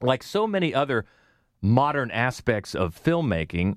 like 0.00 0.22
so 0.22 0.46
many 0.46 0.72
other 0.72 1.04
modern 1.62 2.10
aspects 2.10 2.74
of 2.74 3.00
filmmaking, 3.02 3.76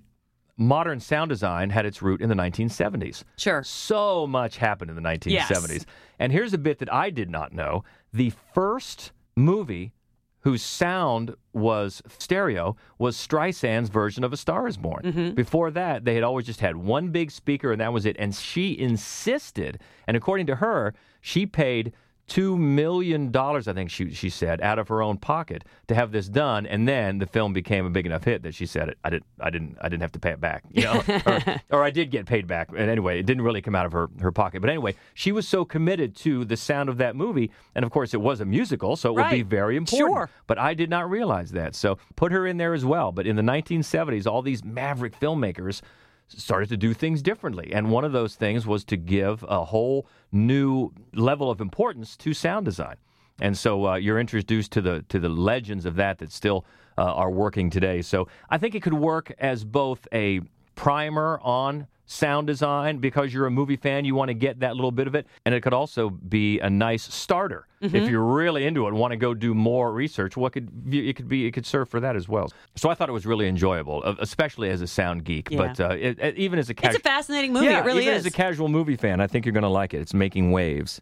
modern 0.58 1.00
sound 1.00 1.30
design 1.30 1.70
had 1.70 1.86
its 1.86 2.02
root 2.02 2.22
in 2.22 2.30
the 2.30 2.36
1970s. 2.36 3.24
Sure. 3.38 3.64
So 3.64 4.28
much 4.28 4.58
happened 4.58 4.90
in 4.90 4.96
the 4.96 5.02
1970s. 5.02 5.70
Yes. 5.72 5.86
And 6.20 6.32
here's 6.32 6.54
a 6.54 6.58
bit 6.58 6.80
that 6.80 6.92
I 6.94 7.10
did 7.10 7.30
not 7.30 7.54
know. 7.54 7.84
The 8.12 8.32
first 8.54 9.12
movie 9.36 9.94
whose 10.42 10.62
sound 10.62 11.36
was 11.54 12.02
stereo 12.18 12.76
was 12.98 13.16
Streisand's 13.18 13.90
version 13.90 14.24
of 14.24 14.32
A 14.32 14.38
Star 14.38 14.68
is 14.68 14.78
Born. 14.78 15.02
Mhm. 15.04 15.36
Before 15.36 15.70
that, 15.72 16.06
they 16.06 16.16
had 16.16 16.24
always 16.24 16.46
just 16.46 16.62
had 16.62 16.78
one 16.78 17.10
big 17.10 17.30
speaker 17.30 17.72
and 17.74 17.82
that 17.82 17.92
was 17.92 18.06
it. 18.06 18.16
And 18.18 18.34
she 18.34 18.78
insisted, 18.78 19.82
and 20.08 20.16
according 20.16 20.46
to 20.48 20.56
her, 20.56 20.94
she 21.20 21.46
paid 21.46 21.92
two 22.30 22.58
million 22.58 23.32
dollars, 23.32 23.68
I 23.68 23.74
think 23.74 23.90
she 23.90 24.14
she 24.14 24.30
said, 24.30 24.62
out 24.62 24.80
of 24.80 24.88
her 24.88 25.02
own 25.02 25.18
pocket 25.18 25.66
to 25.88 25.96
have 25.96 26.12
this 26.12 26.30
done, 26.30 26.66
and 26.66 26.88
then 26.88 27.18
the 27.18 27.26
film 27.26 27.52
became 27.52 27.86
a 27.86 27.90
big 27.90 28.06
enough 28.06 28.24
hit 28.24 28.44
that 28.44 28.54
she 28.56 28.66
said, 28.66 28.96
"I 29.04 29.10
didn't, 29.10 29.26
I 29.40 29.50
didn't, 29.50 29.78
I 29.82 29.90
didn't 29.90 30.02
have 30.04 30.12
to 30.14 30.20
pay 30.20 30.32
it 30.32 30.40
back," 30.40 30.64
you 30.72 30.84
know, 30.84 31.04
or, 31.26 31.62
or 31.72 31.84
I 31.84 31.90
did 31.90 32.12
get 32.12 32.26
paid 32.26 32.48
back. 32.48 32.70
And 32.70 32.90
anyway, 32.90 33.20
it 33.20 33.26
didn't 33.26 33.44
really 33.44 33.62
come 33.62 33.76
out 33.76 33.86
of 33.86 33.92
her 33.92 34.10
her 34.22 34.32
pocket. 34.32 34.62
But 34.62 34.70
anyway, 34.70 34.96
she 35.14 35.32
was 35.32 35.48
so 35.48 35.66
committed 35.66 36.16
to 36.18 36.46
the 36.46 36.56
sound 36.56 36.88
of 36.88 36.98
that 36.98 37.16
movie, 37.16 37.52
and 37.76 37.84
of 37.84 37.92
course, 37.92 38.14
it 38.14 38.22
was 38.22 38.40
a 38.40 38.46
musical, 38.46 38.96
so 38.96 39.10
it 39.10 39.16
would 39.16 39.32
be 39.32 39.42
very 39.42 39.76
important. 39.76 40.10
Sure. 40.10 40.30
But 40.48 40.60
I 40.60 40.74
did 40.74 40.90
not 40.90 41.10
realize 41.10 41.52
that, 41.52 41.76
so 41.76 41.98
put 42.16 42.32
her 42.32 42.46
in 42.46 42.58
there 42.58 42.74
as 42.74 42.86
well. 42.86 43.12
But 43.12 43.28
in 43.28 43.36
the 43.36 43.42
1970s, 43.42 44.26
all 44.26 44.42
these 44.42 44.64
maverick 44.64 45.20
filmmakers 45.20 45.82
started 46.30 46.70
to 46.70 46.78
do 46.78 46.94
things 46.94 47.22
differently. 47.22 47.72
And 47.74 47.90
one 47.90 48.06
of 48.06 48.12
those 48.12 48.36
things 48.36 48.66
was 48.66 48.84
to 48.86 48.98
give 48.98 49.44
a 49.48 49.66
whole 49.66 50.08
new 50.32 50.92
level 51.14 51.50
of 51.50 51.60
importance 51.60 52.16
to 52.18 52.34
sound 52.34 52.66
design. 52.66 52.96
And 53.42 53.58
so 53.58 53.88
uh, 53.88 53.96
you're 53.96 54.20
introduced 54.20 54.72
to 54.74 54.82
the 54.82 55.06
to 55.10 55.20
the 55.20 55.30
legends 55.30 55.86
of 55.86 55.96
that 55.96 56.18
that 56.20 56.32
still 56.32 56.66
uh, 56.98 57.04
are 57.04 57.32
working 57.32 57.70
today. 57.70 58.02
So 58.02 58.28
I 58.50 58.58
think 58.58 58.76
it 58.76 58.84
could 58.84 58.94
work 58.94 59.32
as 59.40 59.64
both 59.64 60.08
a 60.14 60.42
primer 60.76 61.40
on 61.42 61.88
sound 62.12 62.48
design 62.48 62.98
because 62.98 63.32
you're 63.32 63.46
a 63.46 63.52
movie 63.52 63.76
fan, 63.76 64.04
you 64.04 64.16
want 64.16 64.30
to 64.30 64.34
get 64.34 64.62
that 64.62 64.76
little 64.76 64.92
bit 64.92 65.06
of 65.06 65.14
it, 65.14 65.28
and 65.46 65.54
it 65.54 65.62
could 65.62 65.74
also 65.76 66.10
be 66.10 66.60
a 66.60 66.70
nice 66.70 67.04
starter 67.14 67.68
if 67.82 67.92
Mhm. 67.92 68.10
you're 68.10 68.24
really 68.26 68.66
into 68.66 68.86
it 68.86 68.88
and 68.90 68.98
want 68.98 69.12
to 69.12 69.16
go 69.18 69.36
do 69.36 69.54
more 69.54 69.94
research. 69.94 70.36
What 70.36 70.54
could 70.54 70.70
it 70.92 71.16
could 71.16 71.28
be? 71.30 71.46
It 71.46 71.52
could 71.52 71.68
serve 71.68 71.88
for 71.88 72.00
that 72.00 72.16
as 72.16 72.28
well. 72.28 72.52
So 72.76 72.90
I 72.90 72.96
thought 72.96 73.10
it 73.10 73.14
was 73.14 73.28
really 73.28 73.48
enjoyable, 73.48 74.02
uh, 74.04 74.16
especially 74.20 74.70
as 74.72 74.82
a 74.82 74.88
sound 74.88 75.24
geek, 75.24 75.52
Yeah. 75.52 75.58
but 75.60 75.80
uh, 75.80 75.90
it, 76.00 76.18
it- 76.20 76.36
even 76.38 76.58
as 76.58 76.70
a 76.72 76.74
It's 76.84 76.96
a 76.98 77.00
fascinating 77.00 77.54
movie. 77.54 77.68
yeah, 77.68 77.80
it 77.82 77.86
really 77.86 78.02
even 78.04 78.16
is. 78.16 78.26
as 78.26 78.26
a 78.26 78.32
casual 78.36 78.70
movie 78.70 78.96
fan, 78.98 79.22
I 79.22 79.28
think 79.28 79.46
you're 79.46 79.54
going 79.54 79.62
to 79.64 79.70
like 79.70 79.94
it. 79.94 80.02
It's 80.02 80.14
making 80.14 80.52
waves. 80.52 81.00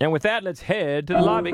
And 0.00 0.12
with 0.12 0.22
that, 0.22 0.44
let's 0.44 0.62
head 0.62 1.08
to 1.08 1.14
the 1.14 1.22
lobby. 1.22 1.52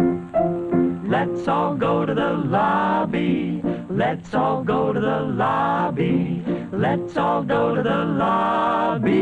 Let's 1.09 1.49
all 1.49 1.75
go 1.75 2.05
to 2.05 2.15
the 2.15 2.33
lobby. 2.33 3.63
Let's 3.89 4.35
all 4.35 4.63
go 4.63 4.93
to 4.93 5.01
the 5.01 5.21
lobby. 5.21 6.22
Let's 6.73 7.19
all 7.19 7.43
go 7.43 7.75
to 7.75 7.83
the 7.83 8.05
lobby. 8.05 9.13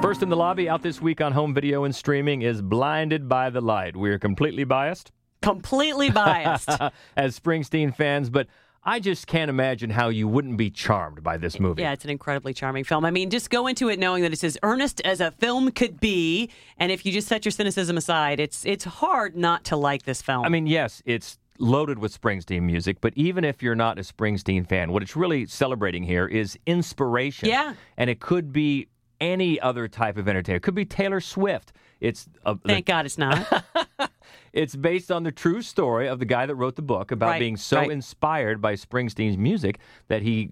First 0.00 0.22
in 0.22 0.28
the 0.28 0.36
lobby 0.36 0.68
out 0.68 0.80
this 0.80 1.02
week 1.02 1.20
on 1.20 1.32
home 1.32 1.52
video 1.54 1.82
and 1.82 1.92
streaming 1.92 2.42
is 2.42 2.62
Blinded 2.62 3.28
by 3.28 3.50
the 3.50 3.60
Light. 3.60 3.96
We're 3.96 4.20
completely 4.20 4.62
biased. 4.62 5.10
Completely 5.42 6.08
biased. 6.08 6.68
as 7.16 7.40
Springsteen 7.40 7.92
fans, 7.92 8.30
but 8.30 8.46
I 8.84 9.00
just 9.00 9.26
can't 9.26 9.48
imagine 9.48 9.90
how 9.90 10.08
you 10.08 10.28
wouldn't 10.28 10.56
be 10.56 10.70
charmed 10.70 11.24
by 11.24 11.36
this 11.36 11.58
movie. 11.58 11.82
Yeah, 11.82 11.94
it's 11.94 12.04
an 12.04 12.10
incredibly 12.10 12.54
charming 12.54 12.84
film. 12.84 13.04
I 13.04 13.10
mean, 13.10 13.28
just 13.28 13.50
go 13.50 13.66
into 13.66 13.88
it 13.88 13.98
knowing 13.98 14.22
that 14.22 14.32
it's 14.32 14.44
as 14.44 14.56
earnest 14.62 15.00
as 15.00 15.20
a 15.20 15.32
film 15.32 15.72
could 15.72 15.98
be, 15.98 16.48
and 16.78 16.92
if 16.92 17.04
you 17.04 17.10
just 17.10 17.26
set 17.26 17.44
your 17.44 17.50
cynicism 17.50 17.96
aside, 17.96 18.38
it's 18.38 18.64
it's 18.64 18.84
hard 18.84 19.36
not 19.36 19.64
to 19.64 19.76
like 19.76 20.04
this 20.04 20.22
film. 20.22 20.44
I 20.44 20.48
mean, 20.48 20.68
yes, 20.68 21.02
it's 21.04 21.40
loaded 21.58 21.98
with 21.98 22.18
Springsteen 22.18 22.62
music, 22.62 23.00
but 23.00 23.12
even 23.16 23.44
if 23.44 23.62
you're 23.62 23.74
not 23.74 23.98
a 23.98 24.02
Springsteen 24.02 24.66
fan, 24.66 24.92
what 24.92 25.02
it's 25.02 25.16
really 25.16 25.46
celebrating 25.46 26.02
here 26.02 26.26
is 26.26 26.58
inspiration. 26.66 27.48
Yeah. 27.48 27.74
And 27.96 28.10
it 28.10 28.20
could 28.20 28.52
be 28.52 28.88
any 29.20 29.58
other 29.60 29.88
type 29.88 30.16
of 30.16 30.28
entertainment. 30.28 30.62
It 30.62 30.64
could 30.64 30.74
be 30.74 30.84
Taylor 30.84 31.20
Swift. 31.20 31.72
It's 32.00 32.28
uh, 32.44 32.54
a, 32.64 32.68
Thank 32.68 32.86
God 32.86 33.06
it's 33.06 33.18
not. 33.18 33.64
It's 34.56 34.74
based 34.74 35.12
on 35.12 35.22
the 35.22 35.32
true 35.32 35.60
story 35.60 36.08
of 36.08 36.18
the 36.18 36.24
guy 36.24 36.46
that 36.46 36.54
wrote 36.54 36.76
the 36.76 36.82
book 36.82 37.10
about 37.10 37.28
Right, 37.28 37.38
being 37.38 37.58
so 37.58 37.76
right. 37.76 37.90
inspired 37.90 38.62
by 38.62 38.72
Springsteen's 38.72 39.36
music 39.36 39.80
that 40.08 40.22
he 40.22 40.50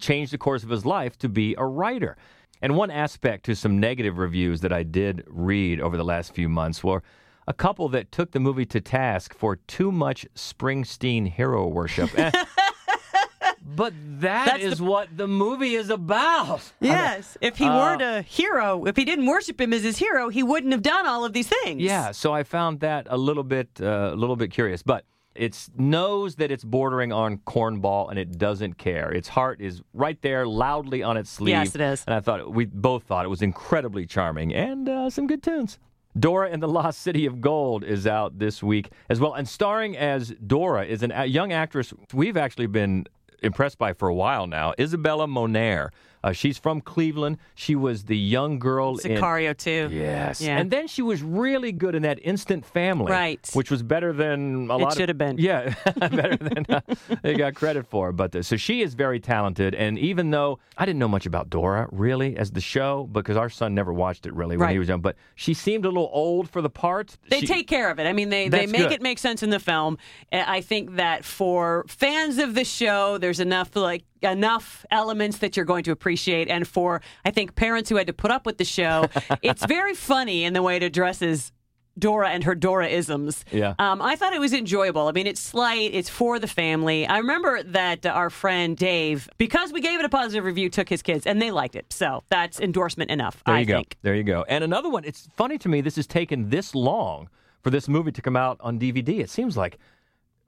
changed 0.00 0.32
the 0.32 0.38
course 0.38 0.62
of 0.62 0.70
his 0.70 0.86
life 0.86 1.18
to 1.18 1.28
be 1.28 1.54
a 1.58 1.66
writer. 1.66 2.16
And 2.62 2.76
one 2.76 2.90
aspect 2.90 3.44
to 3.44 3.54
some 3.54 3.78
negative 3.78 4.16
reviews 4.16 4.62
that 4.62 4.72
I 4.72 4.84
did 4.84 5.22
read 5.26 5.80
over 5.82 5.98
the 5.98 6.04
last 6.04 6.34
few 6.34 6.48
months 6.48 6.82
were 6.82 7.02
a 7.48 7.52
couple 7.54 7.88
that 7.90 8.10
took 8.10 8.32
the 8.32 8.40
movie 8.40 8.66
to 8.66 8.80
task 8.80 9.34
for 9.34 9.56
too 9.56 9.92
much 9.92 10.26
Springsteen 10.34 11.28
hero 11.28 11.66
worship. 11.68 12.10
Eh, 12.18 12.30
but 13.62 13.92
that 14.20 14.60
is 14.60 14.80
what 14.80 15.16
the 15.16 15.26
movie 15.28 15.74
is 15.74 15.90
about. 15.90 16.60
yes, 16.80 17.36
if 17.40 17.56
he 17.56 17.64
Uh, 17.66 17.76
weren't 17.76 18.02
a 18.02 18.22
hero, 18.22 18.84
if 18.86 18.96
he 18.96 19.04
didn't 19.04 19.26
worship 19.26 19.60
him 19.60 19.72
as 19.72 19.82
his 19.82 19.98
hero, 19.98 20.28
he 20.28 20.42
wouldn't 20.42 20.72
have 20.72 20.82
done 20.82 21.06
all 21.06 21.24
of 21.24 21.32
these 21.32 21.48
things. 21.48 21.80
Yeah, 21.82 22.12
so 22.12 22.32
I 22.32 22.42
found 22.42 22.80
that 22.80 23.06
a 23.10 23.16
little 23.16 23.44
bit 23.44 23.68
uh, 23.80 24.10
a 24.12 24.16
little 24.16 24.36
bit 24.36 24.50
curious, 24.50 24.82
but 24.82 25.04
it 25.34 25.68
knows 25.76 26.36
that 26.36 26.50
it's 26.50 26.64
bordering 26.64 27.12
on 27.12 27.36
cornball 27.38 28.08
and 28.08 28.18
it 28.18 28.38
doesn't 28.38 28.78
care. 28.78 29.12
Its 29.12 29.28
heart 29.28 29.60
is 29.60 29.82
right 29.92 30.20
there, 30.22 30.46
loudly 30.46 31.02
on 31.02 31.18
its 31.18 31.28
sleeve. 31.28 31.50
Yes, 31.52 31.74
it 31.74 31.80
is. 31.82 32.02
And 32.06 32.14
I 32.14 32.20
thought 32.20 32.50
we 32.52 32.64
both 32.64 33.02
thought 33.04 33.24
it 33.26 33.28
was 33.28 33.42
incredibly 33.42 34.06
charming 34.06 34.54
and 34.54 34.88
uh, 34.88 35.10
some 35.10 35.26
good 35.26 35.42
tunes. 35.42 35.78
Dora 36.18 36.50
and 36.50 36.62
the 36.62 36.68
Lost 36.68 37.00
City 37.00 37.26
of 37.26 37.40
Gold 37.40 37.84
is 37.84 38.06
out 38.06 38.38
this 38.38 38.62
week 38.62 38.90
as 39.10 39.20
well. 39.20 39.34
And 39.34 39.46
starring 39.46 39.96
as 39.96 40.30
Dora 40.46 40.84
is 40.84 41.02
a 41.02 41.26
young 41.26 41.52
actress 41.52 41.92
we've 42.14 42.36
actually 42.36 42.68
been 42.68 43.06
impressed 43.42 43.76
by 43.76 43.92
for 43.92 44.08
a 44.08 44.14
while 44.14 44.46
now, 44.46 44.72
Isabella 44.78 45.26
Moner. 45.26 45.92
Uh, 46.24 46.32
she's 46.32 46.58
from 46.58 46.80
Cleveland. 46.80 47.38
She 47.54 47.74
was 47.76 48.04
the 48.04 48.16
young 48.16 48.58
girl 48.58 48.96
Sicario 48.96 49.50
in 49.50 49.56
too. 49.56 49.88
Yes. 49.94 50.40
Yeah. 50.40 50.58
And 50.58 50.70
then 50.70 50.86
she 50.88 51.02
was 51.02 51.22
really 51.22 51.72
good 51.72 51.94
in 51.94 52.02
that 52.02 52.18
Instant 52.22 52.64
Family. 52.66 53.10
Right. 53.12 53.48
Which 53.52 53.70
was 53.70 53.82
better 53.82 54.12
than 54.12 54.68
a 54.70 54.76
It 54.76 54.80
lot 54.80 54.92
of- 54.92 54.96
should 54.98 55.08
have 55.08 55.18
been. 55.18 55.38
Yeah, 55.38 55.74
better 55.96 56.36
than 56.36 56.66
uh, 56.68 56.80
they 57.22 57.34
got 57.34 57.54
credit 57.54 57.86
for. 57.86 58.12
But 58.12 58.34
uh, 58.34 58.42
so 58.42 58.56
she 58.56 58.82
is 58.82 58.94
very 58.94 59.20
talented. 59.20 59.74
And 59.74 59.98
even 59.98 60.30
though 60.30 60.58
I 60.76 60.84
didn't 60.86 60.98
know 60.98 61.08
much 61.08 61.26
about 61.26 61.50
Dora 61.50 61.88
really 61.92 62.36
as 62.36 62.50
the 62.50 62.60
show 62.60 63.08
because 63.12 63.36
our 63.36 63.48
son 63.50 63.74
never 63.74 63.92
watched 63.92 64.26
it 64.26 64.34
really 64.34 64.56
when 64.56 64.70
he 64.70 64.78
was 64.78 64.88
young, 64.88 65.00
but 65.00 65.16
she 65.34 65.54
seemed 65.54 65.84
a 65.84 65.88
little 65.88 66.10
old 66.12 66.48
for 66.50 66.60
the 66.62 66.70
part. 66.70 67.16
They 67.28 67.40
She- 67.40 67.46
take 67.46 67.68
care 67.68 67.90
of 67.90 67.98
it. 68.00 68.06
I 68.06 68.12
mean, 68.12 68.30
they, 68.30 68.48
they 68.48 68.66
make 68.66 68.82
good. 68.82 68.92
it 68.92 69.02
make 69.02 69.18
sense 69.18 69.42
in 69.42 69.50
the 69.50 69.60
film. 69.60 69.98
I 70.32 70.60
think 70.60 70.96
that 70.96 71.24
for 71.24 71.84
fans 71.88 72.38
of 72.38 72.54
the 72.54 72.64
show, 72.64 73.18
there's 73.18 73.40
enough 73.40 73.74
like 73.76 74.04
enough 74.22 74.84
elements 74.90 75.38
that 75.38 75.56
you're 75.56 75.66
going 75.66 75.84
to 75.84 75.90
appreciate, 75.92 76.48
and 76.48 76.66
for 76.66 77.00
I 77.24 77.30
think 77.30 77.54
parents 77.54 77.90
who 77.90 77.96
had 77.96 78.06
to 78.06 78.12
put 78.12 78.30
up 78.30 78.46
with 78.46 78.58
the 78.58 78.64
show, 78.64 79.06
it's 79.42 79.64
very 79.66 79.94
funny 79.94 80.44
in 80.44 80.52
the 80.52 80.62
way 80.62 80.76
it 80.76 80.82
addresses. 80.82 81.52
Dora 81.98 82.28
and 82.28 82.44
her 82.44 82.54
Dora 82.54 82.88
isms. 82.88 83.42
Yeah. 83.50 83.72
Um, 83.78 84.02
I 84.02 84.16
thought 84.16 84.34
it 84.34 84.38
was 84.38 84.52
enjoyable. 84.52 85.08
I 85.08 85.12
mean, 85.12 85.26
it's 85.26 85.40
slight, 85.40 85.94
it's 85.94 86.10
for 86.10 86.38
the 86.38 86.46
family. 86.46 87.06
I 87.06 87.16
remember 87.16 87.62
that 87.62 88.04
our 88.04 88.28
friend 88.28 88.76
Dave, 88.76 89.30
because 89.38 89.72
we 89.72 89.80
gave 89.80 89.98
it 89.98 90.04
a 90.04 90.10
positive 90.10 90.44
review, 90.44 90.68
took 90.68 90.90
his 90.90 91.00
kids 91.00 91.26
and 91.26 91.40
they 91.40 91.50
liked 91.50 91.74
it. 91.74 91.90
So 91.90 92.22
that's 92.28 92.60
endorsement 92.60 93.10
enough, 93.10 93.42
There 93.46 93.54
I 93.54 93.60
you 93.60 93.64
go. 93.64 93.76
think. 93.76 93.96
There 94.02 94.14
you 94.14 94.24
go. 94.24 94.44
And 94.46 94.62
another 94.62 94.90
one. 94.90 95.04
It's 95.06 95.26
funny 95.38 95.56
to 95.56 95.70
me. 95.70 95.80
This 95.80 95.96
has 95.96 96.06
taken 96.06 96.50
this 96.50 96.74
long 96.74 97.30
for 97.62 97.70
this 97.70 97.88
movie 97.88 98.12
to 98.12 98.20
come 98.20 98.36
out 98.36 98.58
on 98.60 98.78
DVD. 98.78 99.20
It 99.20 99.30
seems 99.30 99.56
like 99.56 99.78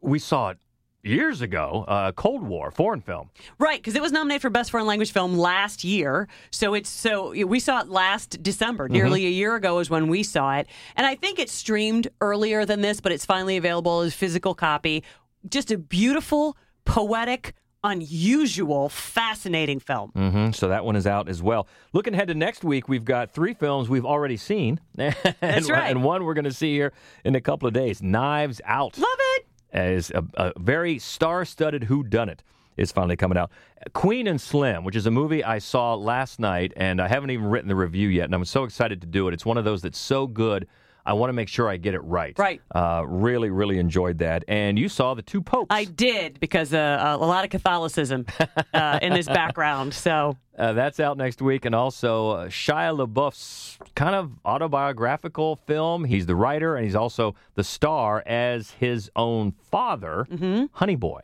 we 0.02 0.18
saw 0.18 0.50
it 0.50 0.58
years 1.02 1.40
ago. 1.40 1.84
Uh, 1.88 2.12
Cold 2.12 2.42
War, 2.42 2.70
foreign 2.70 3.00
film. 3.00 3.30
Right, 3.58 3.78
because 3.78 3.94
it 3.94 4.02
was 4.02 4.12
nominated 4.12 4.42
for 4.42 4.50
Best 4.50 4.70
Foreign 4.70 4.86
Language 4.86 5.12
Film 5.12 5.36
last 5.36 5.84
year. 5.84 6.28
So 6.50 6.74
it's 6.74 6.88
so 6.90 7.30
we 7.46 7.60
saw 7.60 7.80
it 7.80 7.88
last 7.88 8.42
December. 8.42 8.88
Nearly 8.88 9.26
a 9.26 9.30
year 9.30 9.54
ago 9.54 9.78
is 9.78 9.90
when 9.90 10.08
we 10.08 10.22
saw 10.22 10.56
it, 10.56 10.66
and 10.96 11.06
I 11.06 11.14
think 11.14 11.38
it 11.38 11.50
streamed 11.50 12.08
earlier 12.20 12.64
than 12.64 12.80
this, 12.80 13.00
but 13.00 13.12
it's 13.12 13.24
finally 13.24 13.56
available 13.56 14.00
as 14.00 14.14
physical 14.14 14.54
copy. 14.54 15.04
Just 15.48 15.70
a 15.70 15.78
beautiful, 15.78 16.56
poetic, 16.84 17.54
unusual, 17.84 18.88
fascinating 18.88 19.78
film. 19.78 20.10
hmm 20.10 20.50
So 20.50 20.68
that 20.68 20.84
one 20.84 20.96
is 20.96 21.06
out 21.06 21.28
as 21.28 21.42
well. 21.42 21.68
Looking 21.92 22.14
ahead 22.14 22.28
to 22.28 22.34
next 22.34 22.64
week, 22.64 22.88
we've 22.88 23.04
got 23.04 23.30
three 23.30 23.54
films 23.54 23.88
we've 23.88 24.04
already 24.06 24.36
seen. 24.36 24.80
and, 24.98 25.14
That's 25.40 25.70
right. 25.70 25.90
And 25.90 26.02
one 26.02 26.24
we're 26.24 26.34
going 26.34 26.44
to 26.44 26.52
see 26.52 26.74
here 26.74 26.92
in 27.24 27.34
a 27.34 27.40
couple 27.40 27.68
of 27.68 27.74
days. 27.74 28.02
Knives 28.02 28.60
Out. 28.64 28.98
Love 28.98 29.06
it. 29.36 29.46
Is 29.72 30.10
a, 30.10 30.24
a 30.34 30.52
very 30.58 30.98
star-studded 30.98 31.82
whodunit 31.82 32.38
is 32.78 32.90
finally 32.90 33.16
coming 33.16 33.36
out. 33.36 33.50
Queen 33.92 34.26
and 34.26 34.40
Slim, 34.40 34.84
which 34.84 34.96
is 34.96 35.06
a 35.06 35.10
movie 35.10 35.44
I 35.44 35.58
saw 35.58 35.94
last 35.94 36.40
night, 36.40 36.72
and 36.76 37.02
I 37.02 37.08
haven't 37.08 37.30
even 37.30 37.46
written 37.46 37.68
the 37.68 37.74
review 37.74 38.08
yet, 38.08 38.24
and 38.24 38.34
I'm 38.34 38.44
so 38.44 38.64
excited 38.64 39.00
to 39.02 39.06
do 39.06 39.28
it. 39.28 39.34
It's 39.34 39.44
one 39.44 39.58
of 39.58 39.64
those 39.64 39.82
that's 39.82 39.98
so 39.98 40.26
good. 40.26 40.66
I 41.08 41.14
want 41.14 41.30
to 41.30 41.32
make 41.32 41.48
sure 41.48 41.70
I 41.70 41.78
get 41.78 41.94
it 41.94 42.00
right. 42.00 42.38
Right. 42.38 42.60
Uh, 42.70 43.02
really, 43.06 43.48
really 43.48 43.78
enjoyed 43.78 44.18
that. 44.18 44.44
And 44.46 44.78
you 44.78 44.90
saw 44.90 45.14
the 45.14 45.22
two 45.22 45.40
popes. 45.40 45.68
I 45.70 45.84
did 45.84 46.38
because 46.38 46.74
uh, 46.74 47.16
a 47.18 47.24
lot 47.24 47.44
of 47.44 47.50
Catholicism 47.50 48.26
uh, 48.74 48.98
in 49.00 49.14
this 49.14 49.26
background. 49.26 49.94
So 49.94 50.36
Uh, 50.58 50.72
that's 50.72 50.98
out 50.98 51.16
next 51.16 51.40
week. 51.40 51.64
And 51.66 51.74
also, 51.74 52.30
uh, 52.30 52.48
Shia 52.48 53.06
LaBeouf's 53.06 53.78
kind 53.94 54.16
of 54.16 54.32
autobiographical 54.44 55.54
film. 55.54 56.04
He's 56.04 56.26
the 56.26 56.34
writer 56.34 56.74
and 56.74 56.84
he's 56.84 56.96
also 56.96 57.36
the 57.54 57.62
star 57.62 58.24
as 58.26 58.72
his 58.72 59.08
own 59.14 59.52
father, 59.70 60.26
Honey 60.72 60.96
Boy. 60.96 61.20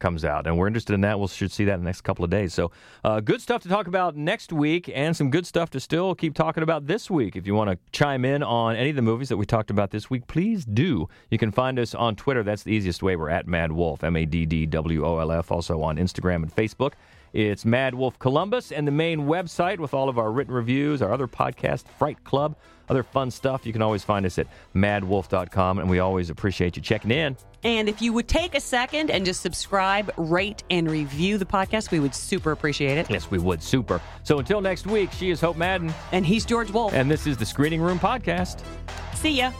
Comes 0.00 0.24
out, 0.24 0.46
and 0.46 0.58
we're 0.58 0.66
interested 0.66 0.92
in 0.92 1.00
that. 1.02 1.18
We 1.18 1.28
should 1.28 1.52
see 1.52 1.64
that 1.64 1.74
in 1.74 1.80
the 1.80 1.84
next 1.86 2.02
couple 2.02 2.24
of 2.24 2.30
days. 2.30 2.52
So, 2.52 2.72
uh, 3.04 3.20
good 3.20 3.40
stuff 3.40 3.62
to 3.62 3.68
talk 3.68 3.86
about 3.86 4.16
next 4.16 4.52
week, 4.52 4.90
and 4.92 5.16
some 5.16 5.30
good 5.30 5.46
stuff 5.46 5.70
to 5.70 5.80
still 5.80 6.14
keep 6.14 6.34
talking 6.34 6.62
about 6.62 6.86
this 6.86 7.08
week. 7.08 7.36
If 7.36 7.46
you 7.46 7.54
want 7.54 7.70
to 7.70 7.78
chime 7.92 8.24
in 8.24 8.42
on 8.42 8.74
any 8.76 8.90
of 8.90 8.96
the 8.96 9.02
movies 9.02 9.28
that 9.28 9.36
we 9.36 9.46
talked 9.46 9.70
about 9.70 9.92
this 9.92 10.10
week, 10.10 10.26
please 10.26 10.64
do. 10.64 11.08
You 11.30 11.38
can 11.38 11.52
find 11.52 11.78
us 11.78 11.94
on 11.94 12.16
Twitter. 12.16 12.42
That's 12.42 12.64
the 12.64 12.72
easiest 12.72 13.02
way. 13.02 13.14
We're 13.16 13.30
at 13.30 13.46
Mad 13.46 13.72
Wolf, 13.72 14.02
M 14.04 14.16
A 14.16 14.26
D 14.26 14.44
D 14.44 14.66
W 14.66 15.06
O 15.06 15.18
L 15.18 15.30
F. 15.32 15.52
Also 15.52 15.80
on 15.80 15.96
Instagram 15.96 16.42
and 16.42 16.54
Facebook. 16.54 16.94
It's 17.34 17.64
Mad 17.64 17.96
Wolf 17.96 18.16
Columbus 18.20 18.70
and 18.70 18.86
the 18.86 18.92
main 18.92 19.22
website 19.22 19.80
with 19.80 19.92
all 19.92 20.08
of 20.08 20.20
our 20.20 20.30
written 20.30 20.54
reviews, 20.54 21.02
our 21.02 21.12
other 21.12 21.26
podcast, 21.26 21.82
Fright 21.98 22.22
Club, 22.22 22.54
other 22.88 23.02
fun 23.02 23.32
stuff. 23.32 23.66
You 23.66 23.72
can 23.72 23.82
always 23.82 24.04
find 24.04 24.24
us 24.24 24.38
at 24.38 24.46
maddwolf.com, 24.72 25.80
and 25.80 25.90
we 25.90 25.98
always 25.98 26.30
appreciate 26.30 26.76
you 26.76 26.82
checking 26.82 27.10
in. 27.10 27.36
And 27.64 27.88
if 27.88 28.00
you 28.00 28.12
would 28.12 28.28
take 28.28 28.54
a 28.54 28.60
second 28.60 29.10
and 29.10 29.26
just 29.26 29.40
subscribe, 29.40 30.12
rate, 30.16 30.62
and 30.70 30.88
review 30.88 31.36
the 31.36 31.44
podcast, 31.44 31.90
we 31.90 31.98
would 31.98 32.14
super 32.14 32.52
appreciate 32.52 32.98
it. 32.98 33.10
Yes, 33.10 33.28
we 33.32 33.40
would. 33.40 33.60
Super. 33.64 34.00
So 34.22 34.38
until 34.38 34.60
next 34.60 34.86
week, 34.86 35.10
she 35.10 35.30
is 35.30 35.40
Hope 35.40 35.56
Madden. 35.56 35.92
And 36.12 36.24
he's 36.24 36.44
George 36.44 36.70
Wolf. 36.70 36.92
And 36.94 37.10
this 37.10 37.26
is 37.26 37.36
the 37.36 37.46
Screening 37.46 37.80
Room 37.80 37.98
Podcast. 37.98 38.62
See 39.14 39.38
ya. 39.38 39.50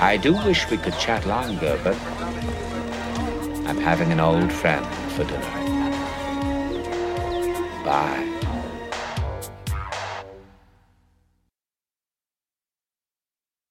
I 0.00 0.16
do 0.16 0.32
wish 0.32 0.68
we 0.68 0.78
could 0.78 0.98
chat 0.98 1.24
longer, 1.28 1.78
but 1.84 1.94
I'm 3.68 3.78
having 3.78 4.10
an 4.10 4.18
old 4.18 4.50
friend 4.50 4.84
for 5.18 5.24
dinner. 5.24 5.40
Bye. 7.84 8.37